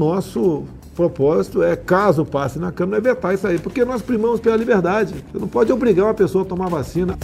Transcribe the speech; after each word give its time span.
nosso 0.00 0.64
propósito 0.96 1.62
é, 1.62 1.76
caso 1.76 2.24
passe 2.24 2.58
na 2.58 2.72
Câmara, 2.72 2.98
é 2.98 3.00
vetar 3.00 3.34
isso 3.34 3.46
aí, 3.46 3.58
porque 3.58 3.84
nós 3.84 4.00
primamos 4.00 4.40
pela 4.40 4.56
liberdade. 4.56 5.14
Você 5.30 5.38
não 5.38 5.46
pode 5.46 5.70
obrigar 5.70 6.06
uma 6.06 6.14
pessoa 6.14 6.42
a 6.42 6.46
tomar 6.46 6.68
vacina. 6.68 7.18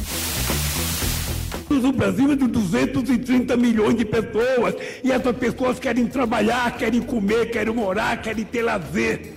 O 1.70 1.92
Brasil 1.92 2.32
é 2.32 2.36
de 2.36 2.46
230 2.46 3.56
milhões 3.56 3.94
de 3.96 4.04
pessoas 4.04 4.74
e 5.02 5.10
essas 5.10 5.36
pessoas 5.36 5.78
querem 5.78 6.06
trabalhar, 6.06 6.76
querem 6.76 7.00
comer, 7.00 7.50
querem 7.50 7.72
morar, 7.72 8.20
querem 8.20 8.44
ter 8.44 8.62
lazer. 8.62 9.32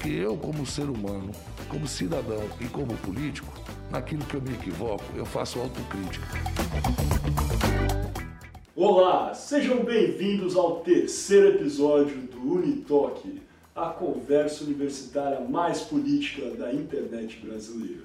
Que 0.00 0.16
eu, 0.18 0.36
como 0.36 0.64
ser 0.66 0.88
humano, 0.88 1.30
como 1.68 1.88
cidadão 1.88 2.44
e 2.60 2.66
como 2.66 2.94
político, 2.98 3.52
naquilo 3.90 4.24
que 4.24 4.34
eu 4.34 4.42
me 4.42 4.52
equivoco, 4.52 5.04
eu 5.16 5.24
faço 5.24 5.58
autocrítica. 5.60 6.26
Olá, 8.76 9.32
sejam 9.34 9.84
bem-vindos 9.84 10.56
ao 10.56 10.80
terceiro 10.80 11.50
episódio 11.50 12.16
do 12.22 12.54
Unitalk, 12.54 13.40
a 13.72 13.90
conversa 13.90 14.64
universitária 14.64 15.38
mais 15.38 15.82
política 15.82 16.50
da 16.56 16.72
internet 16.72 17.38
brasileira. 17.38 18.02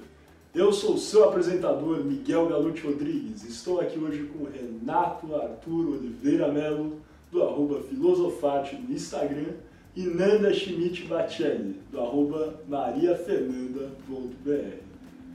Eu 0.53 0.71
sou 0.71 0.93
o 0.93 0.99
seu 0.99 1.23
apresentador 1.23 2.05
Miguel 2.05 2.49
Galute 2.49 2.85
Rodrigues. 2.85 3.43
Estou 3.45 3.81
aqui 3.81 3.97
hoje 3.97 4.29
com 4.31 4.43
Renato 4.43 5.33
Arthur 5.33 5.89
Oliveira 5.89 6.51
Melo, 6.51 7.01
do 7.31 7.41
arroba 7.41 7.81
Filosofarte 7.81 8.75
no 8.75 8.93
Instagram, 8.93 9.53
e 9.95 10.03
Nanda 10.03 10.53
Schmidt 10.53 11.05
Bacelli, 11.05 11.77
do 11.91 11.99
arroba 11.99 12.61
mariafernanda.br. 12.67 14.83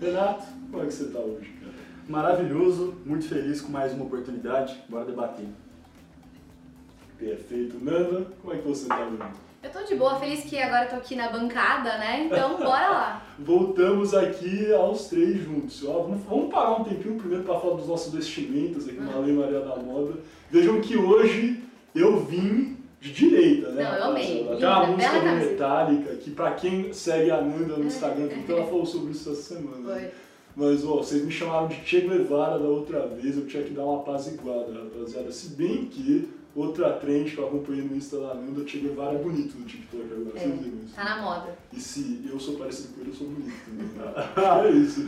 Renato, 0.00 0.44
como 0.70 0.84
é 0.84 0.86
que 0.86 0.94
você 0.94 1.02
está 1.02 1.18
hoje? 1.18 1.53
Maravilhoso, 2.08 2.94
muito 3.06 3.26
feliz 3.26 3.60
com 3.60 3.72
mais 3.72 3.92
uma 3.92 4.04
oportunidade. 4.04 4.76
Bora 4.88 5.06
debater. 5.06 5.46
Perfeito. 7.18 7.78
Nanda, 7.82 8.26
como 8.42 8.52
é 8.52 8.58
que 8.58 8.68
você 8.68 8.82
está 8.82 9.00
hoje? 9.06 9.18
Eu 9.62 9.70
tô 9.70 9.82
de 9.82 9.94
boa, 9.94 10.16
feliz 10.20 10.42
que 10.44 10.58
agora 10.58 10.84
eu 10.84 10.90
tô 10.90 10.96
aqui 10.96 11.16
na 11.16 11.30
bancada, 11.30 11.96
né? 11.96 12.24
Então 12.26 12.56
bora 12.60 12.90
lá. 12.90 13.26
Voltamos 13.38 14.12
aqui 14.12 14.70
aos 14.74 15.06
três 15.08 15.42
juntos. 15.42 15.82
Ó, 15.86 16.02
vamos, 16.02 16.22
vamos 16.24 16.52
parar 16.52 16.80
um 16.80 16.84
tempinho 16.84 17.16
primeiro 17.16 17.44
para 17.44 17.58
falar 17.58 17.76
dos 17.76 17.88
nossos 17.88 18.12
vestimentos 18.12 18.86
aqui 18.86 19.00
na 19.00 19.18
Lei 19.18 19.32
Maria 19.32 19.60
da 19.60 19.76
Moda. 19.76 20.18
Vejam 20.50 20.82
que 20.82 20.98
hoje 20.98 21.62
eu 21.94 22.20
vim 22.20 22.76
de 23.00 23.12
direita, 23.12 23.70
né? 23.70 23.84
Não, 23.84 23.94
eu 23.96 24.04
amei. 24.04 24.52
Aquela 24.52 24.86
Linda, 24.86 24.92
música. 24.96 25.32
Metallica, 25.32 26.16
que 26.16 26.30
pra 26.30 26.52
quem 26.52 26.92
segue 26.92 27.30
a 27.30 27.40
Nanda 27.40 27.78
no 27.78 27.84
Instagram, 27.86 28.28
porque 28.28 28.52
ela 28.52 28.66
falou 28.66 28.84
sobre 28.84 29.12
isso 29.12 29.30
essa 29.30 29.54
semana. 29.54 29.94
né? 29.94 30.10
Mas, 30.56 30.84
ó, 30.84 30.96
vocês 30.98 31.24
me 31.24 31.30
chamaram 31.32 31.66
de 31.66 31.76
Che 31.84 32.00
Guevara 32.02 32.58
da 32.58 32.68
outra 32.68 33.06
vez, 33.08 33.36
eu 33.36 33.46
tinha 33.46 33.62
que 33.62 33.70
dar 33.74 33.84
uma 33.84 34.00
apaziguada, 34.00 34.72
rapaziada. 34.72 35.32
Se 35.32 35.50
bem 35.56 35.86
que 35.86 36.28
outra 36.54 36.92
trend 36.92 37.32
que 37.32 37.38
eu 37.38 37.48
acompanhei 37.48 37.82
no 37.82 37.96
Insta 37.96 38.20
da 38.20 38.34
Nanda, 38.34 38.64
Che 38.64 38.78
Guevara 38.78 39.18
é 39.18 39.22
bonito 39.22 39.58
no 39.58 39.64
TikTok 39.64 40.04
agora, 40.04 40.38
vocês 40.38 40.60
viram 40.60 40.78
isso? 40.84 40.94
Tá 40.94 41.04
na 41.04 41.22
moda. 41.22 41.58
E 41.72 41.80
se 41.80 42.20
eu 42.30 42.38
sou 42.38 42.54
parecido 42.54 42.94
com 42.94 43.00
ele, 43.00 43.10
eu 43.10 43.14
sou 43.14 43.26
bonito 43.26 43.52
também. 43.66 43.86
né? 43.86 44.68
é 44.68 44.70
isso. 44.70 45.00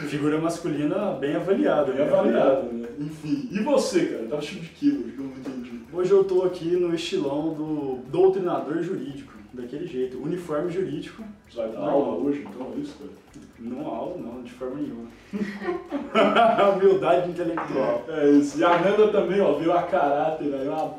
Esse, 0.00 0.08
figura 0.08 0.40
masculina 0.40 1.12
bem 1.12 1.36
avaliada. 1.36 1.92
Bem 1.92 2.02
avaliado, 2.02 2.72
né? 2.72 2.88
Enfim. 2.98 3.48
E 3.52 3.60
você, 3.60 4.06
cara? 4.06 4.26
Tá 4.26 4.36
vestido 4.36 4.60
de 4.62 4.68
quê 4.70 4.86
hoje? 4.88 5.12
Que 5.12 5.18
eu 5.18 5.24
não 5.24 5.32
entendi. 5.38 5.80
Hoje 5.92 6.10
eu 6.10 6.24
tô 6.24 6.42
aqui 6.42 6.70
no 6.76 6.94
estilão 6.94 7.54
do 7.54 7.98
doutrinador 8.10 8.82
jurídico, 8.82 9.32
daquele 9.52 9.86
jeito, 9.86 10.22
uniforme 10.22 10.70
jurídico. 10.70 11.24
Você 11.48 11.56
vai 11.56 11.70
dar 11.70 11.80
aula 11.80 12.16
hoje, 12.18 12.46
então, 12.48 12.72
é 12.76 12.80
isso, 12.80 12.96
cara? 12.98 13.10
Não 13.58 13.86
aula, 13.86 14.16
não, 14.16 14.42
de 14.42 14.52
forma 14.52 14.76
nenhuma. 14.76 15.08
Humildade 16.76 17.30
intelectual. 17.30 18.04
É 18.08 18.30
isso. 18.30 18.58
E 18.58 18.64
a 18.64 18.78
Nanda 18.80 19.08
também, 19.08 19.40
ó, 19.40 19.52
veio 19.54 19.72
a 19.72 19.82
caráter 19.82 20.54
aí, 20.54 20.68
uma... 20.68 20.94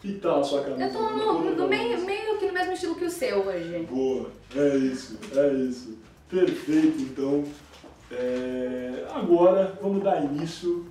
Que 0.00 0.12
tal 0.14 0.40
a 0.40 0.44
sua 0.44 0.62
camisa? 0.62 0.84
Eu 0.84 0.92
tô 0.92 1.10
no, 1.10 1.54
no 1.56 1.68
meio, 1.68 2.04
meio 2.04 2.38
que 2.38 2.46
no 2.46 2.52
mesmo 2.52 2.72
estilo 2.72 2.94
que 2.94 3.06
o 3.06 3.10
seu 3.10 3.46
hoje. 3.46 3.86
Boa, 3.90 4.30
é 4.54 4.76
isso, 4.76 5.18
é 5.34 5.52
isso. 5.54 5.98
Perfeito, 6.28 7.00
então. 7.00 7.44
É, 8.10 9.04
Agora 9.14 9.72
vamos 9.80 10.02
dar 10.02 10.22
início 10.22 10.86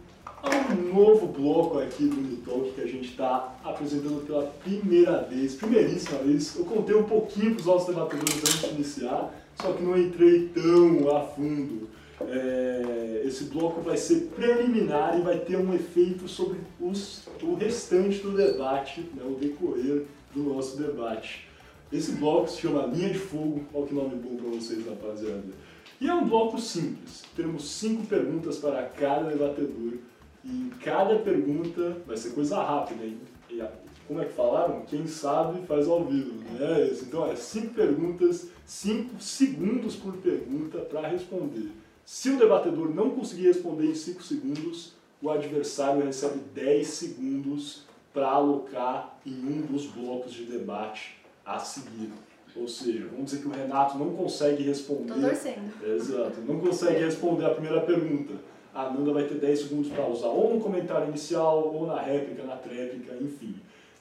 um 0.49 0.93
novo 0.93 1.27
bloco 1.27 1.79
aqui 1.79 2.05
do 2.05 2.17
Unitalk 2.17 2.71
que 2.71 2.81
a 2.81 2.87
gente 2.87 3.09
está 3.09 3.55
apresentando 3.63 4.25
pela 4.25 4.43
primeira 4.43 5.21
vez, 5.23 5.55
primeiríssima 5.55 6.19
vez. 6.19 6.55
Eu 6.55 6.65
contei 6.65 6.95
um 6.95 7.03
pouquinho 7.03 7.51
para 7.51 7.59
os 7.59 7.65
nossos 7.65 7.87
debatedores 7.93 8.37
antes 8.37 8.61
de 8.61 8.75
iniciar, 8.75 9.33
só 9.55 9.73
que 9.73 9.83
não 9.83 9.97
entrei 9.97 10.49
tão 10.49 11.15
a 11.15 11.21
fundo. 11.21 11.89
É, 12.21 13.23
esse 13.25 13.45
bloco 13.45 13.81
vai 13.81 13.97
ser 13.97 14.31
preliminar 14.35 15.19
e 15.19 15.21
vai 15.21 15.37
ter 15.39 15.57
um 15.57 15.73
efeito 15.73 16.27
sobre 16.27 16.59
os, 16.79 17.27
o 17.41 17.55
restante 17.55 18.19
do 18.19 18.31
debate, 18.31 19.01
né, 19.13 19.23
o 19.25 19.35
decorrer 19.35 20.05
do 20.33 20.43
nosso 20.43 20.77
debate. 20.77 21.47
Esse 21.91 22.13
bloco 22.13 22.49
se 22.49 22.61
chama 22.61 22.87
Linha 22.87 23.09
de 23.09 23.19
Fogo, 23.19 23.63
olha 23.73 23.87
que 23.87 23.93
nome 23.93 24.15
bom 24.15 24.35
para 24.37 24.49
vocês, 24.49 24.85
rapaziada. 24.85 25.43
E 25.99 26.07
é 26.07 26.13
um 26.13 26.27
bloco 26.27 26.59
simples. 26.59 27.23
Teremos 27.35 27.69
cinco 27.69 28.05
perguntas 28.05 28.57
para 28.57 28.83
cada 28.83 29.29
debatedor. 29.29 29.93
E 30.45 30.71
cada 30.81 31.17
pergunta 31.19 31.97
vai 32.05 32.15
ser 32.15 32.31
coisa 32.31 32.61
rápida, 32.61 33.03
hein? 33.03 33.17
E 33.49 33.61
como 34.07 34.21
é 34.21 34.25
que 34.25 34.33
falaram? 34.33 34.81
Quem 34.81 35.07
sabe 35.07 35.65
faz 35.65 35.87
ao 35.87 36.05
vivo, 36.05 36.33
né? 36.53 36.81
É 36.81 36.87
isso. 36.87 37.05
Então, 37.05 37.25
é 37.25 37.35
cinco 37.35 37.73
perguntas, 37.73 38.49
cinco 38.63 39.19
segundos 39.19 39.95
por 39.95 40.13
pergunta 40.17 40.79
para 40.79 41.07
responder. 41.07 41.71
Se 42.05 42.29
o 42.29 42.37
debatedor 42.37 42.93
não 42.93 43.09
conseguir 43.09 43.47
responder 43.47 43.87
em 43.87 43.95
cinco 43.95 44.21
segundos, 44.21 44.93
o 45.19 45.31
adversário 45.31 46.05
recebe 46.05 46.39
10 46.53 46.87
segundos 46.87 47.83
para 48.13 48.27
alocar 48.27 49.17
em 49.25 49.33
um 49.33 49.61
dos 49.61 49.87
blocos 49.87 50.31
de 50.31 50.45
debate 50.45 51.17
a 51.43 51.57
seguir. 51.57 52.11
Ou 52.55 52.67
seja, 52.67 53.07
vamos 53.11 53.25
dizer 53.25 53.41
que 53.41 53.47
o 53.47 53.51
Renato 53.51 53.97
não 53.97 54.15
consegue 54.15 54.63
responder. 54.63 55.13
Tô 55.13 55.19
torcendo. 55.19 55.73
Exato, 55.83 56.41
não 56.41 56.59
consegue 56.59 57.03
responder 57.03 57.45
a 57.45 57.49
primeira 57.49 57.81
pergunta. 57.81 58.35
A 58.75 58.89
Nanda 58.89 59.13
vai 59.13 59.23
ter 59.23 59.35
10 59.35 59.59
segundos 59.59 59.89
para 59.89 60.05
usar 60.07 60.27
ou 60.27 60.53
no 60.53 60.61
comentário 60.61 61.07
inicial, 61.07 61.73
ou 61.73 61.87
na 61.87 61.99
réplica, 62.01 62.43
na 62.43 62.57
tréplica, 62.57 63.15
enfim. 63.15 63.55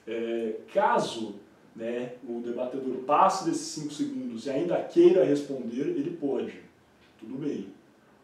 É, 0.05 0.55
caso 0.73 1.35
né, 1.75 2.13
o 2.27 2.41
debatedor 2.41 2.97
passe 3.05 3.45
desses 3.45 3.67
5 3.67 3.93
segundos 3.93 4.45
e 4.45 4.49
ainda 4.49 4.77
queira 4.83 5.23
responder, 5.23 5.81
ele 5.81 6.17
pode. 6.19 6.59
Tudo 7.19 7.35
bem. 7.35 7.67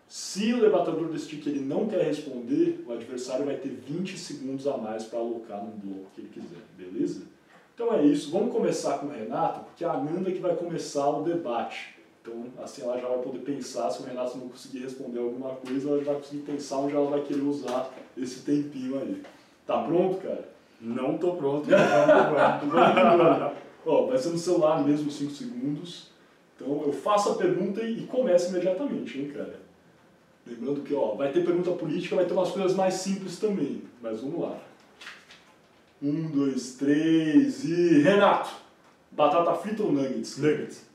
Se 0.07 0.53
o 0.53 0.59
debatedor 0.59 1.07
decidir 1.07 1.41
que 1.41 1.49
ele 1.49 1.61
não 1.61 1.87
quer 1.87 2.03
responder, 2.03 2.83
o 2.85 2.91
adversário 2.91 3.45
vai 3.45 3.55
ter 3.55 3.69
20 3.69 4.17
segundos 4.17 4.67
a 4.67 4.75
mais 4.75 5.05
para 5.05 5.19
alocar 5.19 5.63
no 5.63 5.71
bloco 5.71 6.11
que 6.13 6.21
ele 6.21 6.29
quiser, 6.33 6.59
beleza? 6.77 7.23
Então 7.73 7.93
é 7.93 8.05
isso, 8.05 8.29
vamos 8.29 8.51
começar 8.51 8.99
com 8.99 9.07
o 9.07 9.09
Renato, 9.09 9.61
porque 9.61 9.85
é 9.85 9.87
a 9.87 9.97
Nanda 9.97 10.31
que 10.31 10.39
vai 10.39 10.55
começar 10.55 11.09
o 11.09 11.23
debate. 11.23 11.95
Então, 12.21 12.45
assim, 12.63 12.83
ela 12.83 12.99
já 12.99 13.07
vai 13.07 13.17
poder 13.17 13.39
pensar, 13.39 13.89
se 13.89 14.01
o 14.01 14.05
Renato 14.05 14.37
não 14.37 14.47
conseguir 14.49 14.79
responder 14.79 15.19
alguma 15.19 15.55
coisa, 15.55 15.89
ela 15.89 16.03
já 16.03 16.11
vai 16.11 16.21
conseguir 16.21 16.43
pensar 16.43 16.77
onde 16.77 16.95
ela 16.95 17.09
vai 17.09 17.21
querer 17.21 17.41
usar 17.41 17.91
esse 18.15 18.41
tempinho 18.41 18.99
aí. 18.99 19.23
Tá 19.65 19.81
pronto, 19.83 20.21
cara? 20.21 20.49
Não 20.79 21.17
tô 21.17 21.33
pronto. 21.33 21.67
Ó, 23.85 24.05
vai 24.05 24.17
ser 24.19 24.29
no 24.29 24.37
celular 24.37 24.83
mesmo, 24.83 25.09
5 25.09 25.31
segundos. 25.31 26.11
Então, 26.55 26.83
eu 26.85 26.93
faço 26.93 27.31
a 27.31 27.35
pergunta 27.35 27.81
e, 27.81 28.03
e 28.03 28.07
começo 28.07 28.51
imediatamente, 28.51 29.19
hein, 29.19 29.31
cara? 29.31 29.59
Lembrando 30.45 30.81
que, 30.81 30.93
ó, 30.93 31.15
vai 31.15 31.31
ter 31.31 31.43
pergunta 31.45 31.71
política, 31.71 32.15
vai 32.15 32.25
ter 32.25 32.33
umas 32.33 32.51
coisas 32.51 32.75
mais 32.75 32.95
simples 32.95 33.39
também. 33.39 33.83
Mas 34.01 34.21
vamos 34.21 34.41
lá. 34.41 34.57
Um, 36.01 36.29
dois, 36.29 36.75
três 36.75 37.63
e... 37.63 38.01
Renato! 38.01 38.51
Batata 39.11 39.53
frita 39.55 39.83
ou 39.83 39.91
nuggets? 39.91 40.37
Nuggets. 40.37 40.90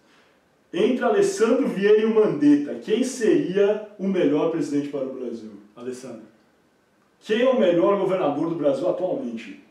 Entre 0.73 1.05
Alessandro 1.05 1.69
Vieira 1.69 2.01
e 2.01 2.05
o 2.05 2.15
Mandetta, 2.15 2.75
quem 2.81 3.03
seria 3.05 3.89
o 3.99 4.07
melhor 4.09 4.51
presidente 4.51 4.89
para 4.89 5.05
o 5.05 5.15
Brasil? 5.15 5.53
Alessandro. 5.75 6.23
Quem 7.21 7.43
é 7.43 7.49
o 7.49 7.59
melhor 7.59 7.99
governador 7.99 8.49
do 8.49 8.55
Brasil 8.57 8.89
atualmente? 8.89 9.63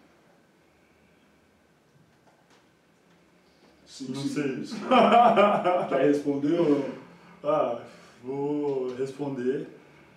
Sim, 3.85 4.07
Não 4.09 4.21
sim. 4.21 4.65
sei. 4.65 4.77
Quer 5.89 6.07
responder 6.07 6.59
ou 6.59 6.69
não? 6.69 6.85
Ah, 7.43 7.79
vou 8.23 8.93
responder. 8.95 9.67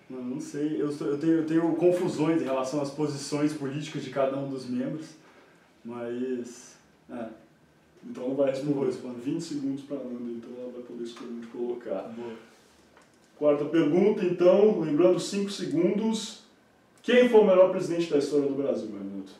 Não, 0.09 0.21
não 0.21 0.41
sei. 0.41 0.81
Eu, 0.81 0.89
eu, 0.89 1.17
tenho, 1.19 1.33
eu 1.33 1.45
tenho 1.45 1.75
confusões 1.75 2.41
em 2.41 2.45
relação 2.45 2.81
às 2.81 2.89
posições 2.89 3.53
políticas 3.53 4.03
de 4.03 4.09
cada 4.09 4.37
um 4.37 4.49
dos 4.49 4.65
membros, 4.67 5.07
mas. 5.85 6.75
É, 7.09 7.27
Então 8.03 8.29
não 8.29 8.35
vai 8.35 8.51
responder. 8.51 8.85
Responder. 8.85 9.19
20 9.19 9.41
segundos 9.41 9.83
para 9.83 9.97
a 9.97 10.03
Nanda, 10.03 10.31
então 10.31 10.49
ela 10.59 10.71
vai 10.71 10.81
poder 10.83 11.03
escolher 11.03 11.31
onde 11.31 11.47
colocar. 11.47 12.01
boa. 12.15 12.33
Quarta 13.37 13.65
pergunta, 13.65 14.25
então, 14.25 14.81
lembrando 14.81 15.19
5 15.19 15.49
segundos. 15.49 16.43
Quem 17.01 17.29
foi 17.29 17.39
o 17.39 17.45
melhor 17.45 17.71
presidente 17.71 18.09
da 18.09 18.17
história 18.17 18.47
do 18.47 18.55
Brasil, 18.55 18.89
Renato? 18.91 19.31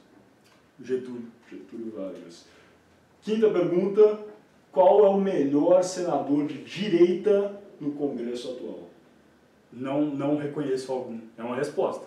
Getúlio. 0.81 1.27
Getúlio 1.49 1.91
Vargas. 1.91 2.45
Quinta 3.21 3.49
pergunta, 3.49 4.19
qual 4.71 5.05
é 5.05 5.09
o 5.09 5.19
melhor 5.19 5.83
senador 5.83 6.47
de 6.47 6.63
direita 6.63 7.61
no 7.79 7.91
Congresso 7.91 8.51
atual? 8.51 8.89
Não, 9.71 10.05
não 10.05 10.37
reconheço 10.37 10.91
algum. 10.91 11.19
É 11.37 11.43
uma 11.43 11.55
resposta. 11.55 12.05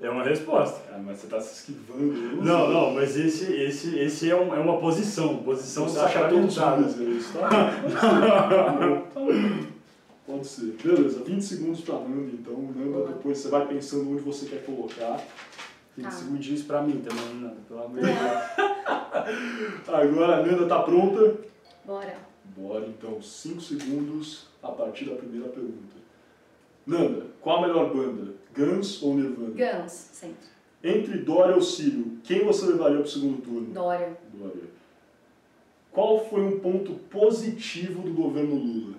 É 0.00 0.08
uma 0.08 0.22
resposta. 0.22 0.80
Cara, 0.88 1.02
mas 1.04 1.18
você 1.18 1.26
tá 1.26 1.40
se 1.40 1.54
esquivando. 1.54 2.42
Não, 2.42 2.64
sei. 2.66 2.74
não, 2.74 2.94
mas 2.94 3.16
esse, 3.16 3.52
esse, 3.52 3.98
esse 3.98 4.30
é, 4.30 4.36
um, 4.36 4.54
é 4.54 4.58
uma 4.60 4.78
posição. 4.78 5.38
Posição 5.38 5.88
Você 5.88 5.98
acha 5.98 6.28
todos 6.28 6.54
sacramentada. 6.54 7.02
é 7.02 7.04
isso, 7.10 7.32
tá? 7.36 7.48
Tá 7.48 8.70
bom. 9.14 9.66
Pode 10.24 10.46
ser. 10.46 10.76
Beleza, 10.84 11.24
20 11.24 11.40
segundos 11.42 11.80
pra 11.80 11.94
Nanda, 11.96 12.30
então. 12.32 12.54
Nanda, 12.76 13.06
depois 13.08 13.38
você 13.38 13.48
vai 13.48 13.66
pensando 13.66 14.12
onde 14.12 14.20
você 14.22 14.46
quer 14.46 14.64
colocar. 14.64 15.20
20 15.96 16.04
Tá. 16.04 16.10
segundos 16.12 16.44
disso 16.46 16.64
pra 16.66 16.82
mim 16.82 17.00
também, 17.00 17.34
Nanda, 17.40 17.56
pelo 17.66 17.82
amor 17.82 17.98
de 17.98 18.06
Deus. 18.06 19.88
Agora 19.88 20.36
a 20.36 20.42
Nanda 20.46 20.66
tá 20.66 20.82
pronta? 20.82 21.34
Bora. 21.84 22.14
Bora, 22.56 22.86
então, 22.86 23.20
5 23.20 23.60
segundos 23.60 24.46
a 24.62 24.68
partir 24.68 25.06
da 25.06 25.16
primeira 25.16 25.48
pergunta. 25.48 25.96
Nanda, 26.86 27.26
qual 27.40 27.58
a 27.58 27.66
melhor 27.66 27.92
banda? 27.92 28.37
Guns 28.58 29.02
ou 29.02 29.14
Nirvana? 29.14 29.50
Guns, 29.54 29.92
sempre. 29.92 30.48
Entre 30.82 31.18
Dória 31.18 31.54
ou 31.54 31.62
Círio, 31.62 32.18
quem 32.24 32.44
você 32.44 32.66
levaria 32.66 32.98
pro 32.98 33.08
segundo 33.08 33.40
turno? 33.42 33.72
Dória. 33.72 34.16
Dória. 34.34 34.68
Qual 35.92 36.24
foi 36.28 36.40
um 36.42 36.60
ponto 36.60 36.92
positivo 37.10 38.02
do 38.02 38.12
governo 38.12 38.54
Lula? 38.54 38.96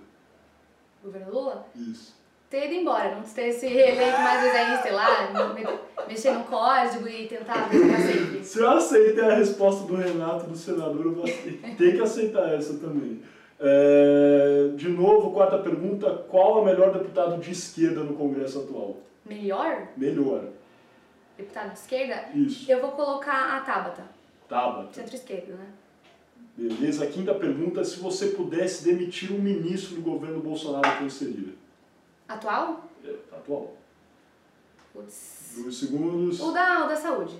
Governo 1.04 1.32
Lula? 1.32 1.66
Isso. 1.76 2.18
Ter 2.50 2.66
ido 2.66 2.82
embora, 2.82 3.16
não 3.16 3.22
ter 3.22 3.54
se 3.54 3.68
reeleito 3.68 4.18
mais 4.18 4.42
vezes 4.42 4.58
aí, 4.58 4.82
sei 4.82 4.92
lá, 4.92 5.54
me- 5.54 6.08
mexer 6.08 6.32
no 6.32 6.44
código 6.46 7.08
e 7.08 7.28
tentar 7.28 7.70
sempre. 7.70 8.44
Se 8.44 8.60
eu 8.60 8.70
aceitei 8.72 9.24
a 9.24 9.36
resposta 9.36 9.86
do 9.86 9.96
Renato, 9.96 10.48
do 10.50 10.58
senador, 10.58 11.06
eu 11.06 11.14
vou 11.14 11.26
ter 11.78 11.96
que 11.96 12.02
aceitar 12.02 12.52
essa 12.56 12.74
também. 12.80 13.22
É, 13.60 14.72
de 14.76 14.90
novo, 14.90 15.32
quarta 15.32 15.60
pergunta: 15.60 16.10
qual 16.28 16.58
é 16.58 16.62
o 16.62 16.66
melhor 16.66 16.92
deputado 16.92 17.40
de 17.40 17.52
esquerda 17.52 18.04
no 18.04 18.16
Congresso 18.16 18.62
atual? 18.62 18.98
Melhor? 19.30 19.88
Melhor. 19.96 20.46
Deputado 21.38 21.72
de 21.72 21.80
esquerda? 21.80 22.30
Isso. 22.36 22.70
Eu 22.70 22.82
vou 22.82 22.92
colocar 22.92 23.56
a 23.56 23.62
Tabata, 23.62 24.04
Tabata. 24.50 24.92
centro-esquerda, 24.94 25.54
né? 25.54 25.68
Beleza. 26.58 27.04
A 27.06 27.08
quinta 27.08 27.34
pergunta: 27.36 27.84
se 27.86 28.00
você 28.00 28.30
pudesse 28.30 28.84
demitir 28.84 29.32
um 29.32 29.40
ministro 29.40 29.96
do 29.96 30.02
governo 30.02 30.42
Bolsonaro, 30.42 30.98
quem 30.98 31.10
seria? 31.10 31.54
Atual? 32.28 32.90
É, 33.06 33.14
atual. 33.32 33.78
Putz. 34.92 35.54
Dois 35.58 35.76
segundos. 35.76 36.40
O 36.42 36.52
da, 36.52 36.86
o 36.86 36.90
da 36.90 36.96
saúde. 36.96 37.36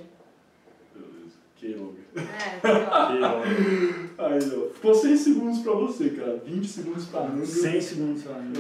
Beleza. 0.96 1.36
Keylog. 1.58 1.98
É, 2.16 3.12
melhor. 3.14 3.42
Que, 3.44 4.22
ó, 4.22 4.26
Aí, 4.26 4.40
ó. 4.68 4.74
Ficou 4.74 4.96
100 4.96 5.18
segundos 5.18 5.60
pra 5.60 5.74
você, 5.74 6.10
cara. 6.12 6.38
20 6.38 6.68
segundos 6.68 7.06
pra 7.08 7.22
Nanda. 7.28 7.46
100 7.46 7.82
segundos 7.82 8.24
pra 8.24 8.34
mim. 8.40 8.54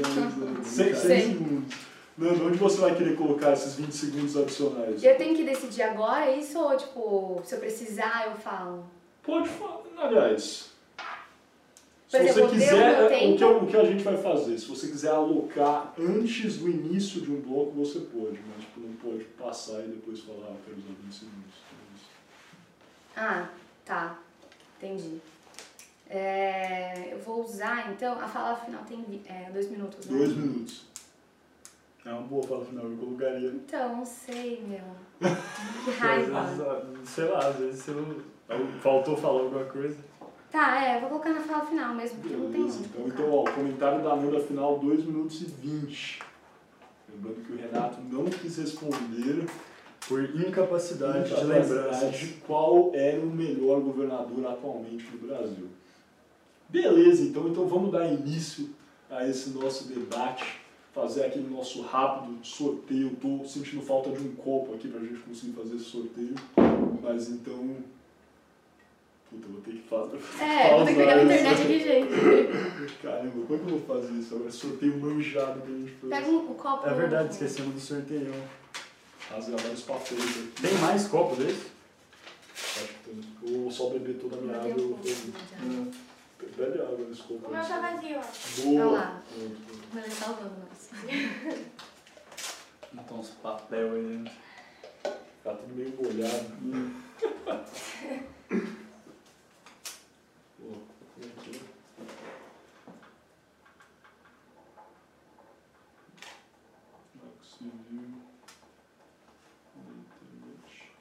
100, 0.63 0.63
100 0.63 0.95
Cem. 0.95 1.21
segundos. 1.33 1.75
Nanda, 2.19 2.43
onde 2.43 2.57
você 2.57 2.81
vai 2.81 2.93
querer 2.93 3.15
colocar 3.15 3.53
esses 3.53 3.75
20 3.75 3.93
segundos 3.93 4.35
adicionais? 4.35 5.01
Eu 5.01 5.17
tenho 5.17 5.33
que 5.33 5.45
decidir 5.45 5.83
agora 5.83 6.29
isso 6.29 6.59
ou, 6.59 6.75
tipo, 6.75 7.41
se 7.45 7.55
eu 7.55 7.59
precisar, 7.59 8.27
eu 8.27 8.35
falo? 8.35 8.85
Pode 9.23 9.47
falar. 9.47 9.79
Aliás, 9.97 10.69
se 12.09 12.17
Por 12.17 12.27
você 12.27 12.47
quiser, 12.47 13.11
é, 13.13 13.27
o 13.29 13.37
que, 13.37 13.43
o 13.45 13.67
que 13.67 13.77
a 13.77 13.85
gente 13.85 14.03
vai 14.03 14.17
fazer? 14.17 14.57
Se 14.57 14.65
você 14.65 14.87
quiser 14.87 15.11
alocar 15.11 15.93
antes 15.97 16.57
do 16.57 16.67
início 16.67 17.21
de 17.21 17.31
um 17.31 17.39
bloco, 17.39 17.71
você 17.71 17.99
pode, 17.99 18.39
mas 18.49 18.65
tipo, 18.65 18.81
não 18.81 18.95
pode 18.95 19.23
passar 19.23 19.79
e 19.79 19.87
depois 19.87 20.19
falar, 20.19 20.47
ah, 20.47 20.55
quero 20.65 20.77
usar 20.77 20.93
20 21.01 21.13
segundos. 21.13 21.53
Ah, 23.15 23.47
tá. 23.85 24.19
Entendi. 24.77 25.21
É, 26.09 27.13
eu 27.13 27.19
vou 27.19 27.45
usar, 27.45 27.91
então, 27.91 28.19
a 28.19 28.27
fala 28.27 28.57
final 28.57 28.83
tem 28.83 29.05
é, 29.25 29.49
dois 29.51 29.69
minutos, 29.69 30.05
né? 30.07 30.17
Dois 30.17 30.35
minutos. 30.35 30.88
É 32.05 32.11
uma 32.11 32.21
boa 32.21 32.43
fala 32.43 32.65
final, 32.65 32.85
eu 32.85 32.97
colocaria. 32.97 33.49
Então, 33.49 33.97
não 33.97 34.05
sei, 34.05 34.63
meu. 34.65 34.79
Que 35.83 35.91
raiva. 35.91 36.43
Vezes, 36.43 37.09
sei 37.09 37.25
lá, 37.25 37.39
às 37.39 37.55
vezes 37.57 37.83
se 37.83 37.91
eu, 37.91 38.21
faltou 38.81 39.17
falar 39.17 39.41
alguma 39.41 39.65
coisa. 39.65 39.97
Tá, 40.51 40.83
é, 40.83 40.95
eu 40.95 41.01
vou 41.01 41.09
colocar 41.09 41.29
na 41.29 41.41
fala 41.41 41.65
final 41.65 41.93
mesmo, 41.93 42.19
porque 42.21 42.35
não 42.35 42.51
tem 42.51 42.61
então, 42.61 43.07
então 43.07 43.31
ó, 43.31 43.41
o 43.43 43.51
comentário 43.51 44.01
da 44.01 44.15
Nanda 44.15 44.39
final 44.39 44.79
2 44.79 45.05
minutos 45.05 45.41
e 45.41 45.45
20. 45.45 46.19
Lembrando 47.13 47.45
que 47.45 47.53
o 47.53 47.57
Renato 47.57 48.01
não 48.01 48.25
quis 48.25 48.57
responder 48.57 49.47
Por 50.07 50.23
incapacidade 50.23 51.35
de 51.35 51.43
lembranças. 51.43 52.17
de 52.17 52.27
qual 52.47 52.91
era 52.95 53.19
o 53.19 53.27
melhor 53.27 53.81
governador 53.81 54.45
atualmente 54.47 55.07
no 55.11 55.27
Brasil. 55.27 55.67
Beleza, 56.67 57.23
então, 57.23 57.47
então 57.47 57.67
vamos 57.67 57.91
dar 57.91 58.07
início 58.07 58.69
a 59.09 59.27
esse 59.27 59.49
nosso 59.51 59.87
debate, 59.87 60.58
fazer 60.93 61.25
aquele 61.25 61.49
nosso 61.49 61.81
rápido 61.81 62.43
sorteio. 62.43 63.13
Estou 63.13 63.45
sentindo 63.45 63.81
falta 63.81 64.11
de 64.11 64.21
um 64.21 64.35
copo 64.35 64.73
aqui 64.75 64.87
para 64.87 64.99
a 64.99 65.03
gente 65.03 65.19
conseguir 65.19 65.53
fazer 65.53 65.75
esse 65.75 65.85
sorteio, 65.85 66.35
mas 67.01 67.29
então. 67.29 67.75
Puta, 69.29 69.45
eu 69.45 69.51
vou 69.51 69.61
ter 69.61 69.71
que 69.73 69.87
fazer. 69.87 70.19
É, 70.43 70.75
vou 70.75 70.85
ter 70.85 70.93
que 70.93 70.99
pegar 70.99 71.15
na 71.17 71.23
internet 71.23 71.61
aqui, 71.61 71.79
gente. 71.79 72.97
Caramba, 73.01 73.31
como 73.31 73.55
é 73.55 73.57
que 73.57 73.71
eu 73.71 73.79
vou 73.79 73.81
fazer 73.81 74.13
isso 74.13 74.35
agora? 74.35 74.51
Sorteio 74.51 74.97
manjado 74.97 75.61
que 75.61 75.67
a 75.67 75.77
gente 75.77 75.91
fez. 75.91 76.09
Pega 76.09 76.27
um, 76.29 76.51
o 76.51 76.55
copo. 76.55 76.87
É 76.87 76.93
verdade, 76.93 77.33
esquecemos 77.33 77.73
do 77.75 77.79
sorteio. 77.79 78.33
Rasgar 79.29 79.59
vários 79.61 79.81
papéis 79.81 80.21
aqui. 80.23 80.51
Tem 80.59 80.73
mais 80.79 81.07
copo 81.07 81.35
desse? 81.35 81.67
Acho 82.55 82.87
que 82.87 83.09
tem. 83.09 83.53
Eu 83.53 83.61
vou 83.61 83.71
só 83.71 83.89
beber 83.89 84.15
toda 84.15 84.37
a 84.37 84.41
minha 84.41 84.57
água. 84.57 84.69
eu 84.71 84.97
né, 84.97 85.91
É, 85.93 86.09
Bebe 86.59 86.81
água 86.81 87.05
nesse 87.07 87.21
copo. 87.21 87.47
O 87.47 87.51
meu 87.51 87.61
tá 87.61 87.79
vazio, 87.79 88.17
ó. 88.17 88.63
Boa. 88.63 88.85
Olha 88.85 88.85
lá. 88.85 89.21
Mas 89.93 90.05
ele 90.05 90.13
salvando 90.13 90.55
nós. 90.59 90.78
Então 92.91 93.19
uns 93.19 93.29
papel 93.29 93.93
aí 93.93 94.01
dentro. 94.03 94.33
Tá 95.43 95.53
tudo 95.53 95.75
meio 95.75 95.95
molhado. 95.95 96.49
Pô, 100.57 100.59
como 100.59 101.25
é 101.25 101.27
que 101.43 101.55
é? 101.55 101.59
Marco 107.15 107.45
Civil. 107.45 108.21
da 109.75 109.91
internet. 109.91 110.95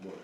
Bora. 0.00 0.16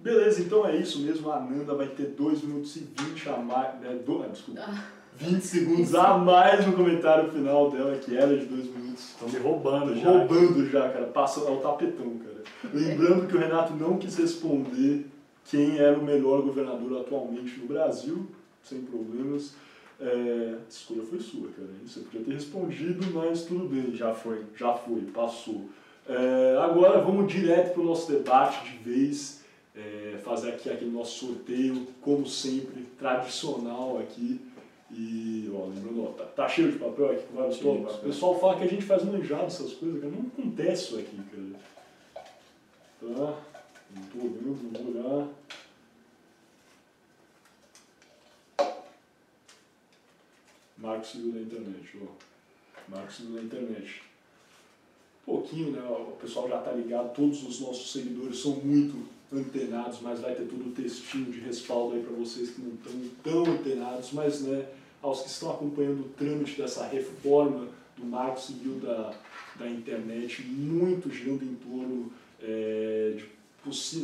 Beleza, 0.00 0.40
então 0.40 0.66
é 0.66 0.76
isso 0.76 1.00
mesmo. 1.00 1.30
A 1.30 1.38
Nanda 1.38 1.74
vai 1.74 1.86
ter 1.88 2.06
2 2.06 2.42
minutos 2.42 2.74
e 2.76 2.88
20 2.98 3.28
a 3.28 3.36
mais. 3.36 3.80
Né, 3.80 3.98
do, 4.04 4.22
ah, 4.22 4.28
desculpa. 4.28 4.84
20 5.16 5.40
segundos 5.44 5.94
a 5.94 6.16
mais 6.16 6.66
no 6.66 6.72
comentário 6.72 7.30
final 7.30 7.70
dela, 7.70 7.96
que 7.96 8.16
era 8.16 8.36
de 8.36 8.46
2 8.46 8.66
minutos. 8.66 9.10
Estão 9.10 9.28
me 9.28 9.38
roubando 9.38 9.94
já. 9.94 10.10
Roubando 10.10 10.66
já, 10.70 10.88
cara. 10.88 11.06
Passa 11.06 11.40
ao 11.40 11.58
tapetão, 11.58 12.18
cara. 12.18 12.42
Lembrando 12.72 13.26
que 13.26 13.36
o 13.36 13.38
Renato 13.38 13.74
não 13.74 13.98
quis 13.98 14.16
responder 14.16 15.06
quem 15.44 15.78
era 15.78 15.98
o 15.98 16.02
melhor 16.02 16.42
governador 16.42 17.00
atualmente 17.00 17.58
no 17.58 17.66
Brasil, 17.66 18.26
sem 18.62 18.80
problemas. 18.82 19.54
É, 20.00 20.54
a 20.54 20.68
escolha 20.68 21.02
foi 21.02 21.20
sua, 21.20 21.48
cara. 21.48 21.68
Você 21.84 22.00
podia 22.00 22.22
ter 22.22 22.32
respondido, 22.32 23.06
mas 23.12 23.42
tudo 23.44 23.68
bem. 23.68 23.94
Já 23.94 24.14
foi. 24.14 24.44
Já 24.56 24.72
foi, 24.72 25.02
passou. 25.12 25.68
É, 26.08 26.58
agora 26.62 27.00
vamos 27.00 27.30
direto 27.30 27.74
para 27.74 27.82
o 27.82 27.84
nosso 27.84 28.10
debate 28.10 28.64
de 28.64 28.78
vez, 28.78 29.39
é, 29.80 30.18
fazer 30.18 30.50
aqui 30.50 30.68
aquele 30.68 30.90
nosso 30.90 31.26
sorteio, 31.26 31.86
como 32.02 32.26
sempre, 32.26 32.82
tradicional 32.98 33.98
aqui. 33.98 34.40
E, 34.90 35.50
ó, 35.54 35.66
lembrando, 35.66 36.04
ó, 36.04 36.12
tá, 36.12 36.24
tá 36.24 36.48
cheio 36.48 36.72
de 36.72 36.78
papel 36.78 37.12
aqui 37.12 37.26
com 37.26 37.36
vários 37.36 37.56
de 37.56 37.62
tópicos. 37.62 37.94
O 37.94 37.98
pessoal 38.00 38.40
fala 38.40 38.58
que 38.58 38.64
a 38.64 38.68
gente 38.68 38.84
faz 38.84 39.04
manjado 39.04 39.46
essas 39.46 39.72
coisas, 39.74 40.00
cara. 40.00 40.12
Não 40.12 40.26
acontece 40.26 40.84
isso 40.84 40.98
aqui, 40.98 41.16
cara. 41.16 42.24
Tá? 43.00 43.42
Não 43.94 44.02
tô 44.02 44.18
vendo, 44.18 44.72
não 44.72 44.82
vou 44.82 44.92
olhar. 44.92 45.28
Marco 50.76 51.06
Civil 51.06 51.32
da 51.32 51.40
internet, 51.40 51.98
ó. 52.02 52.06
Marco 52.88 53.12
Civil 53.12 53.34
da 53.36 53.42
internet. 53.42 54.02
Pouquinho, 55.24 55.70
né? 55.72 55.82
O 55.82 56.16
pessoal 56.20 56.48
já 56.48 56.58
tá 56.58 56.72
ligado, 56.72 57.14
todos 57.14 57.44
os 57.44 57.60
nossos 57.60 57.92
seguidores 57.92 58.38
são 58.40 58.56
muito 58.56 59.19
antenados, 59.32 60.00
mas 60.00 60.20
vai 60.20 60.34
ter 60.34 60.44
tudo 60.44 60.74
textinho 60.74 61.30
de 61.30 61.40
respaldo 61.40 61.94
aí 61.94 62.02
para 62.02 62.16
vocês 62.16 62.50
que 62.50 62.60
não 62.60 62.74
estão 62.74 62.92
tão 63.22 63.54
antenados, 63.54 64.12
mas 64.12 64.40
né, 64.42 64.66
aos 65.00 65.22
que 65.22 65.28
estão 65.28 65.50
acompanhando 65.50 66.00
o 66.00 66.08
trâmite 66.08 66.60
dessa 66.60 66.86
reforma 66.86 67.68
do 67.96 68.04
Marco 68.04 68.40
Civil 68.40 68.80
da, 68.80 69.14
da 69.58 69.68
internet, 69.68 70.42
muito 70.42 71.10
girando 71.10 71.44
em 71.44 71.54
torno 71.54 72.12
é, 72.42 73.14
de 73.16 73.40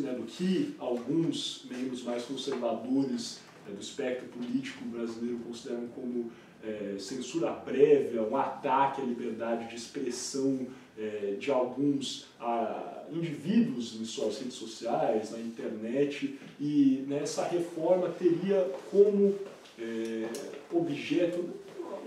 né, 0.02 0.12
do 0.12 0.24
que 0.24 0.74
alguns 0.78 1.64
membros 1.70 2.02
mais 2.02 2.24
conservadores 2.24 3.40
é, 3.66 3.72
do 3.72 3.80
espectro 3.80 4.28
político 4.28 4.84
brasileiro 4.84 5.38
consideram 5.38 5.88
como 5.88 6.30
é, 6.62 6.96
censura 6.98 7.52
prévia, 7.52 8.22
um 8.22 8.36
ataque 8.36 9.00
à 9.00 9.04
liberdade 9.04 9.68
de 9.68 9.76
expressão 9.76 10.66
é, 10.98 11.36
de 11.38 11.50
alguns 11.50 12.26
a, 12.40 13.04
indivíduos 13.12 14.00
em 14.00 14.04
suas 14.04 14.38
redes 14.38 14.54
sociais, 14.54 15.30
na 15.30 15.38
internet, 15.38 16.38
e 16.60 17.04
nessa 17.06 17.44
reforma 17.44 18.08
teria 18.08 18.70
como 18.90 19.34
é, 19.78 20.28
objeto, 20.72 21.48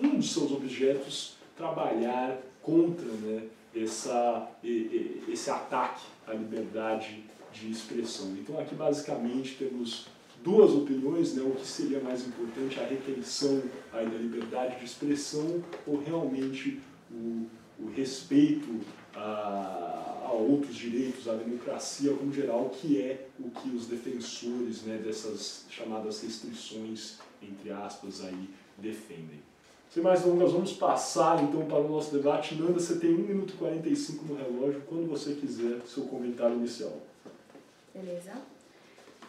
um 0.02 0.16
dos 0.16 0.32
seus 0.32 0.52
objetos, 0.52 1.38
trabalhar 1.56 2.42
contra 2.62 3.06
né, 3.06 3.44
essa, 3.76 4.50
esse 4.64 5.50
ataque 5.50 6.06
à 6.28 6.34
liberdade 6.34 7.24
de 7.54 7.70
expressão. 7.70 8.36
Então 8.40 8.60
aqui 8.60 8.76
basicamente 8.76 9.56
temos 9.58 10.08
duas 10.44 10.72
opiniões, 10.72 11.34
né, 11.34 11.44
o 11.44 11.52
que 11.52 11.68
seria 11.68 12.00
mais 12.00 12.26
importante, 12.26 12.80
a 12.80 12.86
retenção 12.86 13.62
aí 13.92 14.06
da 14.06 14.18
liberdade 14.18 14.80
de 14.80 14.86
expressão 14.86 15.62
ou 15.86 16.02
realmente 16.02 16.80
o, 17.12 17.48
o 17.80 17.92
respeito 17.92 18.82
a, 19.16 20.26
a, 20.26 20.32
outros 20.32 20.76
direitos, 20.76 21.28
à 21.28 21.34
democracia 21.34 22.14
como 22.14 22.32
geral, 22.34 22.70
que 22.70 23.02
é 23.02 23.28
o 23.40 23.50
que 23.50 23.70
os 23.70 23.88
defensores 23.88 24.84
né, 24.84 24.98
dessas 24.98 25.66
chamadas 25.70 26.22
restrições, 26.22 27.18
entre 27.42 27.72
aspas, 27.72 28.24
aí, 28.24 28.50
defendem. 28.78 29.40
Sem 29.90 30.04
mais 30.04 30.22
delongas, 30.22 30.52
vamos 30.52 30.74
passar 30.74 31.42
então 31.44 31.66
para 31.66 31.80
o 31.80 31.90
nosso 31.90 32.14
debate. 32.14 32.54
Nanda, 32.54 32.74
você 32.74 33.00
tem 33.00 33.12
1 33.12 33.18
minuto 33.18 33.54
e 33.56 33.58
45 33.58 34.26
no 34.26 34.36
relógio, 34.36 34.84
quando 34.88 35.10
você 35.10 35.34
quiser, 35.34 35.82
seu 35.88 36.04
comentário 36.04 36.56
inicial. 36.56 36.94
Beleza. 37.94 38.34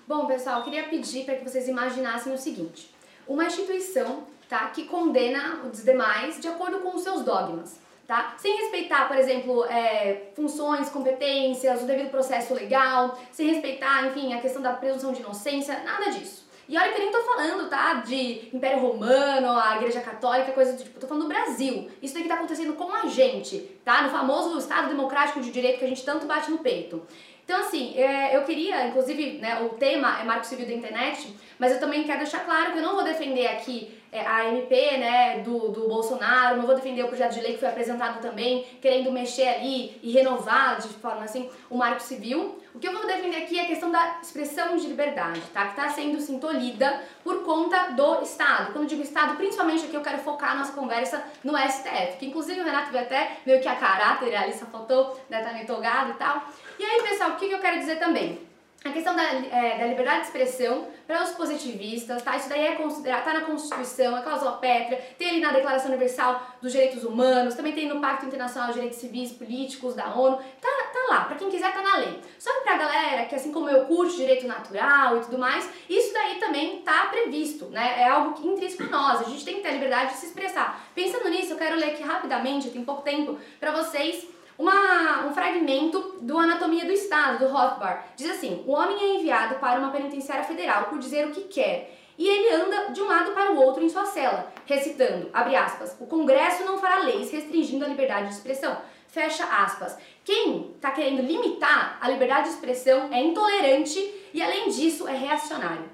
Bom, 0.07 0.27
pessoal, 0.27 0.59
eu 0.59 0.65
queria 0.65 0.89
pedir 0.89 1.25
para 1.25 1.37
que 1.37 1.49
vocês 1.49 1.67
imaginassem 1.67 2.35
o 2.35 2.37
seguinte: 2.39 2.91
uma 3.27 3.47
instituição 3.47 4.25
tá, 4.51 4.67
que 4.69 4.85
condena 4.85 5.63
os 5.73 5.83
demais 5.83 6.41
de 6.41 6.49
acordo 6.49 6.81
com 6.81 6.95
os 6.95 7.03
seus 7.03 7.23
dogmas. 7.23 7.79
Tá? 8.11 8.35
Sem 8.39 8.57
respeitar, 8.57 9.07
por 9.07 9.17
exemplo, 9.17 9.65
é, 9.67 10.33
funções, 10.35 10.89
competências, 10.89 11.81
o 11.81 11.87
devido 11.87 12.11
processo 12.11 12.53
legal, 12.53 13.17
sem 13.31 13.47
respeitar, 13.47 14.05
enfim, 14.09 14.35
a 14.35 14.41
questão 14.41 14.61
da 14.61 14.73
presunção 14.73 15.13
de 15.13 15.21
inocência, 15.21 15.81
nada 15.85 16.11
disso. 16.11 16.45
E 16.69 16.77
olha 16.77 16.89
que 16.89 17.01
eu 17.01 17.05
nem 17.05 17.13
tô 17.13 17.23
falando, 17.23 17.71
tá, 17.71 17.95
de 18.05 18.49
Império 18.53 18.81
Romano, 18.81 19.57
a 19.57 19.77
Igreja 19.77 20.01
Católica, 20.01 20.51
coisa 20.51 20.73
do 20.73 20.83
tipo, 20.83 20.99
tô 20.99 21.07
falando 21.07 21.23
do 21.23 21.29
Brasil. 21.29 21.89
Isso 22.03 22.13
daqui 22.13 22.27
tá 22.27 22.35
acontecendo 22.35 22.73
com 22.73 22.93
a 22.93 23.07
gente, 23.07 23.59
tá? 23.85 24.03
No 24.03 24.11
famoso 24.11 24.59
Estado 24.59 24.89
Democrático 24.89 25.41
de 25.41 25.53
Direito 25.53 25.79
que 25.79 25.85
a 25.85 25.89
gente 25.89 26.05
tanto 26.05 26.27
bate 26.27 26.51
no 26.51 26.59
peito. 26.59 27.07
Então, 27.45 27.61
assim, 27.61 27.97
é, 27.97 28.37
eu 28.37 28.43
queria, 28.43 28.89
inclusive, 28.89 29.39
né, 29.39 29.61
o 29.63 29.71
tema 29.71 30.21
é 30.21 30.25
Marco 30.25 30.47
Civil 30.47 30.67
da 30.67 30.73
Internet, 30.73 31.33
mas 31.61 31.73
eu 31.73 31.79
também 31.79 32.03
quero 32.03 32.19
deixar 32.19 32.45
claro 32.45 32.73
que 32.73 32.79
eu 32.79 32.83
não 32.83 32.97
vou 32.97 33.05
defender 33.05 33.47
aqui 33.47 34.00
a 34.13 34.49
MP 34.49 34.97
né, 34.97 35.39
do, 35.41 35.69
do 35.69 35.89
Bolsonaro, 35.89 36.57
não 36.57 36.67
vou 36.67 36.75
defender 36.75 37.05
o 37.05 37.09
projeto 37.09 37.35
de 37.35 37.41
lei 37.41 37.53
que 37.53 37.61
foi 37.61 37.69
apresentado 37.69 38.21
também, 38.21 38.65
querendo 38.81 39.13
mexer 39.13 39.47
ali 39.47 39.99
e 40.03 40.11
renovar 40.11 40.81
de 40.81 40.89
forma 40.89 41.25
assim 41.25 41.49
o 41.69 41.77
Marco 41.77 42.03
Civil. 42.03 42.59
O 42.75 42.79
que 42.79 42.87
eu 42.87 42.93
vou 42.93 43.07
defender 43.07 43.37
aqui 43.37 43.59
é 43.59 43.63
a 43.63 43.67
questão 43.67 43.91
da 43.91 44.19
expressão 44.23 44.77
de 44.77 44.87
liberdade, 44.87 45.41
tá? 45.53 45.67
Que 45.67 45.81
está 45.81 45.89
sendo 45.91 46.21
sim, 46.21 46.39
tolhida 46.39 47.03
por 47.23 47.43
conta 47.45 47.91
do 47.91 48.23
Estado. 48.23 48.73
Quando 48.73 48.85
eu 48.85 48.87
digo 48.87 49.03
Estado, 49.03 49.37
principalmente 49.37 49.85
aqui 49.85 49.95
eu 49.95 50.03
quero 50.03 50.19
focar 50.19 50.53
a 50.53 50.55
nossa 50.57 50.73
conversa 50.73 51.25
no 51.43 51.57
STF, 51.57 52.19
que 52.19 52.27
inclusive 52.27 52.61
o 52.61 52.65
Renato 52.65 52.93
veio 52.93 53.05
até 53.05 53.39
meio 53.45 53.61
que 53.61 53.69
a 53.69 53.75
caráter 53.75 54.35
ali, 54.37 54.53
só 54.53 54.67
faltou, 54.67 55.21
né, 55.29 55.43
tá 55.43 55.53
meio 55.53 55.67
togado 55.67 56.11
e 56.11 56.15
tal. 56.15 56.45
E 56.79 56.85
aí, 56.85 57.03
pessoal, 57.03 57.31
o 57.31 57.37
que, 57.37 57.49
que 57.49 57.55
eu 57.55 57.61
quero 57.61 57.79
dizer 57.79 57.99
também? 57.99 58.50
A 58.83 58.91
questão 58.93 59.15
da, 59.15 59.23
é, 59.23 59.79
da 59.79 59.87
liberdade 59.89 60.21
de 60.21 60.27
expressão 60.29 60.89
para 61.07 61.23
os 61.23 61.33
positivistas, 61.33 62.23
tá? 62.23 62.35
Isso 62.35 62.49
daí 62.49 62.67
é 62.67 62.77
considerado, 62.77 63.25
tá 63.25 63.35
na 63.35 63.43
Constituição, 63.43 64.17
é 64.17 64.23
cláusula 64.23 64.53
pétrea, 64.53 64.97
tem 65.19 65.29
ali 65.29 65.41
na 65.41 65.53
Declaração 65.53 65.91
Universal 65.91 66.57
dos 66.63 66.73
Direitos 66.73 67.05
Humanos, 67.05 67.55
também 67.55 67.75
tem 67.75 67.87
no 67.87 68.01
Pacto 68.01 68.25
Internacional 68.25 68.69
de 68.69 68.75
Direitos 68.77 68.99
Civis 68.99 69.33
e 69.33 69.35
Políticos 69.35 69.95
da 69.95 70.15
ONU, 70.15 70.39
tá, 70.63 70.69
tá 70.95 71.07
lá, 71.11 71.25
para 71.27 71.37
quem 71.37 71.51
quiser 71.51 71.71
tá 71.75 71.83
na 71.83 71.97
lei. 71.99 72.21
Só 72.39 72.51
que 72.55 72.61
pra 72.61 72.79
galera 72.79 73.27
que 73.27 73.35
assim 73.35 73.53
como 73.53 73.69
eu 73.69 73.85
curte 73.85 74.17
direito 74.17 74.47
natural 74.47 75.19
e 75.19 75.21
tudo 75.21 75.39
mais, 75.39 75.69
isso 75.87 76.15
daí 76.15 76.37
também 76.37 76.81
tá 76.81 77.09
previsto, 77.11 77.67
né? 77.67 78.01
É 78.01 78.09
algo 78.09 78.49
intrínseco 78.49 78.85
a 78.85 78.87
nós, 78.87 79.21
a 79.21 79.25
gente 79.25 79.45
tem 79.45 79.57
que 79.57 79.61
ter 79.61 79.69
a 79.69 79.73
liberdade 79.73 80.13
de 80.13 80.21
se 80.21 80.27
expressar. 80.27 80.89
Pensando 80.95 81.29
nisso, 81.29 81.53
eu 81.53 81.59
quero 81.59 81.77
ler 81.77 81.91
aqui 81.91 82.03
rapidamente, 82.03 82.71
tem 82.71 82.83
pouco 82.83 83.03
tempo, 83.03 83.39
para 83.59 83.73
vocês 83.73 84.27
uma, 84.61 85.27
um 85.27 85.33
fragmento 85.33 86.19
do 86.21 86.37
Anatomia 86.37 86.85
do 86.85 86.93
Estado, 86.93 87.39
do 87.39 87.51
Rothbard. 87.51 88.05
Diz 88.15 88.31
assim: 88.31 88.63
o 88.67 88.73
homem 88.73 88.97
é 89.01 89.17
enviado 89.17 89.55
para 89.55 89.81
uma 89.81 89.91
penitenciária 89.91 90.45
federal 90.45 90.85
por 90.85 90.99
dizer 90.99 91.27
o 91.27 91.31
que 91.31 91.45
quer. 91.45 91.97
E 92.19 92.29
ele 92.29 92.55
anda 92.55 92.93
de 92.93 93.01
um 93.01 93.07
lado 93.07 93.33
para 93.33 93.53
o 93.53 93.57
outro 93.57 93.83
em 93.83 93.89
sua 93.89 94.05
cela, 94.05 94.53
recitando, 94.67 95.31
abre 95.33 95.57
aspas, 95.57 95.97
o 95.99 96.07
Congresso 96.07 96.65
não 96.65 96.77
fará 96.77 96.99
leis 96.99 97.33
restringindo 97.33 97.87
a 97.87 97.89
liberdade 97.89 98.29
de 98.29 98.35
expressão. 98.35 98.77
Fecha 99.09 99.43
aspas. 99.45 99.97
Quem 100.23 100.73
está 100.73 100.91
querendo 100.91 101.23
limitar 101.23 101.97
a 101.99 102.09
liberdade 102.11 102.49
de 102.49 102.55
expressão 102.55 103.09
é 103.11 103.25
intolerante 103.25 103.99
e, 104.35 104.43
além 104.43 104.69
disso, 104.69 105.09
é 105.09 105.17
reacionário. 105.17 105.89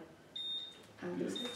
Ah, 1.00 1.06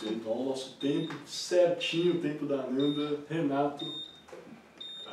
então, 0.04 0.32
o 0.32 0.44
nosso 0.44 0.76
tempo 0.78 1.12
certinho, 1.26 2.14
o 2.14 2.20
tempo 2.20 2.46
da 2.46 2.58
Nanda. 2.58 3.18
Renato, 3.28 3.84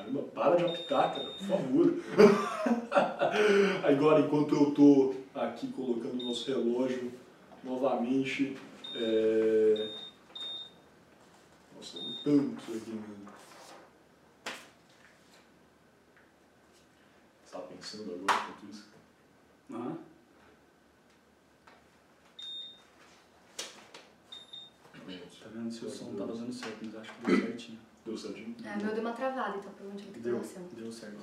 Caramba, 0.07 0.23
para 0.33 0.55
de 0.55 0.63
apitar, 0.63 1.13
cara, 1.13 1.25
por 1.25 1.47
favor. 1.47 1.93
Agora, 3.83 4.21
enquanto 4.21 4.55
eu 4.55 4.71
tô 4.71 5.13
aqui 5.35 5.67
colocando 5.67 6.21
o 6.21 6.27
nosso 6.27 6.47
relógio 6.47 7.11
novamente, 7.61 8.57
é... 8.95 9.91
Nossa, 11.75 11.97
um 11.97 12.13
tanto 12.23 12.71
aqui, 12.71 12.89
mano. 12.89 13.27
Você 17.43 17.51
tá 17.51 17.59
pensando 17.59 18.13
agora 18.13 18.43
enquanto 18.43 18.71
isso? 18.71 18.87
Aham. 19.71 19.97
Tá 24.93 25.49
vendo 25.53 25.71
se 25.71 25.85
o 25.85 25.89
som 25.89 26.15
tava 26.15 26.33
dando 26.33 26.53
certo, 26.53 26.77
mas 26.81 26.95
acho 26.95 27.13
que 27.13 27.25
deu 27.25 27.37
certinho. 27.37 27.86
Deu 28.07 28.17
certinho? 28.17 28.55
É, 28.63 28.81
meu 28.81 28.93
deu 28.93 29.01
uma 29.01 29.11
travada, 29.11 29.57
então 29.57 29.69
provavelmente 29.73 30.13
ter 30.13 30.19
Deu, 30.21 30.41
deu 30.77 30.91
certo. 30.91 31.17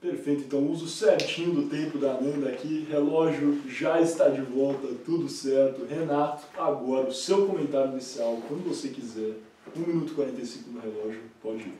Perfeito, 0.00 0.42
então 0.42 0.68
uso 0.68 0.86
certinho 0.86 1.54
do 1.54 1.68
tempo 1.70 1.96
da 1.96 2.20
Nanda 2.20 2.50
aqui, 2.50 2.86
relógio 2.90 3.62
já 3.70 4.00
está 4.00 4.28
de 4.28 4.42
volta, 4.42 4.88
tudo 5.04 5.28
certo. 5.28 5.86
Renato, 5.86 6.44
agora 6.58 7.08
o 7.08 7.14
seu 7.14 7.46
comentário 7.46 7.92
inicial, 7.92 8.42
quando 8.48 8.68
você 8.68 8.88
quiser, 8.88 9.36
1 9.74 9.80
minuto 9.80 10.12
e 10.12 10.14
45 10.16 10.70
no 10.72 10.80
relógio, 10.80 11.22
pode 11.40 11.60
ir. 11.62 11.78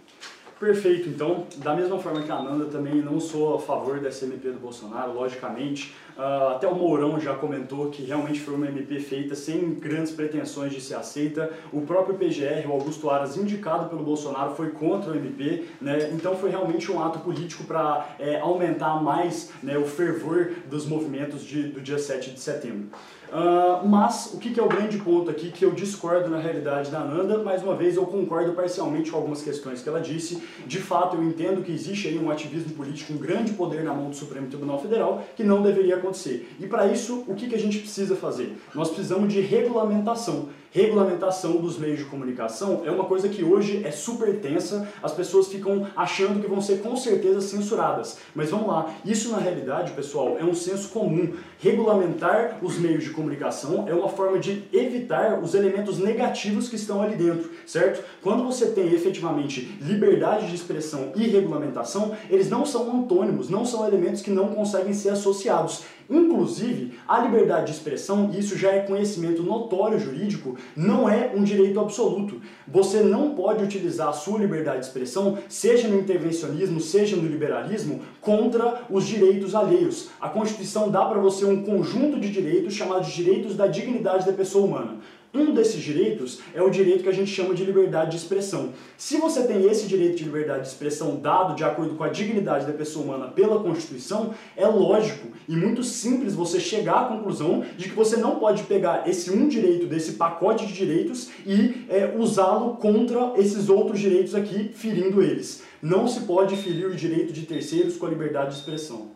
Perfeito, 0.59 1.09
então, 1.09 1.47
da 1.57 1.75
mesma 1.75 1.99
forma 1.99 2.23
que 2.23 2.31
a 2.31 2.41
Nanda, 2.41 2.67
também 2.67 2.95
não 2.95 3.19
sou 3.19 3.57
a 3.57 3.61
favor 3.61 3.99
dessa 3.99 4.25
MP 4.25 4.51
do 4.51 4.61
Bolsonaro, 4.61 5.13
logicamente. 5.13 5.95
Uh, 6.17 6.55
até 6.55 6.69
o 6.69 6.75
Mourão 6.77 7.19
já 7.19 7.35
comentou 7.35 7.91
que 7.91 8.05
realmente 8.05 8.39
foi 8.39 8.55
uma 8.55 8.69
MP 8.69 9.01
feita 9.01 9.35
sem 9.35 9.75
grandes 9.75 10.13
pretensões 10.13 10.73
de 10.73 10.81
ser 10.81 10.95
aceita. 10.95 11.51
O 11.73 11.81
próprio 11.81 12.17
PGR, 12.17 12.69
o 12.69 12.73
Augusto 12.73 13.11
Aras, 13.11 13.37
indicado 13.37 13.89
pelo 13.89 14.05
Bolsonaro, 14.05 14.55
foi 14.55 14.71
contra 14.71 15.11
o 15.11 15.17
MP, 15.17 15.65
né? 15.81 16.11
então 16.13 16.37
foi 16.37 16.51
realmente 16.51 16.91
um 16.91 17.03
ato 17.03 17.19
político 17.19 17.65
para 17.65 18.15
é, 18.21 18.39
aumentar 18.39 19.03
mais 19.03 19.51
né, 19.61 19.77
o 19.77 19.85
fervor 19.85 20.53
dos 20.71 20.87
movimentos 20.87 21.45
de, 21.45 21.65
do 21.65 21.81
dia 21.81 21.99
7 21.99 22.31
de 22.31 22.39
setembro. 22.39 22.91
Uh, 23.33 23.87
mas 23.87 24.33
o 24.35 24.39
que, 24.39 24.51
que, 24.51 24.61
é 24.61 24.63
o 24.63 24.69
grande 24.69 24.99
ponto 24.99 25.31
aqui 25.31 25.51
que 25.51 25.65
eu 25.65 25.73
discordo 25.73 26.29
na 26.29 26.39
realidade 26.39 26.91
da 26.91 27.01
Nanda, 27.01 27.39
mais 27.39 27.63
uma 27.63 27.75
vez 27.75 27.97
eu 27.97 28.07
concordo 28.07 28.53
parcialmente 28.53 29.11
com 29.11 29.17
algumas 29.17 29.43
questões 29.43 29.83
que 29.83 29.89
ela 29.89 30.01
disse. 30.01 30.43
De 30.67 30.79
fato, 30.79 31.17
eu 31.17 31.23
entendo 31.23 31.63
que 31.63 31.73
existe 31.73 32.09
aí 32.09 32.19
um 32.19 32.31
ativismo 32.31 32.73
político, 32.75 33.13
um 33.13 33.19
grande 33.19 33.53
poder 33.53 33.83
na 33.83 33.93
mão 33.93 34.11
do 34.11 34.17
Supremo 34.17 34.47
Tribunal 34.47 34.81
Federal 34.81 35.25
que 35.37 35.43
não 35.43 35.63
deveria 35.63 35.97
acontecer. 35.97 36.55
E 36.61 36.67
para 36.67 36.87
isso, 36.87 37.25
o 37.27 37.35
que, 37.35 37.49
que 37.49 37.55
a 37.55 37.59
gente 37.59 37.79
precisa 37.79 38.15
fazer? 38.15 38.57
Nós 38.75 38.89
precisamos 38.89 39.33
de 39.33 39.41
regulamentação 39.41 40.49
regulamentação 40.75 41.59
dos 41.59 41.79
meios 41.79 42.01
de 42.01 42.05
comunicação 42.07 42.83
é 42.85 42.91
uma 42.91 43.05
coisa 43.05 43.29
que 43.29 43.45
hoje 43.45 43.83
é 43.85 43.93
super 43.93 44.41
tensa, 44.41 44.89
as 45.01 45.13
pessoas 45.13 45.47
ficam 45.47 45.87
achando 45.95 46.41
que 46.41 46.49
vão 46.49 46.61
ser 46.61 46.83
com 46.83 46.97
certeza 46.97 47.41
censuradas. 47.41 48.19
Mas 48.35 48.51
vamos 48.51 48.67
lá, 48.67 48.93
isso 49.05 49.31
na 49.31 49.39
realidade, 49.39 49.93
pessoal, 49.93 50.37
é 50.37 50.43
um 50.43 50.53
senso 50.53 50.89
comum. 50.89 51.33
Regulamentar 51.61 52.59
os 52.61 52.77
meios 52.77 53.05
de 53.05 53.11
comunicação 53.11 53.85
é 53.87 53.95
uma 53.95 54.09
forma 54.09 54.41
de 54.41 54.65
evitar 54.73 55.39
os 55.41 55.55
elementos 55.55 56.01
negativos 56.01 56.69
que 56.69 56.75
estão 56.75 57.01
ali 57.01 57.15
dentro, 57.15 57.51
certo? 57.65 58.05
Quando 58.21 58.43
você 58.43 58.67
tem 58.67 58.93
efetivamente 58.93 59.79
liberdade 59.81 60.49
de 60.49 60.57
expressão 60.57 61.13
e 61.15 61.29
regulamentação, 61.29 62.17
eles 62.29 62.51
não 62.51 62.67
são 62.67 62.99
antônimos, 62.99 63.49
não 63.49 63.65
são 63.65 63.87
elementos 63.87 64.23
que 64.23 64.31
não 64.31 64.49
conseguem 64.49 64.93
ser 64.93 65.11
associados. 65.11 65.85
Inclusive, 66.09 66.95
a 67.09 67.21
liberdade 67.21 67.67
de 67.67 67.73
expressão, 67.73 68.31
isso 68.37 68.57
já 68.57 68.73
é 68.73 68.81
conhecimento 68.81 69.43
notório 69.43 69.99
jurídico, 69.99 70.57
não 70.77 71.09
é 71.09 71.33
um 71.35 71.43
direito 71.43 71.81
absoluto. 71.81 72.41
Você 72.69 73.01
não 73.01 73.35
pode 73.35 73.65
utilizar 73.65 74.09
a 74.09 74.13
sua 74.13 74.39
liberdade 74.39 74.81
de 74.81 74.87
expressão, 74.87 75.39
seja 75.49 75.89
no 75.89 75.99
intervencionismo, 75.99 76.81
seja 76.81 77.17
no 77.17 77.27
liberalismo, 77.27 78.03
contra 78.21 78.83
os 78.91 79.07
direitos 79.07 79.55
alheios. 79.55 80.11
A 80.21 80.29
Constituição 80.29 80.91
dá 80.91 81.05
para 81.05 81.21
você 81.21 81.45
um 81.45 81.63
conjunto 81.63 82.21
de 82.21 82.31
direitos 82.31 82.75
chamados 82.75 83.09
direitos 83.09 83.57
da 83.57 83.67
dignidade 83.67 84.27
da 84.27 84.33
pessoa 84.33 84.67
humana. 84.67 84.99
Um 85.35 85.53
desses 85.53 85.83
direitos 85.83 86.39
é 86.55 86.63
o 86.63 86.71
direito 86.71 87.03
que 87.03 87.09
a 87.09 87.13
gente 87.13 87.29
chama 87.29 87.55
de 87.55 87.65
liberdade 87.65 88.13
de 88.13 88.19
expressão. 88.19 88.73
Se 88.97 89.17
você 89.17 89.43
tem 89.43 89.69
esse 89.69 89.89
direito 89.89 90.17
de 90.17 90.23
liberdade 90.23 90.63
de 90.63 90.69
expressão 90.69 91.17
dado 91.17 91.57
de 91.57 91.65
acordo 91.65 91.97
com 91.97 92.05
a 92.05 92.09
dignidade 92.09 92.65
da 92.65 92.73
pessoa 92.73 93.05
humana 93.05 93.33
pela 93.33 93.59
Constituição, 93.59 94.33
é 94.57 94.65
lógico 94.65 95.27
e 95.49 95.57
muito 95.57 95.83
simples 95.83 96.37
você 96.37 96.61
chegar 96.61 97.01
à 97.01 97.05
conclusão 97.07 97.65
de 97.77 97.89
que 97.89 97.97
você 97.97 98.17
não 98.17 98.37
pode 98.37 98.63
pegar 98.63 99.09
esse 99.09 99.33
um 99.33 99.49
direito 99.49 99.87
desse 99.87 100.13
pacote 100.13 100.67
de 100.69 100.73
direitos 100.73 101.31
e 101.45 101.85
é, 101.89 102.15
usá-lo 102.17 102.77
contra 102.77 103.33
esses 103.37 103.69
outros 103.69 103.99
direitos 103.99 104.37
aqui, 104.37 104.71
ferindo 104.73 105.21
eles. 105.21 105.65
Não 105.83 106.07
se 106.07 106.21
pode 106.21 106.55
ferir 106.55 106.87
o 106.87 106.95
direito 106.95 107.33
de 107.33 107.43
terceiros 107.43 107.97
com 107.97 108.07
a 108.07 108.11
liberdade 108.11 108.51
de 108.51 108.59
expressão. 108.59 109.14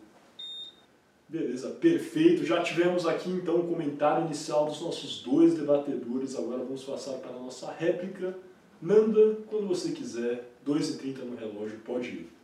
Beleza, 1.29 1.69
perfeito. 1.69 2.43
Já 2.43 2.63
tivemos 2.63 3.05
aqui 3.05 3.29
então 3.29 3.57
o 3.57 3.67
comentário 3.67 4.25
inicial 4.25 4.65
dos 4.65 4.81
nossos 4.81 5.21
dois 5.21 5.53
debatedores. 5.53 6.35
Agora 6.35 6.63
vamos 6.63 6.83
passar 6.83 7.19
para 7.19 7.29
a 7.29 7.39
nossa 7.39 7.71
réplica. 7.71 8.35
Nanda, 8.81 9.37
quando 9.47 9.67
você 9.67 9.91
quiser, 9.91 10.49
2h30 10.65 11.19
no 11.19 11.35
relógio, 11.35 11.77
pode 11.85 12.07
ir. 12.07 12.39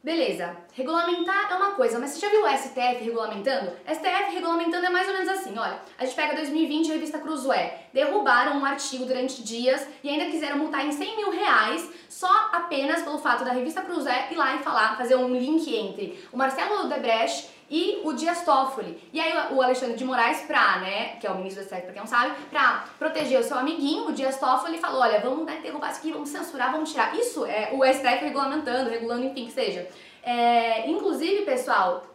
Beleza, 0.00 0.56
regulamentar 0.74 1.50
é 1.50 1.56
uma 1.56 1.72
coisa, 1.72 1.98
mas 1.98 2.10
você 2.10 2.20
já 2.20 2.30
viu 2.30 2.44
o 2.44 2.48
STF 2.48 3.04
regulamentando? 3.04 3.72
STF 3.84 4.32
regulamentando 4.32 4.86
é 4.86 4.90
mais 4.90 5.08
ou 5.08 5.14
menos 5.14 5.28
assim, 5.28 5.58
olha, 5.58 5.80
a 5.98 6.04
gente 6.04 6.14
pega 6.14 6.36
2020 6.36 6.90
a 6.90 6.94
revista 6.94 7.18
Cruzoé, 7.18 7.86
derrubaram 7.92 8.60
um 8.60 8.64
artigo 8.64 9.04
durante 9.04 9.42
dias 9.42 9.84
e 10.04 10.08
ainda 10.08 10.26
quiseram 10.26 10.56
multar 10.56 10.86
em 10.86 10.92
100 10.92 11.16
mil 11.16 11.30
reais 11.30 11.90
só 12.08 12.30
apenas 12.52 13.02
pelo 13.02 13.18
fato 13.18 13.44
da 13.44 13.50
revista 13.50 13.82
Cruzoé 13.82 14.28
ir 14.30 14.36
lá 14.36 14.54
e 14.54 14.62
falar, 14.62 14.96
fazer 14.96 15.16
um 15.16 15.36
link 15.36 15.68
entre 15.74 16.16
o 16.32 16.36
Marcelo 16.36 16.88
Debrecht 16.88 17.57
e 17.70 18.00
o 18.04 18.12
Dias 18.12 18.42
Toffoli. 18.42 18.98
E 19.12 19.20
aí 19.20 19.32
o 19.52 19.62
Alexandre 19.62 19.96
de 19.96 20.04
Moraes, 20.04 20.40
pra, 20.42 20.78
né, 20.78 21.16
que 21.20 21.26
é 21.26 21.30
o 21.30 21.36
ministro 21.36 21.62
do 21.62 21.66
STF, 21.66 21.82
pra 21.82 21.92
quem 21.92 22.00
não 22.00 22.06
sabe, 22.06 22.34
pra 22.50 22.84
proteger 22.98 23.40
o 23.40 23.44
seu 23.44 23.58
amiguinho, 23.58 24.06
o 24.06 24.12
Dias 24.12 24.38
Toffoli 24.38 24.78
falou, 24.78 25.02
olha, 25.02 25.20
vamos 25.20 25.44
né, 25.44 25.60
derrubar 25.62 25.90
isso 25.90 26.00
aqui, 26.00 26.12
vamos 26.12 26.28
censurar, 26.28 26.72
vamos 26.72 26.90
tirar. 26.90 27.14
Isso 27.16 27.44
é 27.44 27.70
o 27.72 27.84
STF 27.84 28.24
regulamentando, 28.24 28.90
regulando, 28.90 29.24
enfim, 29.24 29.46
que 29.46 29.52
seja. 29.52 29.88
É, 30.22 30.88
inclusive, 30.90 31.44
pessoal, 31.44 32.06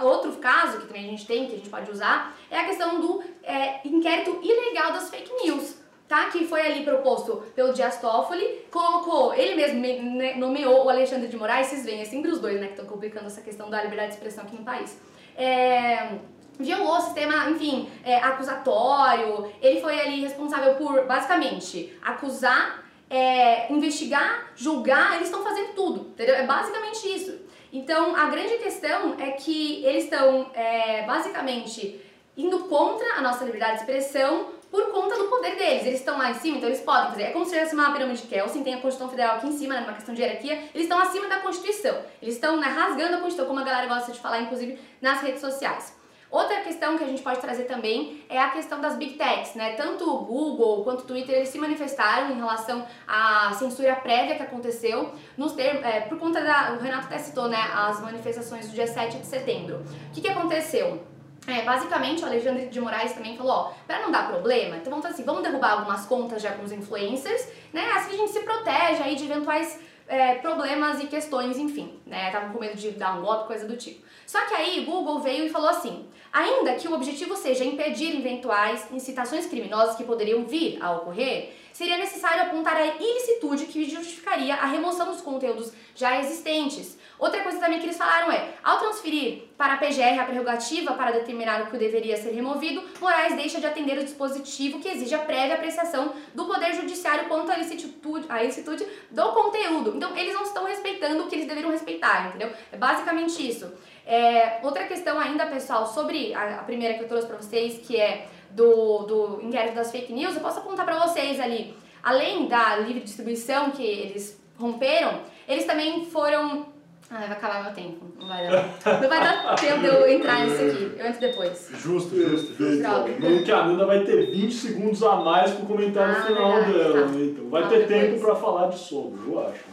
outro 0.00 0.32
caso 0.36 0.78
que 0.78 0.86
também 0.86 1.06
a 1.06 1.10
gente 1.10 1.26
tem, 1.26 1.46
que 1.46 1.54
a 1.54 1.56
gente 1.56 1.70
pode 1.70 1.90
usar, 1.90 2.36
é 2.50 2.58
a 2.58 2.64
questão 2.64 3.00
do 3.00 3.22
é, 3.42 3.80
inquérito 3.84 4.40
ilegal 4.42 4.92
das 4.92 5.10
fake 5.10 5.32
news 5.44 5.79
tá? 6.10 6.28
Que 6.28 6.44
foi 6.44 6.60
ali 6.60 6.84
proposto 6.84 7.36
pelo 7.54 7.72
Dias 7.72 8.00
Toffoli, 8.00 8.66
colocou, 8.68 9.32
ele 9.32 9.54
mesmo 9.54 10.40
nomeou 10.40 10.84
o 10.84 10.90
Alexandre 10.90 11.28
de 11.28 11.36
Moraes, 11.36 11.68
vocês 11.68 11.84
veem, 11.84 12.02
é 12.02 12.04
sempre 12.04 12.32
os 12.32 12.40
dois, 12.40 12.60
né, 12.60 12.66
que 12.66 12.72
estão 12.72 12.84
complicando 12.84 13.26
essa 13.26 13.40
questão 13.40 13.70
da 13.70 13.80
liberdade 13.80 14.08
de 14.08 14.14
expressão 14.16 14.42
aqui 14.42 14.56
no 14.56 14.64
país. 14.64 15.00
É, 15.36 16.18
violou 16.58 16.96
o 16.96 17.00
sistema, 17.00 17.48
enfim, 17.50 17.88
é, 18.04 18.16
acusatório, 18.16 19.52
ele 19.62 19.80
foi 19.80 20.00
ali 20.00 20.20
responsável 20.22 20.74
por, 20.74 21.04
basicamente, 21.04 21.96
acusar, 22.02 22.84
é, 23.08 23.72
investigar, 23.72 24.50
julgar, 24.56 25.14
eles 25.14 25.28
estão 25.28 25.44
fazendo 25.44 25.74
tudo, 25.74 26.08
entendeu? 26.08 26.34
É 26.34 26.44
basicamente 26.44 27.06
isso. 27.06 27.38
Então, 27.72 28.16
a 28.16 28.26
grande 28.26 28.56
questão 28.56 29.14
é 29.16 29.30
que 29.30 29.84
eles 29.84 30.04
estão, 30.04 30.50
é, 30.54 31.04
basicamente, 31.06 32.00
indo 32.36 32.58
contra 32.64 33.14
a 33.14 33.20
nossa 33.20 33.44
liberdade 33.44 33.74
de 33.74 33.80
expressão 33.82 34.58
por 34.70 34.92
conta 34.92 35.16
do 35.16 35.24
poder 35.24 35.56
deles. 35.56 35.84
Eles 35.84 36.00
estão 36.00 36.16
lá 36.16 36.30
em 36.30 36.34
cima, 36.34 36.58
então 36.58 36.68
eles 36.68 36.80
podem 36.80 37.10
fazer. 37.10 37.22
É 37.24 37.30
como 37.30 37.44
se 37.44 37.52
tivesse 37.52 37.74
uma 37.74 37.92
pirâmide 37.92 38.22
de 38.22 38.28
Kelsen, 38.28 38.62
tem 38.62 38.74
a 38.74 38.80
Constituição 38.80 39.08
Federal 39.08 39.36
aqui 39.36 39.48
em 39.48 39.58
cima, 39.58 39.74
né, 39.74 39.80
uma 39.82 39.92
questão 39.92 40.14
de 40.14 40.22
hierarquia. 40.22 40.54
Eles 40.74 40.84
estão 40.84 40.98
acima 40.98 41.28
da 41.28 41.38
Constituição. 41.40 41.98
Eles 42.22 42.34
estão 42.34 42.56
né, 42.58 42.68
rasgando 42.68 43.16
a 43.16 43.20
Constituição, 43.20 43.46
como 43.46 43.60
a 43.60 43.64
galera 43.64 43.86
gosta 43.86 44.12
de 44.12 44.20
falar, 44.20 44.40
inclusive 44.40 44.78
nas 45.00 45.20
redes 45.20 45.40
sociais. 45.40 45.98
Outra 46.30 46.60
questão 46.60 46.96
que 46.96 47.02
a 47.02 47.08
gente 47.08 47.22
pode 47.22 47.40
trazer 47.40 47.64
também 47.64 48.22
é 48.28 48.38
a 48.38 48.50
questão 48.50 48.80
das 48.80 48.94
big 48.94 49.14
techs, 49.14 49.56
né? 49.56 49.72
Tanto 49.72 50.08
o 50.08 50.24
Google 50.24 50.84
quanto 50.84 51.00
o 51.00 51.04
Twitter 51.04 51.34
eles 51.34 51.48
se 51.48 51.58
manifestaram 51.58 52.30
em 52.30 52.36
relação 52.36 52.86
à 53.06 53.52
censura 53.52 53.96
prévia 53.96 54.36
que 54.36 54.42
aconteceu 54.44 55.12
nos 55.36 55.54
termos, 55.54 55.84
é, 55.84 56.02
por 56.02 56.18
conta 56.20 56.40
da. 56.40 56.74
O 56.74 56.78
Renato 56.80 57.06
até 57.06 57.18
citou, 57.18 57.48
né? 57.48 57.58
As 57.74 58.00
manifestações 58.00 58.68
do 58.68 58.74
dia 58.74 58.86
7 58.86 59.18
de 59.18 59.26
setembro. 59.26 59.78
O 60.08 60.12
que, 60.12 60.20
que 60.20 60.28
aconteceu? 60.28 61.04
É, 61.46 61.62
basicamente, 61.62 62.22
o 62.22 62.26
Alexandre 62.26 62.66
de 62.66 62.80
Moraes 62.80 63.12
também 63.12 63.36
falou, 63.36 63.52
ó, 63.52 63.72
para 63.86 64.00
não 64.00 64.10
dar 64.10 64.28
problema, 64.28 64.76
então 64.76 64.90
vamos 64.90 65.06
assim, 65.06 65.24
vamos 65.24 65.42
derrubar 65.42 65.72
algumas 65.72 66.04
contas 66.06 66.42
de 66.42 66.48
alguns 66.48 66.70
influencers, 66.70 67.48
né, 67.72 67.90
assim 67.92 68.14
a 68.14 68.16
gente 68.18 68.32
se 68.32 68.40
protege 68.40 69.02
aí 69.02 69.16
de 69.16 69.24
eventuais 69.24 69.80
é, 70.06 70.34
problemas 70.36 71.00
e 71.02 71.06
questões, 71.06 71.56
enfim, 71.56 71.98
né, 72.04 72.26
estavam 72.26 72.52
com 72.52 72.58
medo 72.58 72.76
de 72.76 72.90
dar 72.90 73.16
um 73.16 73.22
golpe, 73.22 73.46
coisa 73.46 73.66
do 73.66 73.76
tipo. 73.76 74.04
Só 74.26 74.40
que 74.46 74.54
aí 74.54 74.84
Google 74.84 75.20
veio 75.20 75.46
e 75.46 75.48
falou 75.48 75.70
assim, 75.70 76.06
ainda 76.32 76.74
que 76.74 76.86
o 76.86 76.94
objetivo 76.94 77.34
seja 77.36 77.64
impedir 77.64 78.16
eventuais 78.16 78.86
incitações 78.92 79.46
criminosas 79.46 79.96
que 79.96 80.04
poderiam 80.04 80.44
vir 80.44 80.78
a 80.82 80.92
ocorrer, 80.92 81.52
seria 81.72 81.96
necessário 81.96 82.42
apontar 82.42 82.76
a 82.76 82.86
ilicitude 82.86 83.66
que 83.66 83.88
justificaria 83.88 84.54
a 84.54 84.66
remoção 84.66 85.06
dos 85.06 85.20
conteúdos 85.20 85.72
já 85.94 86.18
existentes, 86.20 86.98
Outra 87.20 87.42
coisa 87.42 87.60
também 87.60 87.78
que 87.78 87.84
eles 87.84 87.98
falaram 87.98 88.32
é, 88.32 88.54
ao 88.64 88.78
transferir 88.78 89.42
para 89.56 89.74
a 89.74 89.76
PGR 89.76 90.18
a 90.18 90.24
prerrogativa 90.24 90.94
para 90.94 91.10
determinar 91.10 91.60
o 91.62 91.66
que 91.66 91.76
deveria 91.76 92.16
ser 92.16 92.30
removido, 92.30 92.82
Moraes 92.98 93.36
deixa 93.36 93.60
de 93.60 93.66
atender 93.66 93.98
o 93.98 94.04
dispositivo 94.04 94.80
que 94.80 94.88
exige 94.88 95.14
a 95.14 95.18
prévia 95.18 95.56
apreciação 95.56 96.14
do 96.34 96.46
Poder 96.46 96.72
Judiciário 96.74 97.28
quanto 97.28 97.52
à 97.52 97.56
licitude, 97.56 98.24
à 98.26 98.42
licitude 98.42 98.86
do 99.10 99.32
conteúdo. 99.32 99.92
Então, 99.94 100.16
eles 100.16 100.32
não 100.32 100.42
estão 100.44 100.64
respeitando 100.64 101.22
o 101.24 101.28
que 101.28 101.34
eles 101.34 101.46
deveriam 101.46 101.70
respeitar, 101.70 102.28
entendeu? 102.28 102.50
É 102.72 102.76
basicamente 102.78 103.46
isso. 103.46 103.70
É, 104.06 104.60
outra 104.62 104.84
questão 104.86 105.20
ainda, 105.20 105.44
pessoal, 105.44 105.86
sobre 105.86 106.32
a, 106.32 106.60
a 106.60 106.62
primeira 106.64 106.94
que 106.94 107.04
eu 107.04 107.08
trouxe 107.08 107.26
para 107.26 107.36
vocês, 107.36 107.86
que 107.86 107.98
é 107.98 108.28
do, 108.50 109.00
do 109.00 109.42
inquérito 109.42 109.74
das 109.74 109.92
fake 109.92 110.10
news, 110.10 110.34
eu 110.34 110.40
posso 110.40 110.60
apontar 110.60 110.86
para 110.86 110.98
vocês 111.06 111.38
ali, 111.38 111.76
além 112.02 112.48
da 112.48 112.76
livre 112.76 113.00
distribuição 113.00 113.70
que 113.72 113.84
eles 113.84 114.40
romperam, 114.58 115.20
eles 115.46 115.66
também 115.66 116.06
foram 116.06 116.79
ah, 117.12 117.18
vai 117.18 117.32
acabar 117.32 117.64
meu 117.64 117.74
tempo. 117.74 118.06
Não 118.20 118.28
vai 118.28 118.48
dar. 118.48 119.00
Não 119.02 119.08
vai 119.08 119.20
dar 119.20 119.54
tempo 119.56 119.80
de 119.80 119.86
eu 119.86 120.08
entrar 120.08 120.46
nisso 120.46 120.62
aqui. 120.62 120.92
Eu 120.96 121.06
entro 121.06 121.20
depois. 121.20 121.68
Justo, 121.74 122.14
justo, 122.14 122.54
justo. 122.54 122.82
Não 123.18 123.42
que 123.42 123.50
a 123.50 123.66
Nanda 123.66 123.84
vai 123.84 124.04
ter 124.04 124.30
20 124.30 124.54
segundos 124.54 125.02
a 125.02 125.16
mais 125.16 125.50
pro 125.50 125.66
comentário 125.66 126.16
ah, 126.16 126.22
final 126.22 126.52
verdade, 126.52 126.78
dela, 126.78 127.00
tá. 127.00 127.06
né? 127.08 127.24
Então 127.24 127.50
vai 127.50 127.68
ter 127.68 127.78
depois. 127.80 128.00
tempo 128.00 128.20
pra 128.20 128.36
falar 128.36 128.68
de 128.68 128.78
sombra, 128.78 129.20
eu 129.26 129.48
acho. 129.48 129.64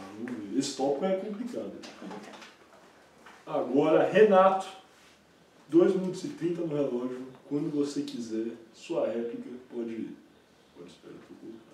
Esse 0.56 0.76
tópico 0.76 1.04
é 1.04 1.14
complicado. 1.14 1.72
Agora, 3.46 4.10
Renato, 4.10 4.66
2 5.68 5.94
minutos 5.94 6.24
e 6.24 6.28
30 6.30 6.62
no 6.62 6.74
relógio. 6.74 7.22
Quando 7.48 7.70
você 7.70 8.02
quiser, 8.02 8.48
sua 8.74 9.06
réplica 9.06 9.48
pode 9.72 9.90
ir. 9.90 10.16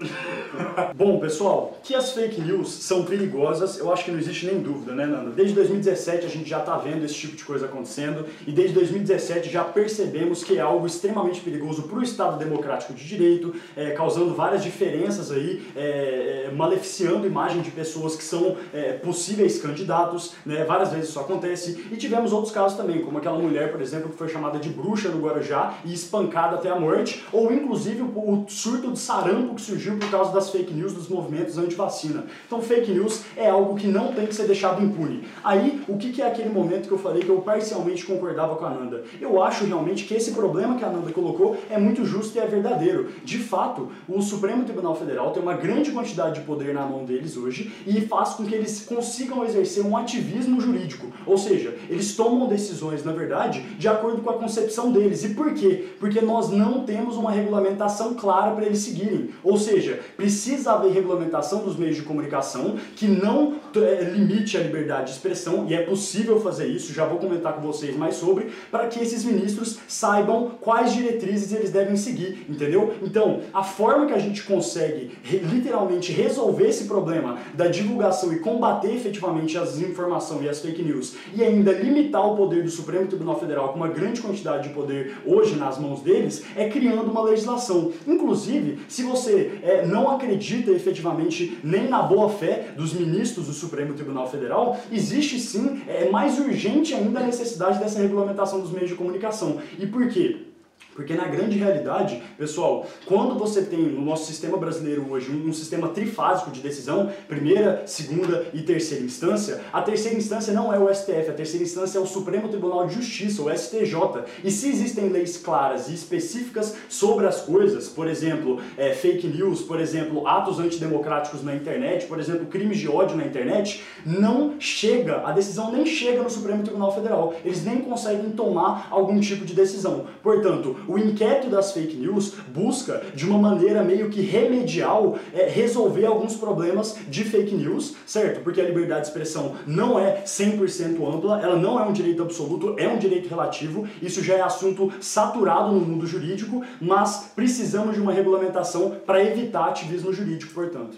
Bom, 0.94 1.18
pessoal, 1.18 1.78
que 1.82 1.94
as 1.94 2.12
fake 2.12 2.40
news 2.40 2.68
são 2.68 3.04
perigosas, 3.04 3.78
eu 3.78 3.92
acho 3.92 4.04
que 4.04 4.10
não 4.10 4.18
existe 4.18 4.46
nem 4.46 4.60
dúvida, 4.60 4.94
né, 4.94 5.06
Nanda? 5.06 5.30
Desde 5.30 5.54
2017 5.54 6.26
a 6.26 6.28
gente 6.28 6.48
já 6.48 6.60
está 6.60 6.76
vendo 6.76 7.04
esse 7.04 7.14
tipo 7.14 7.36
de 7.36 7.44
coisa 7.44 7.66
acontecendo 7.66 8.26
e 8.46 8.52
desde 8.52 8.74
2017 8.74 9.50
já 9.50 9.64
percebemos 9.64 10.42
que 10.42 10.58
é 10.58 10.60
algo 10.60 10.86
extremamente 10.86 11.40
perigoso 11.40 11.84
para 11.84 11.98
o 11.98 12.02
Estado 12.02 12.38
Democrático 12.38 12.92
de 12.92 13.04
Direito, 13.04 13.54
é, 13.76 13.90
causando 13.90 14.34
várias 14.34 14.62
diferenças 14.62 15.30
aí, 15.30 15.62
é, 15.76 16.50
maleficiando 16.54 17.26
imagem 17.26 17.62
de 17.62 17.70
pessoas 17.70 18.16
que 18.16 18.24
são 18.24 18.56
possíveis 19.02 19.60
candidatos, 19.60 20.34
né? 20.44 20.64
Várias 20.64 20.92
vezes 20.92 21.10
isso 21.10 21.20
acontece 21.20 21.86
e 21.90 21.96
tivemos 21.96 22.32
outros 22.32 22.52
casos 22.52 22.76
também, 22.76 23.02
como 23.02 23.18
aquela 23.18 23.38
mulher, 23.38 23.70
por 23.70 23.80
exemplo, 23.80 24.10
que 24.10 24.16
foi 24.16 24.28
chamada 24.28 24.58
de 24.58 24.68
bruxa 24.68 25.08
no 25.08 25.20
Guarujá 25.20 25.78
e 25.84 25.92
espancada 25.92 26.56
até 26.56 26.70
a 26.70 26.78
morte, 26.78 27.24
ou 27.32 27.52
inclusive 27.52 28.02
o 28.02 28.44
surto 28.48 28.86
de 28.94 29.00
sarampo 29.00 29.54
que 29.54 29.60
surgiu 29.60 29.98
por 29.98 30.10
causa 30.10 30.32
das 30.32 30.50
fake 30.50 30.72
news 30.72 30.92
dos 30.92 31.08
movimentos 31.08 31.58
anti-vacina. 31.58 32.24
Então, 32.46 32.62
fake 32.62 32.90
news 32.90 33.22
é 33.36 33.50
algo 33.50 33.76
que 33.76 33.86
não 33.86 34.12
tem 34.12 34.26
que 34.26 34.34
ser 34.34 34.46
deixado 34.46 34.82
impune. 34.82 35.24
Aí, 35.44 35.82
o 35.86 35.98
que, 35.98 36.12
que 36.12 36.22
é 36.22 36.26
aquele 36.26 36.48
momento 36.48 36.88
que 36.88 36.92
eu 36.92 36.98
falei 36.98 37.22
que 37.22 37.28
eu 37.28 37.40
parcialmente 37.42 38.06
concordava 38.06 38.56
com 38.56 38.64
a 38.64 38.70
Nanda? 38.70 39.04
Eu 39.20 39.42
acho 39.42 39.64
realmente 39.64 40.04
que 40.04 40.14
esse 40.14 40.32
problema 40.32 40.76
que 40.76 40.84
a 40.84 40.88
Nanda 40.88 41.12
colocou 41.12 41.56
é 41.68 41.78
muito 41.78 42.04
justo 42.04 42.36
e 42.36 42.40
é 42.40 42.46
verdadeiro. 42.46 43.10
De 43.24 43.38
fato, 43.38 43.90
o 44.08 44.22
Supremo 44.22 44.64
Tribunal 44.64 44.94
Federal 44.94 45.32
tem 45.32 45.42
uma 45.42 45.54
grande 45.54 45.90
quantidade 45.90 46.40
de 46.40 46.46
poder 46.46 46.72
na 46.72 46.86
mão 46.86 47.04
deles 47.04 47.36
hoje 47.36 47.72
e 47.86 48.00
faz 48.02 48.30
com 48.30 48.44
que 48.44 48.54
eles 48.54 48.84
consigam 48.86 49.44
exercer 49.44 49.84
um 49.84 49.96
ativismo 49.96 50.60
jurídico. 50.60 51.08
Ou 51.26 51.36
seja, 51.36 51.76
eles 51.90 52.14
tomam 52.14 52.46
decisões, 52.46 53.04
na 53.04 53.12
verdade, 53.12 53.60
de 53.78 53.88
acordo 53.88 54.22
com 54.22 54.30
a 54.30 54.38
concepção 54.38 54.92
deles. 54.92 55.24
E 55.24 55.30
por 55.30 55.52
quê? 55.52 55.88
Porque 55.98 56.20
nós 56.20 56.50
não 56.50 56.84
temos 56.84 57.16
uma 57.16 57.30
regulamentação 57.30 58.14
clara 58.14 58.52
para 58.52 58.66
eles 58.66 58.83
seguirem. 58.84 59.30
Ou 59.42 59.56
seja, 59.56 60.00
precisa 60.16 60.72
haver 60.72 60.92
regulamentação 60.92 61.64
dos 61.64 61.76
meios 61.76 61.96
de 61.96 62.02
comunicação 62.02 62.76
que 62.96 63.06
não 63.06 63.54
é, 63.76 64.04
limite 64.04 64.56
a 64.56 64.60
liberdade 64.60 65.06
de 65.06 65.12
expressão, 65.12 65.66
e 65.68 65.74
é 65.74 65.82
possível 65.82 66.40
fazer 66.40 66.66
isso, 66.66 66.92
já 66.92 67.06
vou 67.06 67.18
comentar 67.18 67.54
com 67.54 67.60
vocês 67.60 67.96
mais 67.96 68.16
sobre, 68.16 68.48
para 68.70 68.86
que 68.86 69.00
esses 69.00 69.24
ministros 69.24 69.78
saibam 69.88 70.52
quais 70.60 70.92
diretrizes 70.92 71.52
eles 71.52 71.70
devem 71.70 71.96
seguir, 71.96 72.46
entendeu? 72.48 72.94
Então, 73.02 73.40
a 73.52 73.62
forma 73.62 74.06
que 74.06 74.12
a 74.12 74.18
gente 74.18 74.42
consegue 74.42 75.10
literalmente 75.24 76.12
resolver 76.12 76.68
esse 76.68 76.84
problema 76.84 77.38
da 77.54 77.66
divulgação 77.66 78.32
e 78.32 78.38
combater 78.38 78.94
efetivamente 78.94 79.56
as 79.58 79.78
informações 79.78 80.44
e 80.44 80.48
as 80.48 80.60
fake 80.60 80.82
news 80.82 81.16
e 81.34 81.42
ainda 81.42 81.72
limitar 81.72 82.26
o 82.26 82.36
poder 82.36 82.62
do 82.62 82.70
Supremo 82.70 83.06
Tribunal 83.06 83.38
Federal 83.38 83.68
com 83.68 83.76
uma 83.76 83.88
grande 83.88 84.20
quantidade 84.20 84.68
de 84.68 84.74
poder 84.74 85.16
hoje 85.24 85.56
nas 85.56 85.78
mãos 85.78 86.00
deles 86.00 86.44
é 86.56 86.68
criando 86.68 87.10
uma 87.10 87.22
legislação. 87.22 87.92
Inclusive, 88.06 88.73
se 88.88 89.02
você 89.02 89.58
é, 89.62 89.86
não 89.86 90.10
acredita 90.10 90.70
efetivamente 90.70 91.58
nem 91.62 91.88
na 91.88 92.02
boa 92.02 92.28
fé 92.28 92.72
dos 92.76 92.92
ministros 92.92 93.46
do 93.46 93.52
Supremo 93.52 93.94
Tribunal 93.94 94.30
Federal, 94.30 94.78
existe 94.90 95.38
sim, 95.38 95.82
é 95.86 96.08
mais 96.10 96.38
urgente 96.38 96.94
ainda 96.94 97.20
a 97.20 97.26
necessidade 97.26 97.78
dessa 97.78 98.00
regulamentação 98.00 98.60
dos 98.60 98.70
meios 98.70 98.90
de 98.90 98.96
comunicação. 98.96 99.58
E 99.78 99.86
por 99.86 100.08
quê? 100.08 100.53
Porque 100.94 101.14
na 101.14 101.26
grande 101.26 101.58
realidade, 101.58 102.22
pessoal, 102.38 102.86
quando 103.06 103.38
você 103.38 103.62
tem 103.62 103.80
no 103.80 104.02
nosso 104.02 104.26
sistema 104.26 104.56
brasileiro 104.56 105.06
hoje 105.10 105.30
um, 105.30 105.52
sistema 105.52 105.88
trifásico 105.88 106.50
de 106.50 106.60
decisão, 106.60 107.10
primeira, 107.28 107.82
segunda 107.86 108.46
e 108.52 108.62
terceira 108.62 109.04
instância, 109.04 109.60
a 109.72 109.82
terceira 109.82 110.16
instância 110.16 110.52
não 110.52 110.72
é 110.72 110.78
o 110.78 110.92
STF, 110.92 111.30
a 111.30 111.32
terceira 111.32 111.64
instância 111.64 111.98
é 111.98 112.00
o 112.00 112.06
Supremo 112.06 112.48
Tribunal 112.48 112.86
de 112.86 112.94
Justiça, 112.94 113.42
o 113.42 113.50
STJ. 113.50 114.24
E 114.42 114.50
se 114.50 114.68
existem 114.68 115.08
leis 115.08 115.36
claras 115.36 115.88
e 115.88 115.94
específicas 115.94 116.76
sobre 116.88 117.26
as 117.26 117.40
coisas, 117.40 117.88
por 117.88 118.06
exemplo, 118.06 118.60
é, 118.76 118.94
fake 118.94 119.26
news, 119.26 119.62
por 119.62 119.80
exemplo, 119.80 120.26
atos 120.26 120.58
antidemocráticos 120.58 121.42
na 121.42 121.54
internet, 121.54 122.06
por 122.06 122.20
exemplo, 122.20 122.46
crimes 122.46 122.78
de 122.78 122.88
ódio 122.88 123.16
na 123.16 123.26
internet, 123.26 123.82
não 124.06 124.54
chega, 124.60 125.22
a 125.26 125.32
decisão 125.32 125.72
nem 125.72 125.84
chega 125.84 126.22
no 126.22 126.30
Supremo 126.30 126.62
Tribunal 126.62 126.94
Federal. 126.94 127.34
Eles 127.44 127.64
nem 127.64 127.80
conseguem 127.80 128.30
tomar 128.30 128.88
algum 128.90 129.18
tipo 129.20 129.44
de 129.44 129.54
decisão. 129.54 130.06
Portanto, 130.22 130.76
o 130.88 130.98
inquérito 130.98 131.48
das 131.48 131.72
fake 131.72 131.96
news 131.96 132.34
busca, 132.48 133.02
de 133.14 133.26
uma 133.26 133.38
maneira 133.38 133.82
meio 133.82 134.10
que 134.10 134.20
remedial, 134.20 135.18
é, 135.32 135.48
resolver 135.48 136.06
alguns 136.06 136.36
problemas 136.36 136.96
de 137.08 137.24
fake 137.24 137.54
news, 137.54 137.94
certo? 138.06 138.42
Porque 138.42 138.60
a 138.60 138.64
liberdade 138.64 139.02
de 139.02 139.06
expressão 139.08 139.56
não 139.66 139.98
é 139.98 140.22
100% 140.22 141.14
ampla, 141.14 141.40
ela 141.40 141.56
não 141.56 141.78
é 141.78 141.84
um 141.84 141.92
direito 141.92 142.22
absoluto, 142.22 142.74
é 142.78 142.88
um 142.88 142.98
direito 142.98 143.28
relativo, 143.28 143.88
isso 144.02 144.22
já 144.22 144.34
é 144.34 144.42
assunto 144.42 144.92
saturado 145.00 145.72
no 145.72 145.80
mundo 145.80 146.06
jurídico, 146.06 146.62
mas 146.80 147.32
precisamos 147.34 147.94
de 147.94 148.00
uma 148.00 148.12
regulamentação 148.12 148.96
para 149.06 149.22
evitar 149.22 149.68
ativismo 149.68 150.12
jurídico, 150.12 150.52
portanto. 150.52 150.96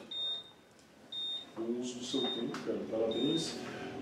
Bom 1.57 1.81
uso 1.81 1.99
do 1.99 2.05
seu 2.05 2.21
tempo, 2.21 2.59
cara. 2.67 2.79
Parabéns. 2.91 3.55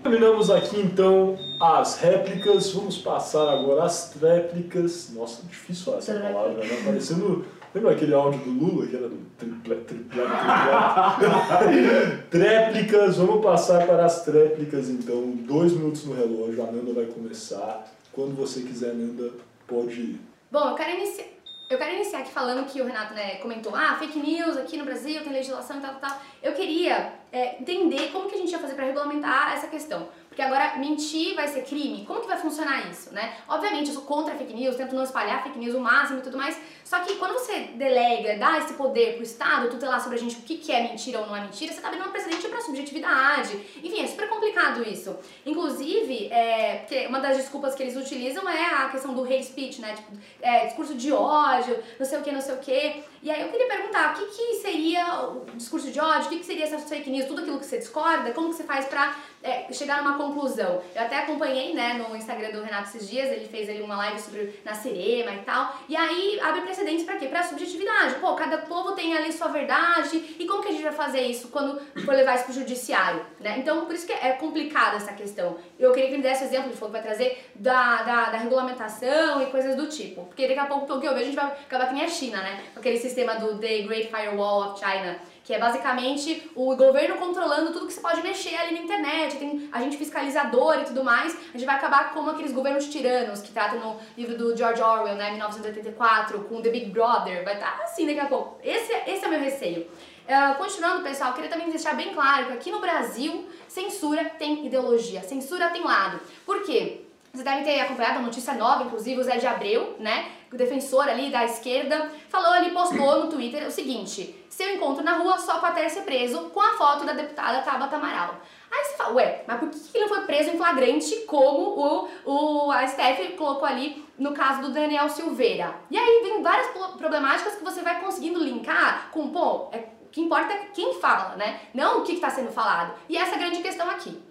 Terminamos 0.05 0.51
aqui 0.51 0.79
então 0.79 1.35
as 1.59 1.97
réplicas, 1.97 2.71
vamos 2.71 2.99
passar 2.99 3.51
agora 3.51 3.85
às 3.85 4.11
tréplicas. 4.11 5.09
Nossa, 5.15 5.41
difícil 5.47 5.85
falar 5.85 5.97
essa 5.97 6.19
palavra, 6.19 6.63
né? 6.63 6.83
Parecendo. 6.85 7.43
Lembra 7.73 7.93
aquele 7.93 8.13
áudio 8.13 8.39
do 8.41 8.51
Lula 8.51 8.85
que 8.85 8.95
era 8.95 9.09
do 9.09 9.17
triple, 9.35 9.75
triple, 9.77 10.03
triple? 10.03 10.29
tréplicas, 12.29 13.17
vamos 13.17 13.43
passar 13.43 13.87
para 13.87 14.05
as 14.05 14.23
tréplicas 14.23 14.89
então. 14.89 15.31
Dois 15.37 15.73
minutos 15.73 16.05
no 16.05 16.13
relógio, 16.13 16.61
a 16.61 16.71
Nanda 16.71 16.93
vai 16.93 17.05
começar. 17.05 17.91
Quando 18.11 18.35
você 18.35 18.61
quiser, 18.61 18.93
Nanda, 18.93 19.31
pode 19.65 19.99
ir. 19.99 20.21
Bom, 20.51 20.69
eu 20.69 20.75
quero 20.75 20.99
iniciar. 20.99 21.25
Eu 21.67 21.79
quero 21.79 21.95
iniciar 21.95 22.19
aqui 22.19 22.31
falando 22.31 22.67
que 22.67 22.79
o 22.79 22.85
Renato 22.85 23.15
né, 23.15 23.37
comentou, 23.37 23.75
ah, 23.75 23.95
fake 23.97 24.19
news 24.19 24.55
aqui 24.55 24.77
no 24.77 24.85
Brasil, 24.85 25.23
tem 25.23 25.33
legislação 25.33 25.79
e 25.79 25.81
tal, 25.81 25.95
tal, 25.95 26.11
tal. 26.11 26.21
Eu 26.43 26.53
queria 26.53 27.11
é, 27.35 27.57
entender 27.59 28.11
como 28.13 28.29
que 28.29 28.35
a 28.35 28.37
gente 28.37 28.51
ia 28.51 28.59
fazer 28.59 28.75
para 28.75 28.85
regulamentar 28.85 29.53
essa 29.53 29.67
questão. 29.67 30.07
Porque 30.29 30.41
agora 30.41 30.77
mentir 30.77 31.33
vai 31.33 31.47
ser 31.47 31.63
crime. 31.63 32.05
Como 32.05 32.19
que 32.19 32.27
vai 32.27 32.37
funcionar 32.37 32.89
isso, 32.89 33.13
né? 33.13 33.35
Obviamente 33.47 33.87
eu 33.87 33.93
sou 33.93 34.03
contra 34.03 34.35
fake 34.35 34.53
news, 34.53 34.75
tento 34.75 34.93
não 34.93 35.03
espalhar 35.03 35.43
fake 35.43 35.57
news 35.57 35.75
o 35.75 35.79
máximo 35.79 36.19
e 36.19 36.21
tudo 36.21 36.37
mais. 36.37 36.59
Só 36.83 36.99
que 36.99 37.15
quando 37.15 37.33
você 37.33 37.71
delega, 37.75 38.37
dá 38.37 38.57
esse 38.57 38.73
poder 38.73 39.13
pro 39.13 39.23
Estado 39.23 39.69
tutelar 39.69 40.01
sobre 40.01 40.17
a 40.17 40.19
gente 40.21 40.35
o 40.35 40.41
que, 40.41 40.57
que 40.57 40.71
é 40.71 40.83
mentira 40.83 41.19
ou 41.19 41.27
não 41.27 41.35
é 41.35 41.41
mentira, 41.41 41.73
você 41.73 41.79
tá 41.79 41.87
abrindo 41.87 42.05
um 42.07 42.11
precedente 42.11 42.47
pra 42.47 42.59
subjetividade. 42.59 43.53
Enfim, 43.81 44.03
é 44.03 44.07
super 44.07 44.27
complicado 44.27 44.83
isso. 44.83 45.17
Inclusive, 45.45 46.27
é, 46.27 46.85
uma 47.07 47.19
das 47.19 47.37
desculpas 47.37 47.73
que 47.73 47.83
eles 47.83 47.95
utilizam 47.95 48.47
é 48.49 48.65
a 48.65 48.89
questão 48.89 49.13
do 49.13 49.23
hate 49.23 49.45
speech, 49.45 49.79
né? 49.79 49.95
Tipo, 49.95 50.11
é, 50.41 50.65
discurso 50.65 50.95
de 50.95 51.13
ódio, 51.13 51.81
não 51.97 52.05
sei 52.05 52.19
o 52.19 52.21
que, 52.21 52.31
não 52.31 52.41
sei 52.41 52.55
o 52.55 52.59
que. 52.59 53.03
E 53.23 53.31
aí 53.31 53.41
eu 53.41 53.47
queria 53.47 53.67
perguntar, 53.67 54.13
o 54.13 54.19
que, 54.19 54.25
que 54.25 54.55
seria 54.55 55.29
o 55.29 55.45
discurso 55.55 55.89
de 55.89 55.99
ódio, 55.99 56.27
o 56.27 56.29
que, 56.29 56.39
que 56.39 56.45
seria 56.45 56.65
essa 56.65 56.77
fake 56.77 57.09
news, 57.09 57.24
tudo 57.25 57.41
aquilo 57.41 57.59
que 57.59 57.65
você 57.65 57.77
discorda, 57.77 58.31
como 58.31 58.49
que 58.49 58.55
você 58.55 58.63
faz 58.63 58.85
pra 58.85 59.15
é, 59.45 59.71
chegar 59.71 60.03
numa 60.03 60.17
conclusão. 60.17 60.81
Eu 60.95 61.01
até 61.03 61.19
acompanhei, 61.19 61.73
né, 61.73 61.93
no 61.93 62.15
Instagram 62.15 62.49
do 62.51 62.63
Renato 62.63 62.89
esses 62.89 63.07
dias, 63.07 63.29
ele 63.29 63.47
fez 63.47 63.69
ali 63.69 63.81
uma 63.81 63.95
live 63.97 64.19
sobre 64.19 64.59
na 64.65 64.73
Serema 64.73 65.31
e 65.31 65.39
tal, 65.39 65.75
e 65.87 65.95
aí 65.95 66.39
abre 66.41 66.61
precedentes 66.61 67.05
para 67.05 67.17
quê? 67.17 67.27
Pra 67.27 67.43
subjetividade. 67.43 68.15
Pô, 68.15 68.33
cada 68.33 68.57
povo 68.59 68.93
tem 68.93 69.15
ali 69.15 69.31
sua 69.31 69.49
verdade, 69.49 70.35
e 70.39 70.45
como 70.47 70.63
que 70.63 70.69
a 70.69 70.71
gente 70.71 70.83
vai 70.83 70.93
fazer 70.93 71.21
isso 71.21 71.49
quando 71.49 71.79
for 72.03 72.15
levar 72.15 72.35
isso 72.35 72.45
pro 72.45 72.53
judiciário, 72.53 73.23
né? 73.39 73.59
Então, 73.59 73.85
por 73.85 73.93
isso 73.93 74.07
que 74.07 74.13
é 74.13 74.31
complicada 74.33 74.97
essa 74.97 75.13
questão. 75.13 75.57
Eu 75.77 75.91
queria 75.91 76.09
que 76.09 76.15
ele 76.15 76.23
desse 76.23 76.45
exemplo, 76.45 76.69
ele 76.69 76.75
falou 76.75 76.93
que 76.93 76.99
vai 76.99 77.03
trazer 77.03 77.51
da, 77.53 78.01
da, 78.01 78.29
da 78.31 78.37
regulamentação 78.37 79.43
e 79.43 79.45
coisas 79.47 79.75
do 79.75 79.87
tipo, 79.87 80.25
porque 80.25 80.47
daqui 80.47 80.59
a 80.59 80.65
pouco, 80.65 80.87
pelo 80.87 80.99
que 80.99 81.07
eu 81.07 81.13
vejo, 81.13 81.23
a 81.23 81.25
gente 81.25 81.35
vai 81.35 81.45
acabar 81.45 81.87
que 81.87 81.93
nem 81.93 82.03
a 82.03 82.09
China, 82.09 82.41
né? 82.41 82.63
Aquele 82.75 82.97
sistema 82.97 83.35
do 83.35 83.59
The 83.59 83.83
Great 83.83 84.09
Firewall 84.09 84.71
of 84.71 84.79
China, 84.79 85.19
que 85.45 85.53
é 85.53 85.59
basicamente 85.59 86.49
o 86.55 86.75
governo 86.75 87.17
controlando 87.17 87.71
tudo 87.71 87.85
que 87.85 87.93
se 87.93 88.01
pode 88.01 88.21
mexer 88.23 88.55
ali 88.55 88.73
na 88.73 88.81
internet, 88.81 89.37
tem 89.37 89.69
agente 89.71 89.95
fiscalizador 89.95 90.79
e 90.79 90.85
tudo 90.85 91.03
mais, 91.03 91.37
a 91.53 91.57
gente 91.57 91.67
vai 91.67 91.75
acabar 91.75 92.13
como 92.15 92.31
aqueles 92.31 92.51
governos 92.51 92.87
tiranos 92.87 93.41
que 93.41 93.51
tratam 93.51 93.79
no 93.79 93.99
livro 94.17 94.35
do 94.35 94.57
George 94.57 94.81
Orwell, 94.81 95.15
né, 95.15 95.29
1984, 95.29 96.45
com 96.45 96.63
The 96.63 96.69
Big 96.69 96.87
Brother, 96.87 97.45
vai 97.45 97.53
estar 97.53 97.77
tá 97.77 97.83
assim 97.83 98.07
daqui 98.07 98.19
a 98.19 98.25
pouco. 98.25 98.59
Esse, 98.63 98.91
esse 99.05 99.23
é 99.23 99.27
o 99.27 99.29
meu 99.29 99.39
receio. 99.39 99.87
Uh, 100.27 100.57
continuando, 100.57 101.03
pessoal, 101.03 101.33
queria 101.33 101.51
também 101.51 101.69
deixar 101.69 101.93
bem 101.93 102.11
claro 102.11 102.47
que 102.47 102.53
aqui 102.53 102.71
no 102.71 102.81
Brasil, 102.81 103.47
censura 103.67 104.25
tem 104.25 104.65
ideologia, 104.65 105.21
censura 105.21 105.69
tem 105.69 105.83
lado. 105.83 106.19
Por 106.43 106.63
quê? 106.63 107.04
Vocês 107.35 107.43
devem 107.43 107.65
ter 107.65 107.81
acompanhado 107.81 108.19
a 108.19 108.21
notícia 108.21 108.53
nova, 108.53 108.85
inclusive 108.85 109.19
o 109.19 109.23
Zé 109.23 109.35
de 109.35 109.45
Abreu, 109.45 109.97
né, 109.99 110.31
o 110.49 110.55
defensor 110.55 111.09
ali 111.09 111.29
da 111.29 111.43
esquerda, 111.43 112.09
falou 112.29 112.53
ali, 112.53 112.71
postou 112.71 113.25
no 113.25 113.29
Twitter 113.29 113.67
o 113.67 113.71
seguinte: 113.71 114.33
se 114.47 114.63
eu 114.63 114.73
encontro 114.73 115.03
na 115.03 115.17
rua, 115.17 115.37
só 115.37 115.59
para 115.59 115.89
ser 115.89 116.03
preso 116.03 116.49
com 116.51 116.61
a 116.61 116.77
foto 116.77 117.05
da 117.05 117.11
deputada 117.11 117.61
Tabata 117.61 117.97
Amaral. 117.97 118.39
Aí 118.71 118.85
você 118.85 118.95
fala, 118.95 119.15
ué, 119.15 119.43
mas 119.45 119.59
por 119.59 119.69
que 119.69 119.77
ele 119.93 120.05
não 120.05 120.15
foi 120.15 120.21
preso 120.25 120.51
em 120.51 120.57
flagrante 120.57 121.13
como 121.27 122.07
o, 122.25 122.67
o, 122.67 122.71
a 122.71 122.87
STF 122.87 123.33
colocou 123.33 123.67
ali 123.67 124.05
no 124.17 124.31
caso 124.31 124.61
do 124.61 124.71
Daniel 124.71 125.09
Silveira? 125.09 125.75
E 125.91 125.97
aí 125.97 126.21
vem 126.23 126.41
várias 126.41 126.67
problemáticas 126.97 127.55
que 127.55 127.65
você 127.65 127.81
vai 127.81 127.99
conseguindo 127.99 128.41
linkar 128.41 129.09
com, 129.11 129.29
pô, 129.29 129.67
é, 129.73 129.79
o 130.05 130.09
que 130.09 130.21
importa 130.21 130.53
é 130.53 130.69
quem 130.73 131.01
fala, 131.01 131.35
né? 131.35 131.59
Não 131.73 131.99
o 131.99 132.03
que 132.03 132.13
está 132.13 132.29
sendo 132.29 132.53
falado. 132.53 132.93
E 133.09 133.17
essa 133.17 133.31
é 133.31 133.35
a 133.35 133.39
grande 133.39 133.61
questão 133.61 133.89
aqui. 133.89 134.23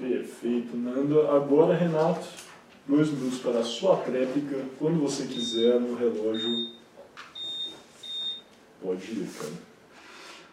Perfeito, 0.00 0.74
Nando. 0.76 1.20
Agora, 1.28 1.76
Renato, 1.76 2.26
dois 2.88 3.10
minutos 3.10 3.38
para 3.40 3.60
a 3.60 3.64
sua 3.64 3.98
tréplica. 3.98 4.64
Quando 4.78 4.98
você 4.98 5.26
quiser, 5.26 5.78
no 5.78 5.94
relógio 5.94 6.48
Pode 8.80 9.12
ir, 9.12 9.28
cara. 9.38 9.69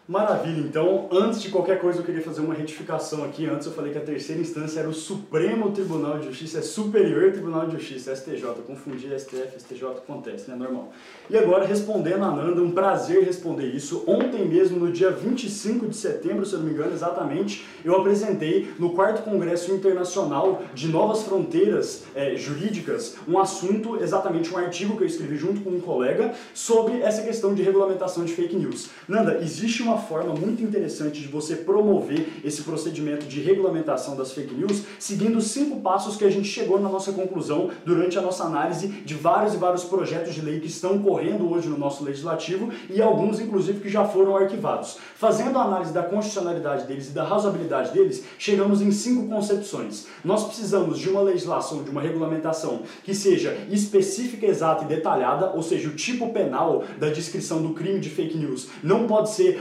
Maravilha, 0.08 0.60
então, 0.60 1.06
antes 1.12 1.42
de 1.42 1.50
qualquer 1.50 1.78
coisa 1.78 1.98
eu 1.98 2.02
queria 2.02 2.22
fazer 2.22 2.40
uma 2.40 2.54
retificação 2.54 3.22
aqui. 3.24 3.44
Antes 3.44 3.66
eu 3.66 3.74
falei 3.74 3.92
que 3.92 3.98
a 3.98 4.00
terceira 4.00 4.40
instância 4.40 4.80
era 4.80 4.88
o 4.88 4.94
Supremo 4.94 5.70
Tribunal 5.70 6.18
de 6.18 6.28
Justiça, 6.28 6.60
é 6.60 6.62
Superior 6.62 7.30
Tribunal 7.30 7.66
de 7.66 7.76
Justiça, 7.76 8.16
STJ. 8.16 8.62
Confundi 8.66 9.06
STF, 9.18 9.60
STJ, 9.60 9.84
acontece, 9.98 10.50
né? 10.50 10.56
Normal. 10.56 10.92
E 11.28 11.36
agora, 11.36 11.66
respondendo 11.66 12.24
a 12.24 12.30
Nanda, 12.30 12.62
um 12.62 12.70
prazer 12.70 13.22
responder 13.22 13.66
isso. 13.66 14.02
Ontem 14.06 14.48
mesmo, 14.48 14.78
no 14.78 14.90
dia 14.90 15.10
25 15.10 15.86
de 15.86 15.96
setembro, 15.96 16.46
se 16.46 16.54
eu 16.54 16.60
não 16.60 16.66
me 16.68 16.72
engano, 16.72 16.94
exatamente, 16.94 17.66
eu 17.84 17.94
apresentei 17.94 18.72
no 18.78 18.94
4 18.94 19.22
Congresso 19.24 19.74
Internacional 19.74 20.62
de 20.72 20.88
Novas 20.88 21.24
Fronteiras 21.24 22.04
é, 22.14 22.34
Jurídicas 22.34 23.16
um 23.28 23.38
assunto, 23.38 24.02
exatamente 24.02 24.54
um 24.54 24.56
artigo 24.56 24.96
que 24.96 25.02
eu 25.02 25.06
escrevi 25.06 25.36
junto 25.36 25.60
com 25.60 25.68
um 25.68 25.80
colega 25.80 26.32
sobre 26.54 27.02
essa 27.02 27.20
questão 27.20 27.52
de 27.52 27.62
regulamentação 27.62 28.24
de 28.24 28.32
fake 28.32 28.56
news. 28.56 28.88
Nanda, 29.06 29.40
existe 29.42 29.82
uma 29.82 29.97
uma 29.98 30.00
forma 30.00 30.32
muito 30.32 30.62
interessante 30.62 31.20
de 31.20 31.26
você 31.26 31.56
promover 31.56 32.40
esse 32.44 32.62
procedimento 32.62 33.26
de 33.26 33.40
regulamentação 33.40 34.16
das 34.16 34.32
fake 34.32 34.54
news, 34.54 34.84
seguindo 34.98 35.40
cinco 35.40 35.80
passos 35.80 36.16
que 36.16 36.24
a 36.24 36.30
gente 36.30 36.46
chegou 36.46 36.78
na 36.80 36.88
nossa 36.88 37.12
conclusão 37.12 37.70
durante 37.84 38.16
a 38.16 38.22
nossa 38.22 38.44
análise 38.44 38.86
de 38.86 39.14
vários 39.14 39.54
e 39.54 39.56
vários 39.56 39.82
projetos 39.82 40.34
de 40.34 40.40
lei 40.40 40.60
que 40.60 40.68
estão 40.68 41.00
correndo 41.00 41.52
hoje 41.52 41.68
no 41.68 41.76
nosso 41.76 42.04
legislativo 42.04 42.70
e 42.88 43.02
alguns, 43.02 43.40
inclusive, 43.40 43.80
que 43.80 43.88
já 43.88 44.04
foram 44.04 44.36
arquivados. 44.36 44.98
Fazendo 45.16 45.58
a 45.58 45.62
análise 45.62 45.92
da 45.92 46.04
constitucionalidade 46.04 46.86
deles 46.86 47.08
e 47.08 47.12
da 47.12 47.24
razoabilidade 47.24 47.92
deles, 47.92 48.22
chegamos 48.38 48.80
em 48.80 48.92
cinco 48.92 49.26
concepções. 49.28 50.06
Nós 50.24 50.44
precisamos 50.44 50.98
de 50.98 51.08
uma 51.08 51.22
legislação, 51.22 51.82
de 51.82 51.90
uma 51.90 52.00
regulamentação 52.00 52.82
que 53.02 53.14
seja 53.14 53.56
específica, 53.68 54.46
exata 54.46 54.84
e 54.84 54.86
detalhada, 54.86 55.50
ou 55.54 55.62
seja, 55.62 55.88
o 55.88 55.96
tipo 55.96 56.32
penal 56.32 56.84
da 56.98 57.08
descrição 57.08 57.60
do 57.60 57.74
crime 57.74 57.98
de 57.98 58.10
fake 58.10 58.36
news 58.38 58.68
não 58.82 59.08
pode 59.08 59.30
ser 59.30 59.60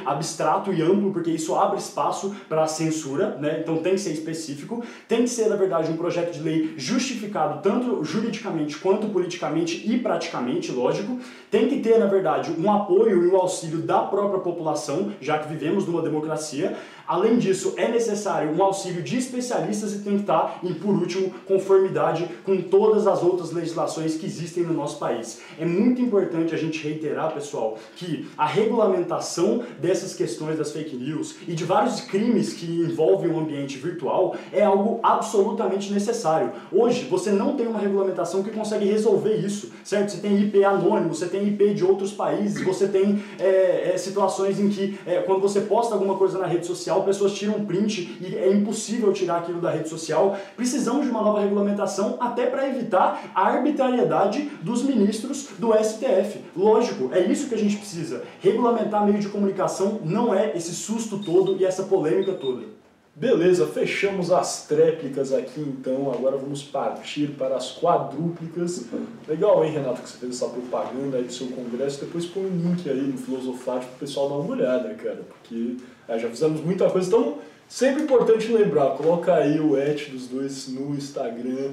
e 0.73 0.81
amplo, 0.81 1.11
porque 1.11 1.31
isso 1.31 1.55
abre 1.55 1.77
espaço 1.77 2.35
para 2.49 2.67
censura, 2.67 3.37
né? 3.39 3.59
então 3.61 3.77
tem 3.77 3.93
que 3.93 4.01
ser 4.01 4.11
específico. 4.11 4.83
Tem 5.07 5.23
que 5.23 5.29
ser, 5.29 5.49
na 5.49 5.55
verdade, 5.55 5.91
um 5.91 5.97
projeto 5.97 6.33
de 6.33 6.41
lei 6.41 6.73
justificado 6.77 7.61
tanto 7.61 8.03
juridicamente 8.03 8.77
quanto 8.77 9.07
politicamente 9.07 9.89
e 9.89 9.97
praticamente, 9.99 10.71
lógico. 10.71 11.19
Tem 11.49 11.67
que 11.67 11.79
ter, 11.79 11.97
na 11.97 12.07
verdade, 12.07 12.51
um 12.57 12.71
apoio 12.71 13.23
e 13.23 13.27
um 13.29 13.37
auxílio 13.37 13.79
da 13.79 13.99
própria 13.99 14.39
população, 14.39 15.11
já 15.21 15.39
que 15.39 15.47
vivemos 15.47 15.85
numa 15.87 16.01
democracia. 16.01 16.77
Além 17.07 17.37
disso, 17.37 17.73
é 17.77 17.87
necessário 17.87 18.51
um 18.51 18.61
auxílio 18.61 19.01
de 19.01 19.17
especialistas 19.17 19.93
e 19.93 19.99
tem 19.99 20.15
que 20.15 20.21
estar, 20.21 20.59
e 20.61 20.73
por 20.73 20.93
último, 20.93 21.33
conformidade 21.45 22.27
com 22.43 22.61
todas 22.61 23.07
as 23.07 23.23
outras 23.23 23.51
legislações 23.51 24.15
que 24.15 24.25
existem 24.25 24.63
no 24.63 24.73
nosso 24.73 24.99
país. 24.99 25.39
É 25.57 25.65
muito 25.65 26.01
importante 26.01 26.53
a 26.53 26.57
gente 26.57 26.83
reiterar, 26.83 27.33
pessoal, 27.33 27.77
que 27.95 28.27
a 28.37 28.45
regulamentação 28.45 29.63
dessas 29.79 30.13
questões 30.13 30.57
das 30.57 30.71
fake 30.71 30.95
news 30.95 31.35
e 31.47 31.53
de 31.53 31.63
vários 31.63 32.01
crimes 32.01 32.53
que 32.53 32.65
envolvem 32.65 33.31
o 33.31 33.39
ambiente 33.39 33.77
virtual 33.77 34.35
é 34.51 34.63
algo 34.63 34.99
absolutamente 35.01 35.91
necessário. 35.93 36.51
Hoje, 36.71 37.05
você 37.05 37.31
não 37.31 37.55
tem 37.55 37.67
uma 37.67 37.79
regulamentação 37.79 38.43
que 38.43 38.51
consegue 38.51 38.85
resolver 38.85 39.35
isso, 39.35 39.71
certo? 39.83 40.11
Você 40.11 40.17
tem 40.17 40.37
IP 40.39 40.63
anônimo, 40.63 41.13
você 41.13 41.27
tem 41.27 41.47
IP 41.47 41.73
de 41.73 41.85
outros 41.85 42.11
países, 42.11 42.63
você 42.65 42.87
tem 42.87 43.23
é, 43.39 43.93
é, 43.93 43.97
situações 43.97 44.59
em 44.59 44.69
que, 44.69 44.99
é, 45.05 45.21
quando 45.21 45.41
você 45.41 45.61
posta 45.61 45.93
alguma 45.93 46.15
coisa 46.15 46.37
na 46.37 46.45
rede 46.45 46.65
social, 46.65 46.96
social, 46.97 47.03
pessoas 47.03 47.33
tiram 47.33 47.65
print 47.65 48.17
e 48.21 48.35
é 48.35 48.51
impossível 48.51 49.13
tirar 49.13 49.37
aquilo 49.37 49.61
da 49.61 49.71
rede 49.71 49.89
social. 49.89 50.37
Precisamos 50.55 51.05
de 51.05 51.11
uma 51.11 51.21
nova 51.21 51.41
regulamentação 51.41 52.17
até 52.19 52.45
para 52.45 52.67
evitar 52.67 53.31
a 53.33 53.47
arbitrariedade 53.47 54.49
dos 54.61 54.83
ministros 54.83 55.49
do 55.57 55.73
STF. 55.73 56.39
Lógico, 56.55 57.09
é 57.13 57.21
isso 57.21 57.47
que 57.47 57.55
a 57.55 57.57
gente 57.57 57.77
precisa. 57.77 58.23
Regulamentar 58.39 59.05
meio 59.05 59.19
de 59.19 59.29
comunicação 59.29 59.99
não 60.03 60.33
é 60.33 60.55
esse 60.55 60.73
susto 60.73 61.19
todo 61.19 61.57
e 61.59 61.65
essa 61.65 61.83
polêmica 61.83 62.33
toda. 62.33 62.76
Beleza, 63.19 63.65
fechamos 63.65 64.31
as 64.31 64.67
tréplicas 64.67 65.33
aqui 65.33 65.59
então. 65.59 66.11
Agora 66.13 66.37
vamos 66.37 66.61
partir 66.61 67.29
para 67.29 67.55
as 67.55 67.71
quadrúplicas. 67.71 68.85
Legal, 69.27 69.65
hein, 69.65 69.71
Renato, 69.71 70.03
que 70.03 70.09
você 70.09 70.19
fez 70.19 70.35
essa 70.35 70.47
propaganda 70.47 71.17
aí 71.17 71.23
do 71.23 71.33
seu 71.33 71.47
congresso. 71.47 72.05
Depois 72.05 72.27
põe 72.27 72.43
um 72.43 72.55
link 72.55 72.87
aí 72.87 73.01
no 73.01 73.17
Filosofático 73.17 73.87
para 73.87 73.95
o 73.95 73.99
pessoal 74.01 74.29
dar 74.29 74.35
uma 74.35 74.53
olhada, 74.53 74.93
cara, 74.93 75.21
porque 75.27 75.77
é, 76.07 76.19
já 76.19 76.29
fizemos 76.29 76.61
muita 76.61 76.87
coisa. 76.91 77.07
Então, 77.07 77.39
sempre 77.67 78.03
importante 78.03 78.51
lembrar: 78.51 78.91
coloca 78.91 79.33
aí 79.33 79.59
o 79.59 79.75
et 79.75 80.11
dos 80.11 80.27
dois 80.27 80.67
no 80.67 80.93
Instagram, 80.93 81.71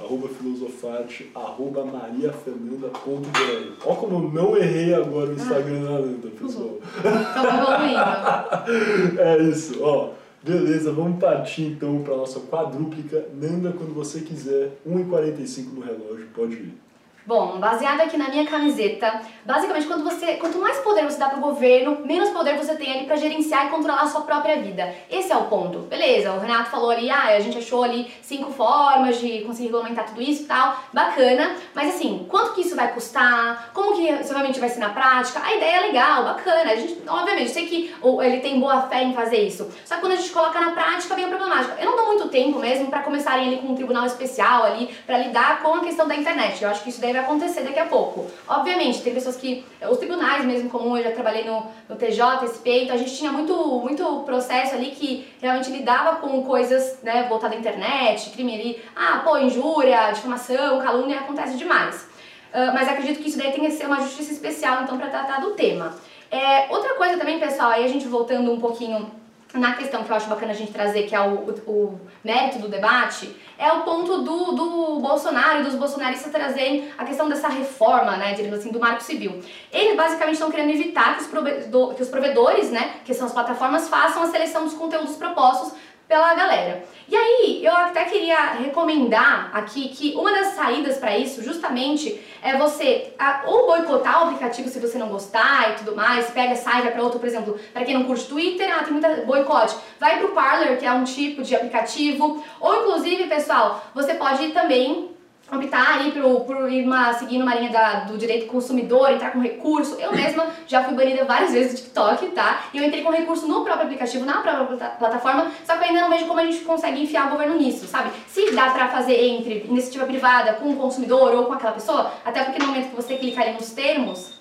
arroba 0.00 0.30
filosofarte, 0.30 1.30
arroba 1.34 1.84
mariafernanda.br. 1.84 3.84
Ó 3.84 3.94
como 3.96 4.32
não 4.32 4.56
errei 4.56 4.94
agora 4.94 5.28
o 5.28 5.34
Instagram 5.34 5.82
da 5.82 5.90
Nanda, 5.90 6.28
pessoal. 6.40 6.78
Estamos 6.96 7.68
evoluindo. 7.68 9.20
é 9.20 9.42
isso, 9.42 9.78
ó. 9.82 10.15
Beleza, 10.46 10.92
vamos 10.92 11.18
partir 11.18 11.62
então 11.62 12.04
para 12.04 12.14
a 12.14 12.18
nossa 12.18 12.38
quadrúplica. 12.38 13.26
Nanda, 13.34 13.72
quando 13.72 13.92
você 13.92 14.20
quiser, 14.20 14.78
1h45 14.86 15.72
no 15.74 15.80
relógio, 15.80 16.28
pode 16.32 16.54
ir. 16.54 16.85
Bom, 17.26 17.58
baseado 17.58 18.02
aqui 18.02 18.16
na 18.16 18.28
minha 18.28 18.46
camiseta, 18.46 19.20
basicamente 19.44 19.88
quando 19.88 20.04
você, 20.04 20.34
quanto 20.34 20.58
mais 20.58 20.78
poder 20.78 21.02
você 21.02 21.18
dá 21.18 21.28
pro 21.28 21.40
governo, 21.40 21.98
menos 22.04 22.28
poder 22.28 22.56
você 22.56 22.76
tem 22.76 22.92
ali 22.92 23.04
para 23.04 23.16
gerenciar 23.16 23.66
e 23.66 23.70
controlar 23.70 24.02
a 24.02 24.06
sua 24.06 24.20
própria 24.20 24.58
vida. 24.58 24.94
Esse 25.10 25.32
é 25.32 25.36
o 25.36 25.46
ponto. 25.46 25.80
Beleza, 25.80 26.30
o 26.30 26.38
Renato 26.38 26.70
falou 26.70 26.88
ali, 26.88 27.10
ah, 27.10 27.34
a 27.36 27.40
gente 27.40 27.58
achou 27.58 27.82
ali 27.82 28.08
cinco 28.22 28.52
formas 28.52 29.18
de 29.18 29.40
conseguir 29.40 29.66
regulamentar 29.66 30.06
tudo 30.06 30.22
isso 30.22 30.44
e 30.44 30.46
tal, 30.46 30.80
bacana, 30.92 31.56
mas 31.74 31.96
assim, 31.96 32.24
quanto 32.28 32.52
que 32.52 32.60
isso 32.60 32.76
vai 32.76 32.94
custar? 32.94 33.70
Como 33.74 33.96
que 33.96 34.08
isso 34.08 34.32
realmente 34.32 34.60
vai 34.60 34.68
ser 34.68 34.78
na 34.78 34.90
prática? 34.90 35.42
A 35.42 35.52
ideia 35.52 35.78
é 35.78 35.80
legal, 35.80 36.22
bacana, 36.22 36.70
a 36.70 36.76
gente, 36.76 37.02
obviamente, 37.08 37.50
sei 37.50 37.66
que 37.66 37.92
ele 38.22 38.38
tem 38.38 38.60
boa 38.60 38.82
fé 38.82 39.02
em 39.02 39.12
fazer 39.12 39.38
isso, 39.38 39.68
só 39.84 39.96
que 39.96 40.00
quando 40.00 40.12
a 40.12 40.16
gente 40.16 40.30
coloca 40.30 40.60
na 40.60 40.70
prática, 40.70 41.16
vem 41.16 41.24
a 41.24 41.28
problemática. 41.28 41.76
Eu 41.80 41.86
não 41.86 41.96
dou 41.96 42.06
muito 42.06 42.28
tempo 42.28 42.60
mesmo 42.60 42.86
para 42.86 43.00
começarem 43.00 43.48
ali 43.48 43.56
com 43.56 43.72
um 43.72 43.74
tribunal 43.74 44.06
especial 44.06 44.62
ali, 44.62 44.94
para 45.04 45.18
lidar 45.18 45.60
com 45.60 45.74
a 45.74 45.80
questão 45.80 46.06
da 46.06 46.14
internet. 46.14 46.62
Eu 46.62 46.70
acho 46.70 46.84
que 46.84 46.90
isso 46.90 47.00
deve 47.00 47.15
vai 47.16 47.24
acontecer 47.24 47.62
daqui 47.62 47.78
a 47.78 47.86
pouco. 47.86 48.26
Obviamente, 48.46 49.02
tem 49.02 49.14
pessoas 49.14 49.36
que. 49.36 49.64
Os 49.90 49.98
tribunais 49.98 50.44
mesmo, 50.44 50.68
como 50.68 50.96
eu 50.96 51.02
já 51.02 51.10
trabalhei 51.12 51.44
no, 51.44 51.66
no 51.88 51.96
TJ, 51.96 52.46
SP, 52.46 52.84
então 52.84 52.94
a 52.94 52.98
gente 52.98 53.16
tinha 53.16 53.32
muito, 53.32 53.54
muito 53.54 54.22
processo 54.24 54.74
ali 54.74 54.90
que 54.90 55.26
realmente 55.40 55.70
lidava 55.70 56.16
com 56.16 56.42
coisas 56.42 56.98
né, 57.02 57.26
voltadas 57.28 57.56
à 57.56 57.60
internet, 57.60 58.30
crime 58.30 58.54
ali, 58.54 58.82
ah, 58.94 59.22
pô, 59.24 59.38
injúria, 59.38 60.10
difamação, 60.12 60.80
calúnia, 60.80 61.20
acontece 61.20 61.56
demais. 61.56 62.06
Uh, 62.52 62.72
mas 62.72 62.88
acredito 62.88 63.20
que 63.20 63.28
isso 63.28 63.38
daí 63.38 63.52
tem 63.52 63.64
que 63.64 63.70
ser 63.72 63.86
uma 63.86 64.00
justiça 64.00 64.32
especial, 64.32 64.82
então, 64.82 64.96
para 64.96 65.08
tratar 65.08 65.40
do 65.40 65.50
tema. 65.50 65.94
É, 66.30 66.66
outra 66.70 66.94
coisa 66.94 67.16
também, 67.16 67.38
pessoal, 67.38 67.70
aí 67.70 67.84
a 67.84 67.88
gente 67.88 68.06
voltando 68.06 68.50
um 68.52 68.60
pouquinho 68.60 69.10
na 69.58 69.74
questão 69.74 70.04
que 70.04 70.10
eu 70.10 70.16
acho 70.16 70.28
bacana 70.28 70.52
a 70.52 70.54
gente 70.54 70.72
trazer, 70.72 71.04
que 71.04 71.14
é 71.14 71.20
o, 71.20 71.50
o, 71.66 72.00
mérito 72.22 72.58
do 72.58 72.68
debate, 72.68 73.34
é 73.58 73.72
o 73.72 73.82
ponto 73.82 74.22
do, 74.22 74.52
do 74.52 75.00
Bolsonaro 75.00 75.60
e 75.60 75.62
dos 75.64 75.74
bolsonaristas 75.74 76.30
trazerem 76.30 76.88
a 76.98 77.04
questão 77.04 77.28
dessa 77.28 77.48
reforma, 77.48 78.16
né, 78.16 78.34
digamos 78.34 78.58
assim, 78.58 78.70
do 78.70 78.80
marco 78.80 79.02
civil. 79.02 79.40
Eles 79.72 79.96
basicamente 79.96 80.34
estão 80.34 80.50
querendo 80.50 80.70
evitar 80.70 81.16
que 81.16 81.22
os, 81.22 81.96
que 81.96 82.02
os 82.02 82.08
provedores, 82.08 82.70
né, 82.70 82.96
que 83.04 83.14
são 83.14 83.26
as 83.26 83.32
plataformas, 83.32 83.88
façam 83.88 84.22
a 84.22 84.26
seleção 84.26 84.64
dos 84.64 84.74
conteúdos 84.74 85.16
propostos 85.16 85.72
pela 86.08 86.34
galera. 86.34 86.84
E 87.08 87.16
aí, 87.16 87.64
eu 87.64 87.72
até 87.72 88.04
queria 88.04 88.52
recomendar 88.54 89.50
aqui 89.52 89.88
que 89.88 90.14
uma 90.14 90.30
das 90.32 90.48
saídas 90.48 90.98
para 90.98 91.16
isso, 91.16 91.42
justamente, 91.42 92.20
é 92.42 92.56
você 92.56 93.12
a, 93.18 93.42
ou 93.46 93.66
boicotar 93.66 94.20
o 94.20 94.24
aplicativo 94.26 94.68
se 94.68 94.78
você 94.78 94.98
não 94.98 95.08
gostar 95.08 95.70
e 95.70 95.74
tudo 95.74 95.94
mais, 95.94 96.30
pega, 96.30 96.54
sai, 96.56 96.82
vai 96.82 96.92
para 96.92 97.02
outro, 97.02 97.18
por 97.18 97.26
exemplo, 97.26 97.58
para 97.72 97.84
quem 97.84 97.94
não 97.94 98.04
curte 98.04 98.26
Twitter, 98.26 98.68
ah, 98.72 98.82
tem 98.82 98.92
muita 98.92 99.08
boicote, 99.24 99.76
vai 99.98 100.18
pro 100.18 100.28
Parler, 100.28 100.78
que 100.78 100.86
é 100.86 100.92
um 100.92 101.04
tipo 101.04 101.42
de 101.42 101.54
aplicativo, 101.54 102.42
ou 102.60 102.82
inclusive, 102.82 103.26
pessoal, 103.26 103.84
você 103.94 104.14
pode 104.14 104.48
também 104.48 105.15
optar 105.52 105.98
aí 105.98 106.12
por, 106.12 106.40
por 106.40 106.70
ir 106.70 106.84
uma, 106.84 107.12
seguindo 107.14 107.42
uma 107.42 107.54
linha 107.54 107.70
da, 107.70 108.00
do 108.00 108.18
direito 108.18 108.46
consumidor, 108.46 109.10
entrar 109.10 109.32
com 109.32 109.40
recurso. 109.40 109.96
Eu 110.00 110.12
mesma 110.12 110.46
já 110.66 110.82
fui 110.82 110.94
banida 110.94 111.24
várias 111.24 111.52
vezes 111.52 111.72
do 111.72 111.84
TikTok, 111.84 112.28
tá? 112.28 112.64
E 112.72 112.78
eu 112.78 112.84
entrei 112.84 113.02
com 113.02 113.10
recurso 113.10 113.46
no 113.46 113.64
próprio 113.64 113.84
aplicativo, 113.84 114.24
na 114.24 114.40
própria 114.40 114.88
plataforma, 114.90 115.50
só 115.64 115.76
que 115.76 115.84
eu 115.84 115.88
ainda 115.88 116.00
não 116.02 116.10
vejo 116.10 116.26
como 116.26 116.40
a 116.40 116.44
gente 116.44 116.64
consegue 116.64 117.02
enfiar 117.02 117.28
o 117.28 117.30
governo 117.30 117.56
nisso, 117.56 117.86
sabe? 117.86 118.10
Se 118.26 118.50
dá 118.52 118.70
pra 118.70 118.88
fazer 118.88 119.14
entre 119.22 119.64
iniciativa 119.68 120.06
privada 120.06 120.54
com 120.54 120.70
o 120.70 120.76
consumidor 120.76 121.34
ou 121.34 121.46
com 121.46 121.52
aquela 121.52 121.72
pessoa, 121.72 122.12
até 122.24 122.42
porque 122.42 122.58
no 122.60 122.68
momento 122.68 122.90
que 122.90 122.96
você 122.96 123.16
clicar 123.16 123.44
ali 123.44 123.54
nos 123.54 123.70
termos, 123.70 124.36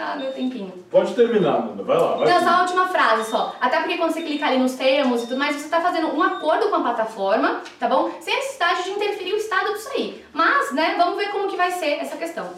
ah, 0.00 0.14
meu 0.14 0.32
tempinho. 0.32 0.72
Pode 0.88 1.12
terminar, 1.14 1.66
Nanda. 1.66 1.82
Vai 1.82 1.98
lá. 1.98 2.16
Vai 2.16 2.28
então, 2.28 2.40
só 2.40 2.48
a 2.50 2.62
última 2.62 2.86
frase 2.86 3.28
só. 3.28 3.56
Até 3.60 3.78
porque 3.80 3.96
quando 3.96 4.12
você 4.12 4.22
clica 4.22 4.46
ali 4.46 4.56
nos 4.58 4.76
termos 4.76 5.24
e 5.24 5.26
tudo 5.26 5.38
mais, 5.38 5.56
você 5.56 5.64
está 5.64 5.80
fazendo 5.80 6.14
um 6.14 6.22
acordo 6.22 6.68
com 6.68 6.76
a 6.76 6.80
plataforma, 6.82 7.62
tá 7.80 7.88
bom? 7.88 8.16
Sem 8.20 8.36
necessidade 8.36 8.84
de 8.84 8.90
interferir 8.90 9.32
o 9.32 9.36
estado 9.36 9.72
disso 9.72 9.88
aí. 9.92 10.24
Mas, 10.32 10.70
né, 10.72 10.94
vamos 10.96 11.16
ver 11.16 11.32
como 11.32 11.48
que 11.48 11.56
vai 11.56 11.72
ser 11.72 11.94
essa 11.94 12.16
questão. 12.16 12.48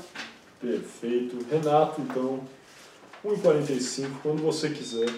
Perfeito. 0.60 1.38
Renato, 1.50 2.02
então, 2.02 2.40
1h45, 3.24 4.10
quando 4.22 4.42
você 4.42 4.68
quiser, 4.68 5.08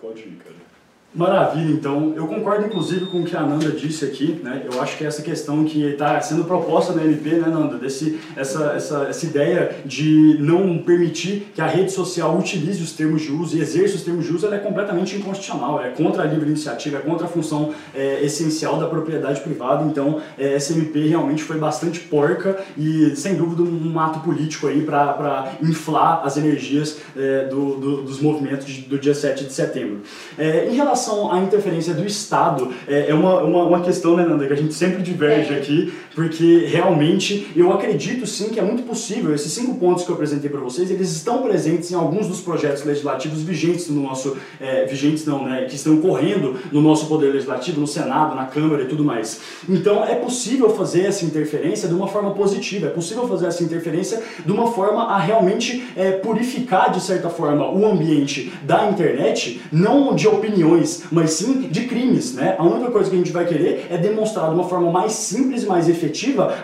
pode 0.00 0.22
ir, 0.22 0.42
cara. 0.42 0.69
Maravilha, 1.12 1.72
então. 1.72 2.12
Eu 2.14 2.28
concordo 2.28 2.66
inclusive 2.66 3.06
com 3.06 3.22
o 3.22 3.24
que 3.24 3.36
a 3.36 3.40
Nanda 3.40 3.72
disse 3.72 4.04
aqui, 4.04 4.40
né? 4.44 4.62
Eu 4.70 4.80
acho 4.80 4.96
que 4.96 5.04
essa 5.04 5.20
questão 5.22 5.64
que 5.64 5.82
está 5.82 6.20
sendo 6.20 6.44
proposta 6.44 6.92
na 6.92 7.02
MP, 7.02 7.30
né, 7.30 7.48
Nanda, 7.48 7.78
desse, 7.78 8.20
essa, 8.36 8.74
essa, 8.76 9.06
essa 9.08 9.26
ideia 9.26 9.74
de 9.84 10.36
não 10.38 10.78
permitir 10.78 11.50
que 11.52 11.60
a 11.60 11.66
rede 11.66 11.90
social 11.90 12.38
utilize 12.38 12.80
os 12.80 12.92
termos 12.92 13.22
de 13.22 13.32
uso 13.32 13.56
e 13.56 13.60
exerça 13.60 13.96
os 13.96 14.04
termos 14.04 14.24
de 14.24 14.32
uso, 14.32 14.46
ela 14.46 14.54
é 14.54 14.60
completamente 14.60 15.16
inconstitucional, 15.16 15.82
é 15.82 15.88
contra 15.88 16.22
a 16.22 16.26
livre 16.26 16.48
iniciativa, 16.48 16.98
é 16.98 17.00
contra 17.00 17.26
a 17.26 17.28
função 17.28 17.74
é, 17.92 18.24
essencial 18.24 18.78
da 18.78 18.86
propriedade 18.86 19.40
privada. 19.40 19.84
Então, 19.84 20.20
é, 20.38 20.54
essa 20.54 20.72
MP 20.72 21.08
realmente 21.08 21.42
foi 21.42 21.58
bastante 21.58 21.98
porca 21.98 22.56
e, 22.78 23.16
sem 23.16 23.34
dúvida, 23.34 23.62
um 23.62 23.98
ato 23.98 24.20
político 24.20 24.68
aí 24.68 24.82
para 24.82 25.54
inflar 25.60 26.22
as 26.24 26.36
energias 26.36 26.98
é, 27.16 27.46
do, 27.46 27.74
do, 27.80 28.02
dos 28.02 28.20
movimentos 28.20 28.78
do 28.82 28.96
dia 28.96 29.14
7 29.14 29.44
de 29.46 29.52
setembro. 29.52 30.02
É, 30.38 30.68
em 30.68 30.76
relação 30.76 30.99
à 31.32 31.38
interferência 31.38 31.94
do 31.94 32.04
Estado, 32.04 32.72
é, 32.86 33.10
é 33.10 33.14
uma, 33.14 33.42
uma, 33.42 33.64
uma, 33.64 33.80
questão, 33.80 34.16
né, 34.16 34.24
Nanda, 34.24 34.46
que 34.46 34.52
a 34.52 34.56
gente 34.56 34.74
sempre 34.74 35.02
diverge 35.02 35.54
é. 35.54 35.56
aqui, 35.56 35.92
porque 36.20 36.66
realmente 36.66 37.50
eu 37.56 37.72
acredito 37.72 38.26
sim 38.26 38.50
que 38.50 38.60
é 38.60 38.62
muito 38.62 38.82
possível. 38.82 39.34
Esses 39.34 39.50
cinco 39.52 39.76
pontos 39.76 40.04
que 40.04 40.10
eu 40.10 40.14
apresentei 40.14 40.50
para 40.50 40.60
vocês, 40.60 40.90
eles 40.90 41.10
estão 41.12 41.40
presentes 41.40 41.90
em 41.90 41.94
alguns 41.94 42.28
dos 42.28 42.42
projetos 42.42 42.84
legislativos 42.84 43.40
vigentes 43.40 43.88
no 43.88 44.02
nosso, 44.02 44.36
é, 44.60 44.84
vigentes 44.84 45.24
não, 45.24 45.46
né, 45.46 45.64
que 45.64 45.76
estão 45.76 45.96
correndo 45.96 46.58
no 46.70 46.82
nosso 46.82 47.06
poder 47.06 47.32
legislativo, 47.32 47.80
no 47.80 47.86
Senado, 47.86 48.36
na 48.36 48.44
Câmara 48.44 48.82
e 48.82 48.86
tudo 48.86 49.02
mais. 49.02 49.40
Então 49.66 50.04
é 50.04 50.14
possível 50.14 50.68
fazer 50.68 51.06
essa 51.06 51.24
interferência 51.24 51.88
de 51.88 51.94
uma 51.94 52.06
forma 52.06 52.34
positiva, 52.34 52.88
é 52.88 52.90
possível 52.90 53.26
fazer 53.26 53.46
essa 53.46 53.64
interferência 53.64 54.22
de 54.44 54.52
uma 54.52 54.70
forma 54.72 55.04
a 55.04 55.18
realmente 55.18 55.82
é, 55.96 56.12
purificar 56.12 56.92
de 56.92 57.00
certa 57.00 57.30
forma 57.30 57.66
o 57.70 57.86
ambiente 57.86 58.52
da 58.62 58.90
internet, 58.90 59.62
não 59.72 60.14
de 60.14 60.28
opiniões, 60.28 61.04
mas 61.10 61.30
sim 61.30 61.62
de 61.62 61.86
crimes, 61.86 62.34
né? 62.34 62.56
A 62.58 62.62
única 62.62 62.90
coisa 62.90 63.08
que 63.08 63.16
a 63.16 63.18
gente 63.18 63.32
vai 63.32 63.46
querer 63.46 63.86
é 63.88 63.96
demonstrar 63.96 64.50
de 64.50 64.54
uma 64.54 64.68
forma 64.68 64.90
mais 64.90 65.12
simples 65.12 65.64
mais 65.64 65.88
efetiva 65.88 66.09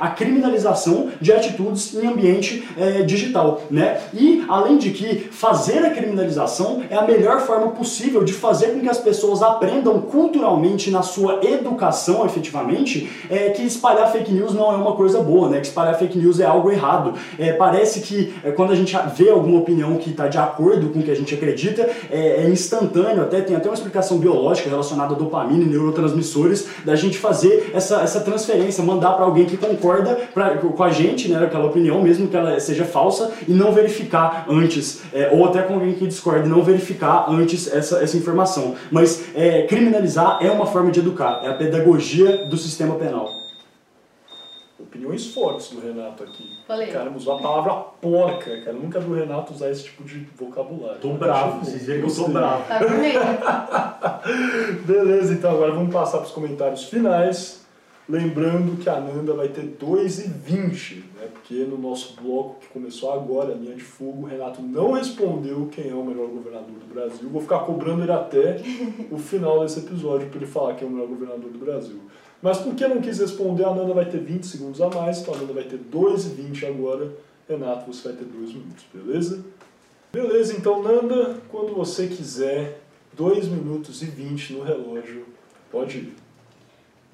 a 0.01 0.09
criminalização 0.11 1.09
de 1.21 1.33
atitudes 1.33 1.95
em 1.95 2.07
ambiente 2.07 2.67
é, 2.77 3.03
digital, 3.03 3.63
né? 3.71 4.01
E 4.13 4.45
além 4.49 4.79
de 4.79 4.91
que 4.91 5.29
fazer 5.31 5.85
a 5.85 5.91
criminalização 5.91 6.83
é 6.89 6.97
a 6.97 7.03
melhor 7.03 7.41
forma 7.41 7.69
possível 7.69 8.25
de 8.25 8.33
fazer 8.33 8.69
com 8.69 8.81
que 8.81 8.89
as 8.89 8.99
pessoas 8.99 9.43
aprendam 9.43 10.01
culturalmente 10.01 10.91
na 10.91 11.03
sua 11.03 11.41
educação, 11.45 12.25
efetivamente, 12.25 13.11
é, 13.31 13.51
que 13.51 13.63
espalhar 13.63 14.11
fake 14.11 14.33
news 14.33 14.55
não 14.55 14.73
é 14.73 14.77
uma 14.77 14.93
coisa 14.93 15.21
boa, 15.21 15.49
né? 15.49 15.61
Que 15.61 15.67
espalhar 15.67 15.99
fake 15.99 16.19
news 16.19 16.41
é 16.41 16.45
algo 16.45 16.71
errado. 16.71 17.15
É, 17.39 17.53
parece 17.53 18.01
que 18.01 18.35
é, 18.45 18.51
quando 18.51 18.73
a 18.73 18.77
gente 18.77 18.97
vê 19.17 19.31
alguma 19.31 19.61
opinião 19.61 19.97
que 19.97 20.11
está 20.11 20.29
de 20.29 20.39
acordo 20.39 20.91
com 20.91 21.01
o 21.01 21.03
que 21.03 21.11
a 21.11 21.15
gente 21.15 21.35
acredita, 21.35 21.89
é, 22.11 22.45
é, 22.45 22.51
instantâneo, 22.51 23.23
até 23.23 23.41
tem 23.41 23.57
até 23.57 23.69
uma 23.69 23.75
explicação 23.75 24.19
biológica 24.19 24.69
relacionada 24.69 25.15
a 25.15 25.19
dopamina 25.19 25.63
e 25.65 25.67
neurotransmissores, 25.67 26.67
da 26.85 26.97
gente 26.97 27.19
fazer 27.19 27.71
essa, 27.75 28.01
essa 28.01 28.21
transferência, 28.21 28.83
mandar 28.83 29.13
para 29.13 29.26
alguém 29.27 29.45
que 29.45 29.57
concorda 29.57 30.15
pra, 30.33 30.57
com 30.57 30.83
a 30.83 30.91
gente, 30.91 31.29
né, 31.29 31.45
aquela 31.45 31.67
opinião, 31.67 32.01
mesmo 32.03 32.29
que 32.29 32.37
ela 32.37 32.59
seja 32.61 32.85
falsa, 32.85 33.33
e 33.47 33.53
não 33.53 33.73
verificar 33.73 34.47
antes, 34.49 35.03
é, 35.13 35.31
ou 35.33 35.45
até 35.47 35.63
com 35.63 35.75
alguém 35.75 35.93
que 35.95 36.07
discorde, 36.07 36.49
não 36.49 36.63
verificar 36.63 37.27
antes 37.29 37.73
essa, 37.73 38.03
essa 38.03 38.17
informação. 38.17 38.75
Mas 38.91 39.25
é, 39.35 39.63
criminalizar 39.63 40.39
é 40.41 40.51
uma 40.51 40.67
forma 40.67 40.91
de 40.91 41.01
educar, 41.01 41.41
é 41.45 41.49
a 41.49 41.55
pedagogia 41.55 42.47
do 42.47 42.57
sistema 42.57 42.95
penal 42.95 43.29
opiniões 44.97 45.33
fortes 45.33 45.71
do 45.71 45.81
Renato 45.81 46.23
aqui. 46.23 46.45
Falei. 46.67 46.89
Cara, 46.89 47.11
usou 47.11 47.37
a 47.37 47.43
palavra 47.43 47.75
porca, 48.01 48.61
cara. 48.63 48.73
nunca 48.73 48.99
vi 48.99 49.11
o 49.11 49.15
Renato 49.15 49.53
usar 49.53 49.71
esse 49.71 49.85
tipo 49.85 50.03
de 50.05 50.27
vocabulário. 50.37 51.01
Tô 51.01 51.13
bravo, 51.13 51.65
vocês 51.65 51.85
veem 51.87 52.01
que 52.01 52.07
eu 52.07 52.11
sou 52.11 52.29
bravo. 52.29 52.65
Tá. 52.67 54.23
Beleza, 54.87 55.35
então 55.35 55.51
agora 55.53 55.73
vamos 55.73 55.93
passar 55.93 56.19
para 56.19 56.27
os 56.27 56.33
comentários 56.33 56.85
finais. 56.85 57.66
Lembrando 58.09 58.81
que 58.81 58.89
a 58.89 59.01
Nanda 59.01 59.35
vai 59.35 59.49
ter 59.49 59.77
2,20, 59.81 61.03
né? 61.17 61.29
Porque 61.33 61.55
no 61.65 61.77
nosso 61.77 62.15
bloco 62.21 62.61
que 62.61 62.69
começou 62.69 63.13
agora, 63.13 63.53
a 63.53 63.57
linha 63.57 63.75
de 63.75 63.83
fogo, 63.83 64.23
o 64.23 64.27
Renato 64.27 64.63
não 64.63 64.93
respondeu 64.93 65.69
quem 65.73 65.91
é 65.91 65.95
o 65.95 66.05
melhor 66.05 66.29
governador 66.29 66.71
do 66.71 66.95
Brasil. 66.95 67.29
Vou 67.29 67.43
ficar 67.43 67.61
cobrando 67.61 68.05
ele 68.05 68.13
até 68.13 68.63
o 69.11 69.19
final 69.19 69.61
desse 69.61 69.81
episódio 69.81 70.29
para 70.29 70.37
ele 70.37 70.47
falar 70.47 70.75
quem 70.75 70.87
é 70.87 70.91
o 70.91 70.95
melhor 70.95 71.09
governador 71.09 71.51
do 71.51 71.59
Brasil. 71.59 72.01
Mas 72.41 72.59
porque 72.59 72.87
não 72.87 73.01
quis 73.01 73.19
responder, 73.19 73.65
a 73.65 73.75
Nanda 73.75 73.93
vai 73.93 74.05
ter 74.05 74.19
20 74.19 74.47
segundos 74.47 74.81
a 74.81 74.89
mais, 74.89 75.19
então 75.19 75.35
a 75.35 75.39
Nanda 75.39 75.53
vai 75.53 75.65
ter 75.65 75.81
2,20 75.93 76.65
agora. 76.69 77.13
Renato, 77.49 77.93
você 77.93 78.09
vai 78.09 78.19
ter 78.19 78.25
2 78.25 78.53
minutos, 78.53 78.85
beleza? 78.95 79.45
Beleza, 80.13 80.55
então 80.57 80.81
Nanda, 80.81 81.39
quando 81.49 81.75
você 81.75 82.07
quiser, 82.07 82.83
2 83.15 83.49
minutos 83.49 84.01
e 84.03 84.07
20 84.07 84.53
no 84.53 84.63
relógio, 84.63 85.25
pode 85.73 85.99
ir. 85.99 86.26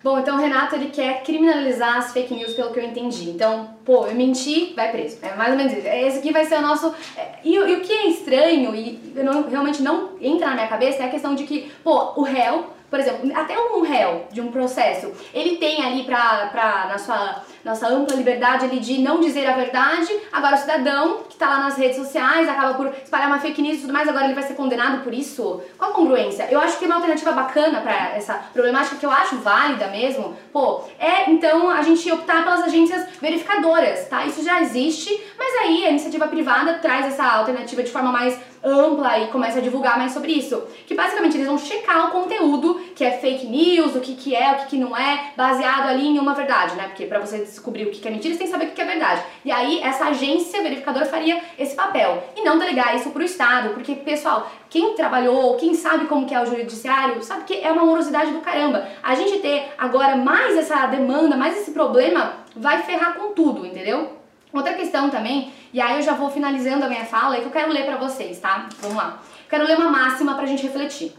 Bom, 0.02 0.18
então 0.18 0.36
o 0.36 0.40
Renato 0.40 0.74
ele 0.74 0.88
quer 0.90 1.22
criminalizar 1.22 1.96
as 1.98 2.12
fake 2.12 2.34
news, 2.34 2.54
pelo 2.54 2.72
que 2.72 2.80
eu 2.80 2.84
entendi. 2.84 3.30
Então, 3.30 3.70
pô, 3.84 4.06
eu 4.06 4.14
menti, 4.14 4.72
vai 4.74 4.90
preso. 4.90 5.18
É 5.22 5.34
mais 5.36 5.50
ou 5.52 5.56
menos 5.56 5.72
isso. 5.72 5.86
Esse 5.86 6.18
aqui 6.18 6.32
vai 6.32 6.44
ser 6.44 6.56
o 6.56 6.62
nosso. 6.62 6.92
é, 7.16 7.34
E, 7.44 7.54
e 7.54 7.58
o 7.74 7.80
que 7.80 7.92
é 7.92 8.06
estranho 8.08 8.74
e 8.74 8.98
não- 9.14 9.48
realmente 9.48 9.80
não 9.82 10.10
entra 10.20 10.48
na 10.48 10.54
minha 10.54 10.66
cabeça 10.68 11.02
é 11.02 11.06
a 11.06 11.10
questão 11.10 11.34
de 11.36 11.44
que, 11.44 11.70
pô, 11.84 12.14
o 12.16 12.22
réu, 12.22 12.66
por 12.92 13.00
exemplo, 13.00 13.32
até 13.34 13.58
um 13.58 13.80
réu 13.80 14.26
de 14.30 14.42
um 14.42 14.52
processo, 14.52 15.10
ele 15.32 15.56
tem 15.56 15.82
ali 15.82 16.02
pra, 16.04 16.48
pra 16.52 16.88
na 16.90 16.98
sua 16.98 17.42
nossa 17.64 17.88
ampla 17.88 18.14
liberdade 18.14 18.66
ali 18.66 18.80
de 18.80 19.00
não 19.00 19.18
dizer 19.18 19.46
a 19.46 19.56
verdade. 19.56 20.12
Agora 20.30 20.56
o 20.56 20.58
cidadão 20.58 21.20
que 21.26 21.36
tá 21.36 21.48
lá 21.48 21.60
nas 21.60 21.78
redes 21.78 21.96
sociais 21.96 22.46
acaba 22.46 22.74
por 22.74 22.92
espalhar 23.02 23.28
uma 23.28 23.38
fake 23.38 23.62
news 23.62 23.78
e 23.78 23.80
tudo 23.80 23.94
mais, 23.94 24.06
agora 24.06 24.26
ele 24.26 24.34
vai 24.34 24.42
ser 24.42 24.52
condenado 24.54 25.02
por 25.02 25.14
isso. 25.14 25.62
Qual 25.78 25.90
a 25.90 25.94
congruência? 25.94 26.48
Eu 26.50 26.60
acho 26.60 26.78
que 26.78 26.84
uma 26.84 26.96
alternativa 26.96 27.32
bacana 27.32 27.80
pra 27.80 28.14
essa 28.14 28.34
problemática 28.52 28.96
que 28.96 29.06
eu 29.06 29.10
acho 29.10 29.36
válida 29.36 29.86
mesmo, 29.86 30.36
pô, 30.52 30.84
é 30.98 31.30
então 31.30 31.70
a 31.70 31.80
gente 31.80 32.12
optar 32.12 32.44
pelas 32.44 32.64
agências 32.64 33.06
verificadoras, 33.22 34.06
tá? 34.06 34.26
Isso 34.26 34.44
já 34.44 34.60
existe, 34.60 35.18
mas 35.38 35.62
aí 35.62 35.86
a 35.86 35.90
iniciativa 35.90 36.28
privada 36.28 36.74
traz 36.74 37.06
essa 37.06 37.24
alternativa 37.24 37.82
de 37.82 37.90
forma 37.90 38.12
mais 38.12 38.38
ampla 38.64 39.18
e 39.18 39.26
começa 39.28 39.58
a 39.58 39.62
divulgar 39.62 39.98
mais 39.98 40.12
sobre 40.12 40.32
isso. 40.32 40.62
Que 40.86 40.94
basicamente 40.94 41.36
eles 41.36 41.46
vão 41.46 41.58
checar 41.58 42.08
o 42.08 42.10
conteúdo 42.10 42.80
que 42.94 43.04
é 43.04 43.12
fake 43.12 43.46
news, 43.46 43.96
o 43.96 44.00
que, 44.00 44.14
que 44.14 44.34
é, 44.34 44.52
o 44.52 44.56
que, 44.56 44.66
que 44.66 44.76
não 44.78 44.96
é, 44.96 45.32
baseado 45.36 45.88
ali 45.88 46.06
em 46.06 46.18
uma 46.18 46.34
verdade, 46.34 46.74
né? 46.76 46.84
Porque 46.84 47.06
pra 47.06 47.18
você 47.18 47.38
descobrir 47.38 47.86
o 47.86 47.90
que, 47.90 48.00
que 48.00 48.08
é 48.08 48.10
mentira, 48.10 48.34
você 48.34 48.38
tem 48.38 48.46
que 48.46 48.52
saber 48.52 48.64
o 48.66 48.68
que, 48.68 48.74
que 48.74 48.82
é 48.82 48.84
verdade. 48.84 49.22
E 49.44 49.50
aí 49.50 49.80
essa 49.80 50.06
agência 50.06 50.62
verificadora 50.62 51.06
faria 51.06 51.40
esse 51.58 51.74
papel. 51.74 52.22
E 52.36 52.42
não 52.42 52.58
delegar 52.58 52.94
isso 52.94 53.10
pro 53.10 53.22
Estado, 53.22 53.70
porque, 53.70 53.94
pessoal, 53.96 54.50
quem 54.70 54.94
trabalhou, 54.94 55.56
quem 55.56 55.74
sabe 55.74 56.06
como 56.06 56.26
que 56.26 56.34
é 56.34 56.42
o 56.42 56.46
judiciário, 56.46 57.22
sabe 57.22 57.44
que 57.44 57.60
é 57.60 57.70
uma 57.70 57.84
morosidade 57.84 58.30
do 58.30 58.40
caramba. 58.40 58.88
A 59.02 59.14
gente 59.14 59.38
ter 59.38 59.72
agora 59.76 60.16
mais 60.16 60.56
essa 60.56 60.86
demanda, 60.86 61.36
mais 61.36 61.56
esse 61.58 61.72
problema, 61.72 62.34
vai 62.56 62.82
ferrar 62.82 63.14
com 63.14 63.32
tudo, 63.32 63.66
entendeu? 63.66 64.22
Outra 64.52 64.74
questão 64.74 65.08
também, 65.08 65.50
e 65.72 65.80
aí 65.80 65.96
eu 65.96 66.02
já 66.02 66.12
vou 66.12 66.30
finalizando 66.30 66.84
a 66.84 66.88
minha 66.88 67.04
fala, 67.04 67.36
que 67.36 67.44
eu 67.44 67.50
quero 67.50 67.72
ler 67.72 67.86
pra 67.86 67.96
vocês, 67.96 68.38
tá? 68.38 68.68
Vamos 68.80 68.96
lá. 68.96 69.22
Quero 69.48 69.64
ler 69.64 69.76
uma 69.76 69.90
máxima 69.90 70.34
pra 70.34 70.46
gente 70.46 70.62
refletir. 70.62 71.12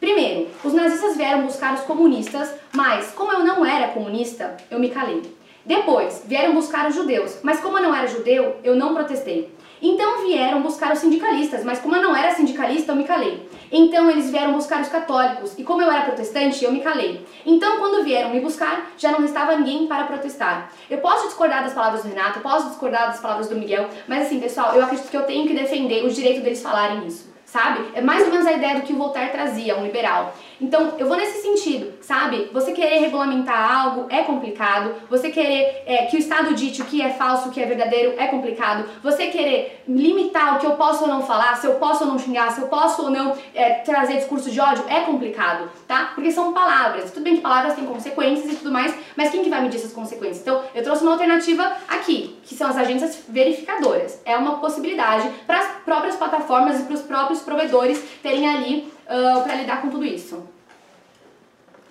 Primeiro, 0.00 0.48
os 0.64 0.72
nazistas 0.72 1.16
vieram 1.16 1.42
buscar 1.42 1.74
os 1.74 1.82
comunistas, 1.82 2.52
mas 2.72 3.12
como 3.12 3.32
eu 3.32 3.44
não 3.44 3.64
era 3.64 3.92
comunista, 3.92 4.56
eu 4.68 4.80
me 4.80 4.90
calei. 4.90 5.22
Depois, 5.64 6.24
vieram 6.26 6.54
buscar 6.54 6.88
os 6.88 6.94
judeus, 6.94 7.38
mas 7.42 7.60
como 7.60 7.78
eu 7.78 7.84
não 7.84 7.94
era 7.94 8.08
judeu, 8.08 8.56
eu 8.64 8.74
não 8.74 8.94
protestei. 8.94 9.54
Então 9.82 10.24
vieram 10.24 10.62
buscar 10.62 10.92
os 10.92 11.00
sindicalistas, 11.00 11.64
mas 11.64 11.80
como 11.80 11.96
eu 11.96 12.02
não 12.02 12.14
era 12.14 12.30
sindicalista, 12.30 12.92
eu 12.92 12.96
me 12.96 13.02
calei. 13.02 13.48
Então 13.72 14.08
eles 14.08 14.30
vieram 14.30 14.52
buscar 14.52 14.80
os 14.80 14.88
católicos, 14.88 15.58
e 15.58 15.64
como 15.64 15.82
eu 15.82 15.90
era 15.90 16.04
protestante, 16.04 16.64
eu 16.64 16.70
me 16.70 16.80
calei. 16.80 17.26
Então 17.44 17.78
quando 17.78 18.04
vieram 18.04 18.30
me 18.30 18.38
buscar, 18.38 18.92
já 18.96 19.10
não 19.10 19.20
restava 19.20 19.56
ninguém 19.56 19.88
para 19.88 20.04
protestar. 20.04 20.70
Eu 20.88 20.98
posso 20.98 21.26
discordar 21.26 21.64
das 21.64 21.72
palavras 21.72 22.04
do 22.04 22.08
Renato, 22.08 22.38
posso 22.38 22.68
discordar 22.68 23.08
das 23.08 23.18
palavras 23.18 23.48
do 23.48 23.56
Miguel, 23.56 23.88
mas 24.06 24.26
assim, 24.26 24.38
pessoal, 24.38 24.72
eu 24.76 24.84
acredito 24.84 25.10
que 25.10 25.16
eu 25.16 25.24
tenho 25.24 25.48
que 25.48 25.54
defender 25.54 26.04
o 26.04 26.10
direito 26.10 26.42
deles 26.42 26.62
falarem 26.62 27.04
isso 27.04 27.31
sabe? 27.52 27.84
É 27.92 28.00
mais 28.00 28.24
ou 28.24 28.30
menos 28.30 28.46
a 28.46 28.52
ideia 28.52 28.76
do 28.76 28.80
que 28.80 28.94
o 28.94 28.96
Voltaire 28.96 29.30
trazia, 29.30 29.76
um 29.76 29.84
liberal. 29.84 30.34
Então, 30.58 30.94
eu 30.98 31.06
vou 31.06 31.18
nesse 31.18 31.42
sentido, 31.42 31.92
sabe? 32.00 32.48
Você 32.50 32.72
querer 32.72 32.98
regulamentar 33.00 33.78
algo 33.78 34.06
é 34.08 34.22
complicado, 34.22 34.94
você 35.10 35.30
querer 35.30 35.82
é, 35.84 36.06
que 36.06 36.16
o 36.16 36.18
Estado 36.18 36.54
dite 36.54 36.80
o 36.80 36.86
que 36.86 37.02
é 37.02 37.10
falso, 37.10 37.48
o 37.48 37.52
que 37.52 37.60
é 37.60 37.66
verdadeiro 37.66 38.14
é 38.16 38.26
complicado, 38.28 38.88
você 39.02 39.26
querer 39.26 39.82
limitar 39.86 40.56
o 40.56 40.60
que 40.60 40.66
eu 40.66 40.76
posso 40.76 41.02
ou 41.02 41.08
não 41.08 41.26
falar, 41.26 41.56
se 41.56 41.66
eu 41.66 41.74
posso 41.74 42.04
ou 42.04 42.10
não 42.10 42.18
xingar, 42.18 42.52
se 42.52 42.62
eu 42.62 42.68
posso 42.68 43.02
ou 43.02 43.10
não 43.10 43.36
é, 43.54 43.74
trazer 43.80 44.16
discurso 44.16 44.50
de 44.50 44.58
ódio, 44.58 44.84
é 44.88 45.00
complicado, 45.00 45.70
tá? 45.86 46.12
Porque 46.14 46.32
são 46.32 46.54
palavras. 46.54 47.10
Tudo 47.10 47.24
bem 47.24 47.36
que 47.36 47.42
palavras 47.42 47.74
têm 47.74 47.84
consequências 47.84 48.50
e 48.50 48.56
tudo 48.56 48.72
mais, 48.72 48.94
mas 49.14 49.30
quem 49.30 49.44
que 49.44 49.50
vai 49.50 49.60
medir 49.60 49.76
essas 49.76 49.92
consequências? 49.92 50.40
Então, 50.40 50.62
eu 50.74 50.82
trouxe 50.82 51.02
uma 51.02 51.12
alternativa 51.12 51.70
aqui, 51.86 52.31
que 52.42 52.54
são 52.54 52.68
as 52.68 52.76
agências 52.76 53.22
verificadoras. 53.28 54.20
É 54.24 54.36
uma 54.36 54.58
possibilidade 54.58 55.28
para 55.46 55.60
as 55.60 55.82
próprias 55.84 56.16
plataformas 56.16 56.80
e 56.80 56.84
para 56.84 56.94
os 56.94 57.02
próprios 57.02 57.40
provedores 57.40 58.02
terem 58.22 58.48
ali 58.48 58.92
uh, 59.06 59.42
para 59.42 59.54
lidar 59.56 59.82
com 59.82 59.90
tudo 59.90 60.04
isso. 60.04 60.42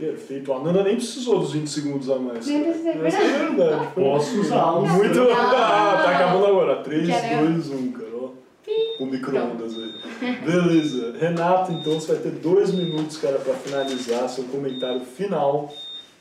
Perfeito. 0.02 0.52
A 0.52 0.60
Nanda 0.60 0.84
nem 0.84 0.96
precisou 0.96 1.40
dos 1.40 1.54
20 1.54 1.68
segundos 1.68 2.10
a 2.10 2.18
mais. 2.18 2.48
Nem 2.48 2.64
precisei, 2.64 2.94
é 2.94 2.96
verdade. 2.96 3.88
Posso 3.94 4.42
usá-los. 4.42 4.92
Muito. 4.92 5.20
Não. 5.20 5.30
Ah, 5.62 6.02
tá 6.04 6.16
acabando 6.16 6.48
agora. 6.48 6.78
3, 6.78 7.08
Quer, 7.08 7.22
né? 7.22 7.52
2, 7.52 7.70
1, 7.70 7.92
cara. 7.92 8.10
Ó. 8.16 9.04
O 9.04 9.06
micro-ondas 9.06 9.76
aí. 9.78 10.36
Beleza. 10.44 11.16
Renato, 11.20 11.72
então 11.74 11.94
você 12.00 12.14
vai 12.14 12.22
ter 12.24 12.32
dois 12.32 12.74
minutos, 12.74 13.18
cara, 13.18 13.38
pra 13.38 13.54
finalizar 13.54 14.28
seu 14.28 14.46
comentário 14.46 15.02
final. 15.02 15.72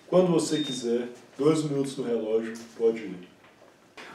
Quando 0.08 0.30
você 0.30 0.58
quiser. 0.58 1.08
Dois 1.38 1.62
minutos 1.64 1.96
no 1.96 2.04
relógio. 2.04 2.52
Pode 2.76 2.98
ir. 2.98 3.29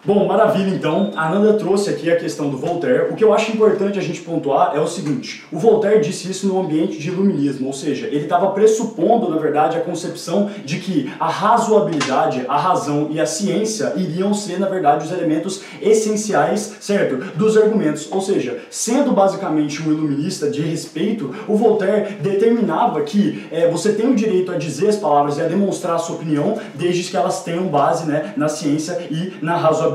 Bom, 0.06 0.28
maravilha 0.28 0.70
então. 0.70 1.10
A 1.16 1.30
Nanda 1.30 1.54
trouxe 1.54 1.90
aqui 1.90 2.12
a 2.12 2.16
questão 2.16 2.48
do 2.48 2.58
Voltaire. 2.58 3.12
O 3.12 3.16
que 3.16 3.24
eu 3.24 3.34
acho 3.34 3.52
importante 3.52 3.98
a 3.98 4.02
gente 4.04 4.22
pontuar 4.22 4.74
é 4.76 4.80
o 4.80 4.86
seguinte: 4.86 5.44
o 5.52 5.58
Voltaire 5.58 6.00
disse 6.00 6.30
isso 6.30 6.46
no 6.46 6.62
ambiente 6.62 7.00
de 7.00 7.08
iluminismo, 7.08 7.66
ou 7.66 7.74
seja, 7.74 8.06
ele 8.06 8.26
estava 8.26 8.52
pressupondo, 8.52 9.32
na 9.32 9.38
verdade, 9.38 9.78
a 9.78 9.82
concepção 9.82 10.52
de 10.64 10.78
que 10.78 11.12
a 11.20 11.28
razoabilidade, 11.28 12.46
a 12.48 12.56
razão 12.56 13.08
e 13.10 13.20
a 13.20 13.26
ciência 13.26 13.94
iriam 13.96 14.32
ser, 14.32 14.60
na 14.60 14.70
verdade, 14.70 15.06
os 15.06 15.12
elementos 15.12 15.64
essenciais, 15.82 16.76
certo? 16.80 17.36
Dos 17.36 17.58
argumentos. 17.58 18.08
Ou 18.12 18.22
seja, 18.22 18.60
sendo 18.70 19.12
basicamente 19.12 19.82
um 19.82 19.92
iluminista 19.92 20.52
de 20.52 20.62
respeito, 20.62 21.34
o 21.48 21.56
Voltaire 21.56 22.18
determinava 22.22 23.02
que 23.02 23.48
é, 23.52 23.68
você 23.72 23.92
tem 23.92 24.08
o 24.08 24.14
direito 24.14 24.52
a 24.52 24.58
dizer 24.58 24.90
as 24.90 24.98
palavras 24.98 25.40
e 25.40 25.42
a 25.42 25.48
demonstrar 25.48 25.96
a 25.96 26.00
sua 26.00 26.18
opinião, 26.18 26.60
desde 26.76 27.10
que 27.10 27.18
elas 27.18 27.44
tenham 27.44 27.66
base 27.70 28.06
né, 28.06 28.36
na 28.38 28.48
ciência 28.48 29.08
e 29.10 29.34
na 29.42 29.56
razoabilidade 29.58 29.95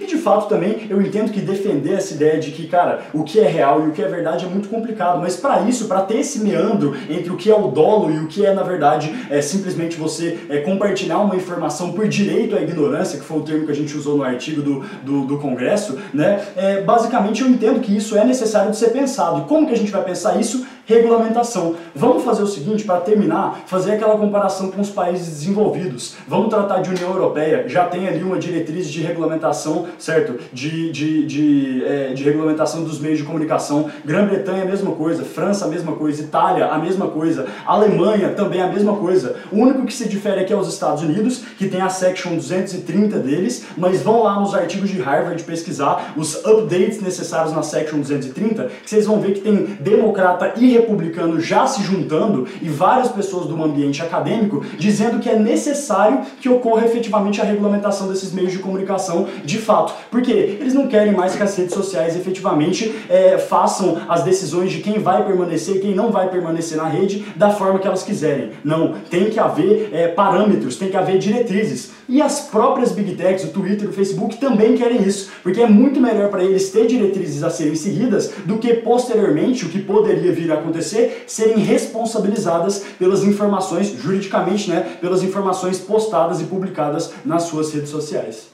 e 0.00 0.06
de 0.06 0.16
fato 0.16 0.48
também 0.48 0.86
eu 0.88 1.00
entendo 1.00 1.30
que 1.30 1.40
defender 1.40 1.94
essa 1.94 2.14
ideia 2.14 2.38
de 2.38 2.50
que, 2.50 2.66
cara, 2.66 3.02
o 3.12 3.22
que 3.22 3.40
é 3.40 3.46
real 3.46 3.84
e 3.84 3.88
o 3.88 3.92
que 3.92 4.02
é 4.02 4.08
verdade 4.08 4.44
é 4.44 4.48
muito 4.48 4.68
complicado, 4.68 5.20
mas 5.20 5.36
para 5.36 5.62
isso, 5.62 5.86
para 5.86 6.02
ter 6.02 6.18
esse 6.18 6.40
meandro 6.40 6.94
entre 7.08 7.30
o 7.30 7.36
que 7.36 7.50
é 7.50 7.54
o 7.54 7.68
dolo 7.68 8.10
e 8.10 8.18
o 8.18 8.26
que 8.26 8.44
é, 8.44 8.52
na 8.52 8.62
verdade, 8.62 9.14
é 9.30 9.40
simplesmente 9.40 9.96
você 9.96 10.38
é, 10.48 10.58
compartilhar 10.58 11.18
uma 11.18 11.36
informação 11.36 11.92
por 11.92 12.08
direito 12.08 12.56
à 12.56 12.60
ignorância, 12.60 13.18
que 13.18 13.24
foi 13.24 13.38
o 13.38 13.42
termo 13.42 13.66
que 13.66 13.72
a 13.72 13.74
gente 13.74 13.96
usou 13.96 14.16
no 14.16 14.24
artigo 14.24 14.62
do, 14.62 14.84
do, 15.02 15.24
do 15.24 15.38
Congresso, 15.38 15.98
né? 16.12 16.42
É, 16.56 16.80
basicamente 16.80 17.42
eu 17.42 17.48
entendo 17.48 17.80
que 17.80 17.96
isso 17.96 18.16
é 18.16 18.24
necessário 18.24 18.70
de 18.70 18.76
ser 18.76 18.90
pensado. 18.90 19.40
E 19.40 19.44
como 19.44 19.66
que 19.66 19.72
a 19.72 19.76
gente 19.76 19.92
vai 19.92 20.02
pensar 20.02 20.40
isso? 20.40 20.66
Regulamentação. 20.86 21.74
Vamos 21.94 22.24
fazer 22.24 22.42
o 22.42 22.46
seguinte, 22.46 22.84
para 22.84 23.00
terminar, 23.00 23.62
fazer 23.66 23.92
aquela 23.92 24.16
comparação 24.16 24.70
com 24.70 24.80
os 24.80 24.88
países 24.88 25.26
desenvolvidos. 25.26 26.14
Vamos 26.28 26.48
tratar 26.48 26.80
de 26.80 26.90
União 26.90 27.10
Europeia, 27.10 27.68
já 27.68 27.84
tem 27.84 28.06
ali 28.08 28.22
uma 28.22 28.38
diretriz 28.38 28.88
de 28.88 29.02
regulamentação, 29.02 29.86
certo? 29.98 30.38
De, 30.52 30.90
de, 30.92 31.26
de, 31.26 31.84
é, 31.84 32.12
de 32.14 32.22
regulamentação 32.22 32.84
dos 32.84 33.00
meios 33.00 33.18
de 33.18 33.24
comunicação. 33.24 33.90
Grã-Bretanha, 34.04 34.62
a 34.62 34.66
mesma 34.66 34.92
coisa. 34.92 35.24
França, 35.24 35.64
a 35.64 35.68
mesma 35.68 35.92
coisa. 35.92 36.22
Itália, 36.22 36.66
a 36.66 36.78
mesma 36.78 37.08
coisa. 37.08 37.46
Alemanha, 37.66 38.30
também 38.30 38.62
a 38.62 38.68
mesma 38.68 38.96
coisa. 38.96 39.36
O 39.50 39.56
único 39.56 39.84
que 39.86 39.92
se 39.92 40.08
difere 40.08 40.40
aqui 40.40 40.52
é 40.52 40.56
os 40.56 40.68
Estados 40.68 41.02
Unidos, 41.02 41.42
que 41.58 41.68
tem 41.68 41.80
a 41.80 41.88
Section 41.88 42.36
230 42.36 43.18
deles, 43.18 43.66
mas 43.76 44.02
vão 44.02 44.22
lá 44.22 44.38
nos 44.38 44.54
artigos 44.54 44.88
de 44.88 45.00
Harvard 45.00 45.42
pesquisar 45.42 46.14
os 46.16 46.44
updates 46.44 47.00
necessários 47.00 47.52
na 47.52 47.62
Section 47.62 47.98
230, 47.98 48.64
que 48.84 48.90
vocês 48.90 49.06
vão 49.06 49.20
ver 49.20 49.34
que 49.34 49.40
tem 49.40 49.56
democrata 49.80 50.52
e 50.56 50.75
republicano 50.78 51.40
já 51.40 51.66
se 51.66 51.82
juntando 51.82 52.46
e 52.60 52.68
várias 52.68 53.08
pessoas 53.08 53.46
do 53.46 53.62
ambiente 53.62 54.02
acadêmico 54.02 54.64
dizendo 54.78 55.20
que 55.20 55.28
é 55.28 55.38
necessário 55.38 56.20
que 56.40 56.48
ocorra 56.48 56.86
efetivamente 56.86 57.40
a 57.40 57.44
regulamentação 57.44 58.08
desses 58.08 58.32
meios 58.32 58.52
de 58.52 58.58
comunicação 58.58 59.26
de 59.44 59.58
fato. 59.58 59.94
Porque 60.10 60.32
eles 60.32 60.74
não 60.74 60.86
querem 60.86 61.12
mais 61.12 61.34
que 61.34 61.42
as 61.42 61.56
redes 61.56 61.74
sociais 61.74 62.16
efetivamente 62.16 62.94
é, 63.08 63.38
façam 63.38 63.98
as 64.08 64.22
decisões 64.22 64.70
de 64.70 64.78
quem 64.80 64.98
vai 64.98 65.24
permanecer 65.24 65.76
e 65.76 65.80
quem 65.80 65.94
não 65.94 66.10
vai 66.10 66.28
permanecer 66.28 66.76
na 66.76 66.88
rede 66.88 67.24
da 67.36 67.50
forma 67.50 67.78
que 67.78 67.86
elas 67.86 68.02
quiserem. 68.02 68.50
Não, 68.64 68.94
tem 69.10 69.30
que 69.30 69.38
haver 69.38 69.90
é, 69.92 70.08
parâmetros, 70.08 70.76
tem 70.76 70.88
que 70.88 70.96
haver 70.96 71.18
diretrizes. 71.18 71.96
E 72.08 72.22
as 72.22 72.42
próprias 72.42 72.92
Big 72.92 73.16
Techs, 73.16 73.44
o 73.44 73.48
Twitter, 73.48 73.88
o 73.88 73.92
Facebook 73.92 74.36
também 74.36 74.76
querem 74.76 75.02
isso, 75.02 75.30
porque 75.42 75.60
é 75.60 75.66
muito 75.66 76.00
melhor 76.00 76.30
para 76.30 76.44
eles 76.44 76.70
ter 76.70 76.86
diretrizes 76.86 77.42
a 77.42 77.50
serem 77.50 77.74
seguidas 77.74 78.32
do 78.44 78.58
que 78.58 78.74
posteriormente 78.74 79.64
o 79.64 79.68
que 79.68 79.80
poderia 79.80 80.32
vir 80.32 80.52
a 80.52 80.56
acontecer, 80.66 81.24
serem 81.26 81.58
responsabilizadas 81.58 82.84
pelas 82.98 83.24
informações, 83.24 83.88
juridicamente, 83.88 84.68
né, 84.68 84.98
pelas 85.00 85.22
informações 85.22 85.78
postadas 85.78 86.40
e 86.40 86.44
publicadas 86.44 87.12
nas 87.24 87.44
suas 87.44 87.72
redes 87.72 87.90
sociais. 87.90 88.48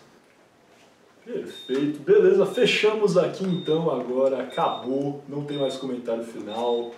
Perfeito, 1.24 2.00
beleza, 2.00 2.44
fechamos 2.46 3.16
aqui 3.16 3.44
então 3.44 3.90
agora, 3.90 4.42
acabou, 4.42 5.22
não 5.28 5.44
tem 5.44 5.56
mais 5.56 5.76
comentário 5.76 6.24
final. 6.24 6.90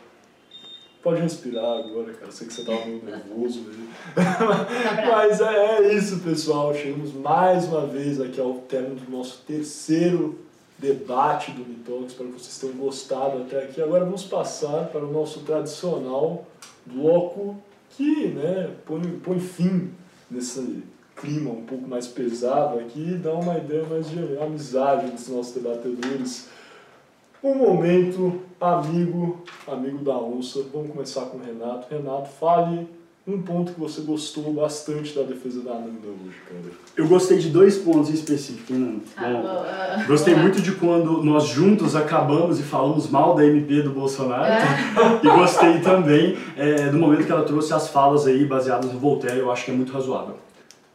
Pode 1.03 1.21
respirar 1.21 1.81
agora, 1.81 2.15
cara. 2.15 2.33
Sei 2.33 2.47
que 2.47 2.55
você 2.55 2.63
estava 2.63 2.87
meio 2.87 3.05
nervoso 3.05 3.61
mesmo. 3.61 3.87
Mas 5.13 5.39
é, 5.39 5.77
é, 5.77 5.95
isso, 5.95 6.21
pessoal. 6.21 6.75
Chegamos 6.75 7.13
mais 7.13 7.67
uma 7.67 7.85
vez 7.85 8.19
aqui 8.19 8.41
ao 8.41 8.55
término 8.55 8.95
do 8.95 9.13
nosso 9.13 9.43
terceiro 9.47 10.44
debate 10.79 11.53
do 11.53 11.65
Mitox. 11.65 12.13
Espero 12.13 12.31
que 12.31 12.41
vocês 12.41 12.59
tenham 12.59 12.77
gostado 12.77 13.43
até 13.43 13.65
aqui. 13.65 13.81
Agora 13.81 14.05
vamos 14.05 14.25
passar 14.25 14.89
para 14.89 15.05
o 15.05 15.13
nosso 15.13 15.41
tradicional 15.41 16.47
bloco 16.87 17.57
que 17.91 18.29
né, 18.29 18.75
põe, 18.85 19.03
põe 19.21 19.39
fim 19.39 19.91
nesse 20.31 20.83
clima 21.17 21.51
um 21.51 21.65
pouco 21.65 21.87
mais 21.87 22.09
pesado 22.09 22.79
aqui 22.79 23.13
e 23.13 23.17
dá 23.17 23.33
uma 23.33 23.57
ideia 23.57 23.85
mais 23.85 24.11
de 24.11 24.39
amizade 24.39 25.11
dos 25.11 25.29
nossos 25.29 25.55
debatedores. 25.55 26.49
Um 27.43 27.55
momento, 27.55 28.41
amigo, 28.61 29.45
amigo 29.67 29.99
da 29.99 30.17
onça. 30.17 30.65
Vamos 30.73 30.91
começar 30.91 31.27
com 31.27 31.39
o 31.39 31.43
Renato. 31.43 31.95
Renato, 31.95 32.29
fale 32.31 32.89
um 33.27 33.41
ponto 33.41 33.73
que 33.73 33.81
você 33.81 34.03
gostou 34.03 34.53
bastante 34.53 35.15
da 35.15 35.23
defesa 35.23 35.63
da 35.63 35.73
Ananda 35.73 36.09
hoje, 36.09 36.37
cara. 36.47 36.61
Eu 36.95 37.09
gostei 37.09 37.39
de 37.39 37.49
dois 37.49 37.79
pontos 37.79 38.11
em 38.11 38.15
específico, 38.15 38.67
Fernando. 38.67 39.03
Ah, 39.17 39.97
Bom, 39.97 40.03
uh, 40.03 40.07
gostei 40.07 40.35
muito 40.35 40.61
de 40.61 40.73
quando 40.73 41.23
nós 41.23 41.45
juntos 41.45 41.97
acabamos 41.97 42.61
e 42.61 42.63
falamos 42.63 43.09
mal 43.09 43.35
da 43.35 43.45
MP 43.45 43.81
do 43.81 43.91
Bolsonaro. 43.91 44.45
É. 44.45 45.21
e 45.25 45.29
gostei 45.39 45.81
também 45.81 46.37
é, 46.57 46.91
do 46.91 46.99
momento 46.99 47.25
que 47.25 47.33
ela 47.33 47.45
trouxe 47.45 47.73
as 47.73 47.89
falas 47.89 48.27
aí 48.27 48.45
baseadas 48.45 48.93
no 48.93 48.99
Voltaire, 48.99 49.39
eu 49.39 49.51
acho 49.51 49.65
que 49.65 49.71
é 49.71 49.75
muito 49.75 49.93
razoável. 49.93 50.37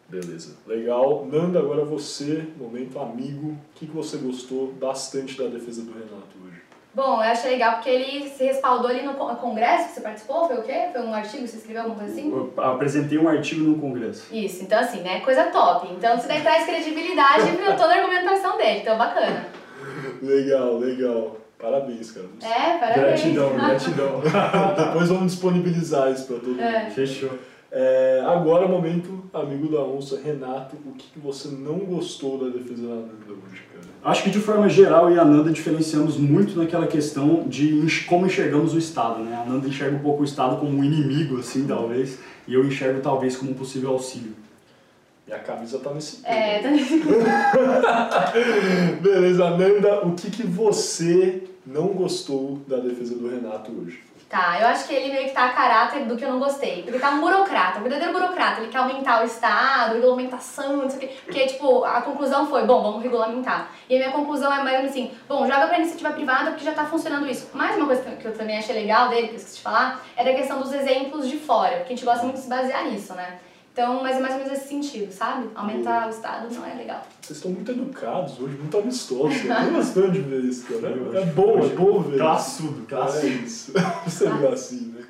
Beleza, 0.08 0.56
legal. 0.68 1.28
Nanda, 1.32 1.60
agora 1.60 1.86
você, 1.86 2.48
momento 2.60 3.00
amigo, 3.00 3.50
o 3.50 3.58
que, 3.76 3.86
que 3.86 3.96
você 3.96 4.18
gostou 4.18 4.74
bastante 4.74 5.38
da 5.38 5.48
defesa 5.48 5.84
do 5.84 5.92
Renato 5.92 6.36
hoje? 6.44 6.49
Bom, 6.94 7.24
eu 7.24 7.30
achei 7.30 7.52
legal 7.52 7.74
porque 7.74 7.90
ele 7.90 8.28
se 8.30 8.44
respaldou 8.44 8.90
ali 8.90 9.04
no 9.04 9.14
congresso 9.14 9.90
que 9.90 9.96
você 9.96 10.02
participou, 10.02 10.48
foi 10.48 10.58
o 10.58 10.64
quê? 10.64 10.90
Foi 10.92 11.02
um 11.02 11.14
artigo 11.14 11.44
que 11.44 11.50
você 11.50 11.58
escreveu, 11.58 11.84
alguma 11.84 12.00
coisa 12.00 12.14
assim? 12.14 12.32
Eu 12.32 12.54
apresentei 12.64 13.18
um 13.20 13.30
artigo 13.30 13.64
no 13.64 13.80
congresso. 13.80 14.34
Isso, 14.36 14.64
então 14.64 14.80
assim, 14.80 15.02
né, 15.02 15.20
coisa 15.20 15.46
top. 15.46 15.88
Então 15.92 16.18
isso 16.18 16.28
daí 16.28 16.42
traz 16.42 16.66
credibilidade 16.66 17.52
pra 17.52 17.76
toda 17.78 17.94
a 17.94 17.98
argumentação 17.98 18.58
dele, 18.58 18.80
então 18.80 18.98
bacana. 18.98 19.46
Legal, 20.22 20.78
legal. 20.78 21.38
Parabéns, 21.60 22.12
cara. 22.12 22.28
É, 22.42 22.78
parabéns. 22.78 23.22
Gratidão, 23.22 23.54
gratidão. 23.54 24.22
Depois 24.76 25.10
vamos 25.10 25.34
disponibilizar 25.34 26.12
isso 26.12 26.26
pra 26.26 26.40
todo 26.40 26.60
é. 26.60 26.84
mundo. 26.84 26.92
Fechou. 26.92 27.30
É, 27.72 28.24
agora, 28.26 28.68
momento, 28.68 29.30
amigo 29.32 29.70
da 29.70 29.82
onça, 29.82 30.20
Renato, 30.20 30.76
o 30.86 30.94
que, 30.94 31.12
que 31.12 31.20
você 31.20 31.50
não 31.50 31.80
gostou 31.80 32.38
da 32.38 32.58
defesa 32.58 32.88
da 32.88 32.94
Ananda 32.94 33.32
hoje? 33.32 33.69
Acho 34.04 34.24
que 34.24 34.30
de 34.30 34.40
forma 34.40 34.70
geral 34.70 35.10
eu 35.10 35.16
e 35.16 35.20
a 35.20 35.24
Ananda 35.24 35.52
diferenciamos 35.52 36.16
muito 36.16 36.58
naquela 36.58 36.88
questão 36.88 37.44
de 37.48 37.86
como 38.08 38.26
enxergamos 38.26 38.74
o 38.74 38.78
Estado, 38.78 39.22
né? 39.24 39.36
A 39.36 39.42
Ananda 39.42 39.68
enxerga 39.68 39.98
um 39.98 40.00
pouco 40.00 40.22
o 40.22 40.26
Estado 40.26 40.58
como 40.58 40.78
um 40.78 40.84
inimigo, 40.84 41.38
assim, 41.38 41.68
talvez, 41.68 42.18
e 42.48 42.54
eu 42.54 42.66
enxergo 42.66 43.02
talvez 43.02 43.36
como 43.36 43.52
um 43.52 43.54
possível 43.54 43.90
auxílio. 43.92 44.34
E 45.28 45.34
a 45.34 45.40
camisa 45.40 45.80
tá 45.80 45.94
nesse 45.94 46.26
É, 46.26 46.60
tá 46.60 46.72
nesse 46.72 47.04
Beleza, 49.02 49.46
Ananda, 49.46 50.08
o 50.08 50.14
que, 50.14 50.32
que 50.32 50.44
você 50.44 51.44
não 51.66 51.90
gostou 51.90 52.62
da 52.68 52.78
defesa 52.78 53.16
do 53.16 53.30
Renato 53.30 53.72
hoje? 53.72 54.00
Tá, 54.30 54.60
eu 54.62 54.68
acho 54.68 54.88
que 54.88 54.94
ele 54.94 55.12
meio 55.12 55.26
que 55.26 55.34
tá 55.34 55.46
a 55.46 55.54
caráter 55.54 56.06
do 56.06 56.16
que 56.16 56.24
eu 56.24 56.30
não 56.30 56.38
gostei. 56.38 56.84
Porque 56.84 57.00
tá 57.00 57.10
um 57.10 57.20
burocrata, 57.20 57.80
um 57.80 57.82
verdadeiro 57.82 58.14
burocrata. 58.14 58.62
Ele 58.62 58.70
quer 58.70 58.78
aumentar 58.78 59.24
o 59.24 59.26
Estado, 59.26 59.96
regulamentação, 59.96 60.78
não 60.78 60.88
sei 60.88 60.98
o 60.98 61.00
quê. 61.00 61.18
Porque, 61.26 61.48
tipo, 61.48 61.84
a 61.84 62.00
conclusão 62.02 62.46
foi, 62.46 62.64
bom, 62.64 62.84
vamos 62.84 63.02
regulamentar. 63.02 63.72
E 63.90 63.96
a 63.96 63.98
minha 63.98 64.12
conclusão 64.12 64.54
é 64.54 64.62
mais 64.62 64.86
assim, 64.86 65.12
bom, 65.28 65.48
joga 65.48 65.66
pra 65.66 65.80
iniciativa 65.80 66.12
privada 66.12 66.52
porque 66.52 66.64
já 66.64 66.74
tá 66.74 66.86
funcionando 66.86 67.28
isso. 67.28 67.50
Mais 67.56 67.76
uma 67.76 67.88
coisa 67.88 68.04
que 68.04 68.26
eu 68.26 68.38
também 68.38 68.60
achei 68.60 68.76
legal 68.76 69.10
dele, 69.10 69.30
que 69.30 69.34
eu 69.34 69.38
esqueci 69.38 69.58
de 69.58 69.64
falar, 69.64 70.00
é 70.16 70.24
da 70.24 70.36
questão 70.36 70.62
dos 70.62 70.72
exemplos 70.74 71.28
de 71.28 71.40
fora. 71.40 71.78
Porque 71.78 71.94
a 71.94 71.96
gente 71.96 72.06
gosta 72.06 72.24
muito 72.24 72.36
de 72.36 72.44
se 72.44 72.50
basear 72.50 72.86
nisso, 72.86 73.16
né? 73.16 73.40
Então, 73.80 74.04
mas 74.04 74.18
é 74.18 74.20
mais 74.20 74.34
ou 74.34 74.42
menos 74.42 74.60
esse 74.60 74.68
sentido, 74.68 75.10
sabe? 75.10 75.48
Aumentar 75.56 76.08
o 76.08 76.10
Estado 76.10 76.54
não 76.54 76.66
é 76.66 76.74
legal. 76.74 77.02
Vocês 77.22 77.38
estão 77.38 77.50
muito 77.50 77.72
educados 77.72 78.38
hoje, 78.38 78.58
muito 78.58 78.78
amistosos. 78.78 79.46
Eu 79.46 79.56
tô 79.56 79.72
gostando 79.72 80.12
de 80.12 80.20
ver 80.20 80.44
isso, 80.44 80.66
cara. 80.66 80.90
É 81.18 81.26
bom, 81.28 81.58
é 81.60 81.70
bom 81.70 82.02
ver. 82.02 82.18
Classudo, 82.18 82.86
classudo. 82.86 83.28
É 83.28 83.30
isso. 83.30 83.72
Você 84.06 84.26
é 84.26 84.48
assim, 84.52 84.94
né? 84.94 85.06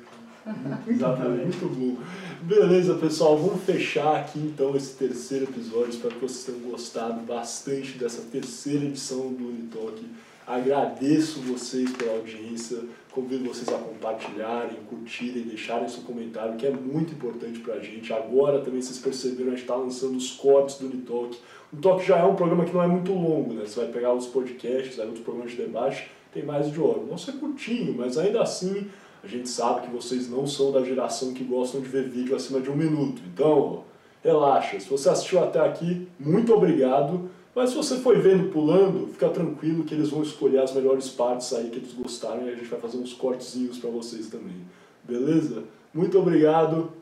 Exatamente. 0.86 1.56
Muito 1.64 1.98
bom. 1.98 2.04
Beleza, 2.42 2.94
pessoal, 2.94 3.36
vamos 3.36 3.64
fechar 3.64 4.20
aqui 4.20 4.38
então 4.38 4.76
esse 4.76 4.94
terceiro 4.94 5.46
episódio. 5.46 5.90
Espero 5.90 6.14
que 6.14 6.20
vocês 6.20 6.44
tenham 6.44 6.70
gostado 6.70 7.20
bastante 7.22 7.98
dessa 7.98 8.22
terceira 8.22 8.84
edição 8.84 9.32
do 9.32 9.48
Unitalk. 9.48 10.00
Agradeço 10.46 11.40
vocês 11.40 11.90
pela 11.90 12.12
audiência. 12.18 12.78
Convido 13.12 13.48
vocês 13.48 13.68
a 13.68 13.78
compartilharem, 13.78 14.76
curtirem, 14.88 15.42
deixarem 15.42 15.88
seu 15.88 16.02
comentário, 16.04 16.56
que 16.56 16.64
é 16.64 16.70
muito 16.70 17.12
importante 17.12 17.58
pra 17.58 17.80
gente. 17.80 18.12
Agora 18.12 18.60
também 18.60 18.80
vocês 18.80 18.98
perceberam, 18.98 19.48
a 19.48 19.50
gente 19.50 19.62
está 19.62 19.74
lançando 19.74 20.16
os 20.16 20.30
cortes 20.32 20.78
do 20.78 20.86
Unitalk. 20.86 21.36
O 21.72 21.76
Unitalk 21.76 22.06
já 22.06 22.18
é 22.18 22.24
um 22.24 22.36
programa 22.36 22.64
que 22.64 22.72
não 22.72 22.82
é 22.82 22.86
muito 22.86 23.12
longo, 23.12 23.52
né? 23.52 23.66
Você 23.66 23.80
vai 23.80 23.88
pegar 23.90 24.14
os 24.14 24.26
podcasts, 24.26 25.00
aí 25.00 25.06
outros 25.06 25.24
programas 25.24 25.50
de 25.50 25.56
debate, 25.56 26.08
tem 26.32 26.44
mais 26.44 26.70
de 26.70 26.80
hora. 26.80 27.00
Nossa, 27.02 27.32
é 27.32 27.34
curtinho, 27.34 27.94
mas 27.96 28.16
ainda 28.16 28.42
assim 28.42 28.86
a 29.22 29.26
gente 29.26 29.48
sabe 29.48 29.82
que 29.82 29.92
vocês 29.92 30.30
não 30.30 30.46
são 30.46 30.70
da 30.70 30.82
geração 30.82 31.34
que 31.34 31.42
gostam 31.42 31.80
de 31.80 31.88
ver 31.88 32.08
vídeo 32.08 32.36
acima 32.36 32.60
de 32.60 32.70
um 32.70 32.76
minuto. 32.76 33.20
Então, 33.34 33.84
relaxa. 34.22 34.78
Se 34.78 34.88
você 34.88 35.08
assistiu 35.08 35.42
até 35.42 35.60
aqui, 35.60 36.08
muito 36.18 36.54
obrigado. 36.54 37.28
Mas 37.54 37.70
se 37.70 37.76
você 37.76 37.96
foi 37.96 38.20
vendo 38.20 38.50
pulando, 38.50 39.08
fica 39.08 39.28
tranquilo 39.28 39.84
que 39.84 39.94
eles 39.94 40.10
vão 40.10 40.22
escolher 40.22 40.58
as 40.58 40.72
melhores 40.72 41.08
partes 41.08 41.52
aí 41.52 41.68
que 41.68 41.78
eles 41.78 41.92
gostaram 41.92 42.46
e 42.46 42.50
a 42.50 42.54
gente 42.54 42.68
vai 42.68 42.80
fazer 42.80 42.98
uns 42.98 43.12
cortezinhos 43.12 43.78
para 43.78 43.90
vocês 43.90 44.28
também. 44.28 44.56
Beleza? 45.02 45.64
Muito 45.92 46.18
obrigado, 46.18 46.92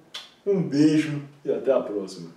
um 0.47 0.63
beijo 0.63 1.21
e 1.45 1.53
até 1.53 1.73
a 1.73 1.81
próxima. 1.81 2.31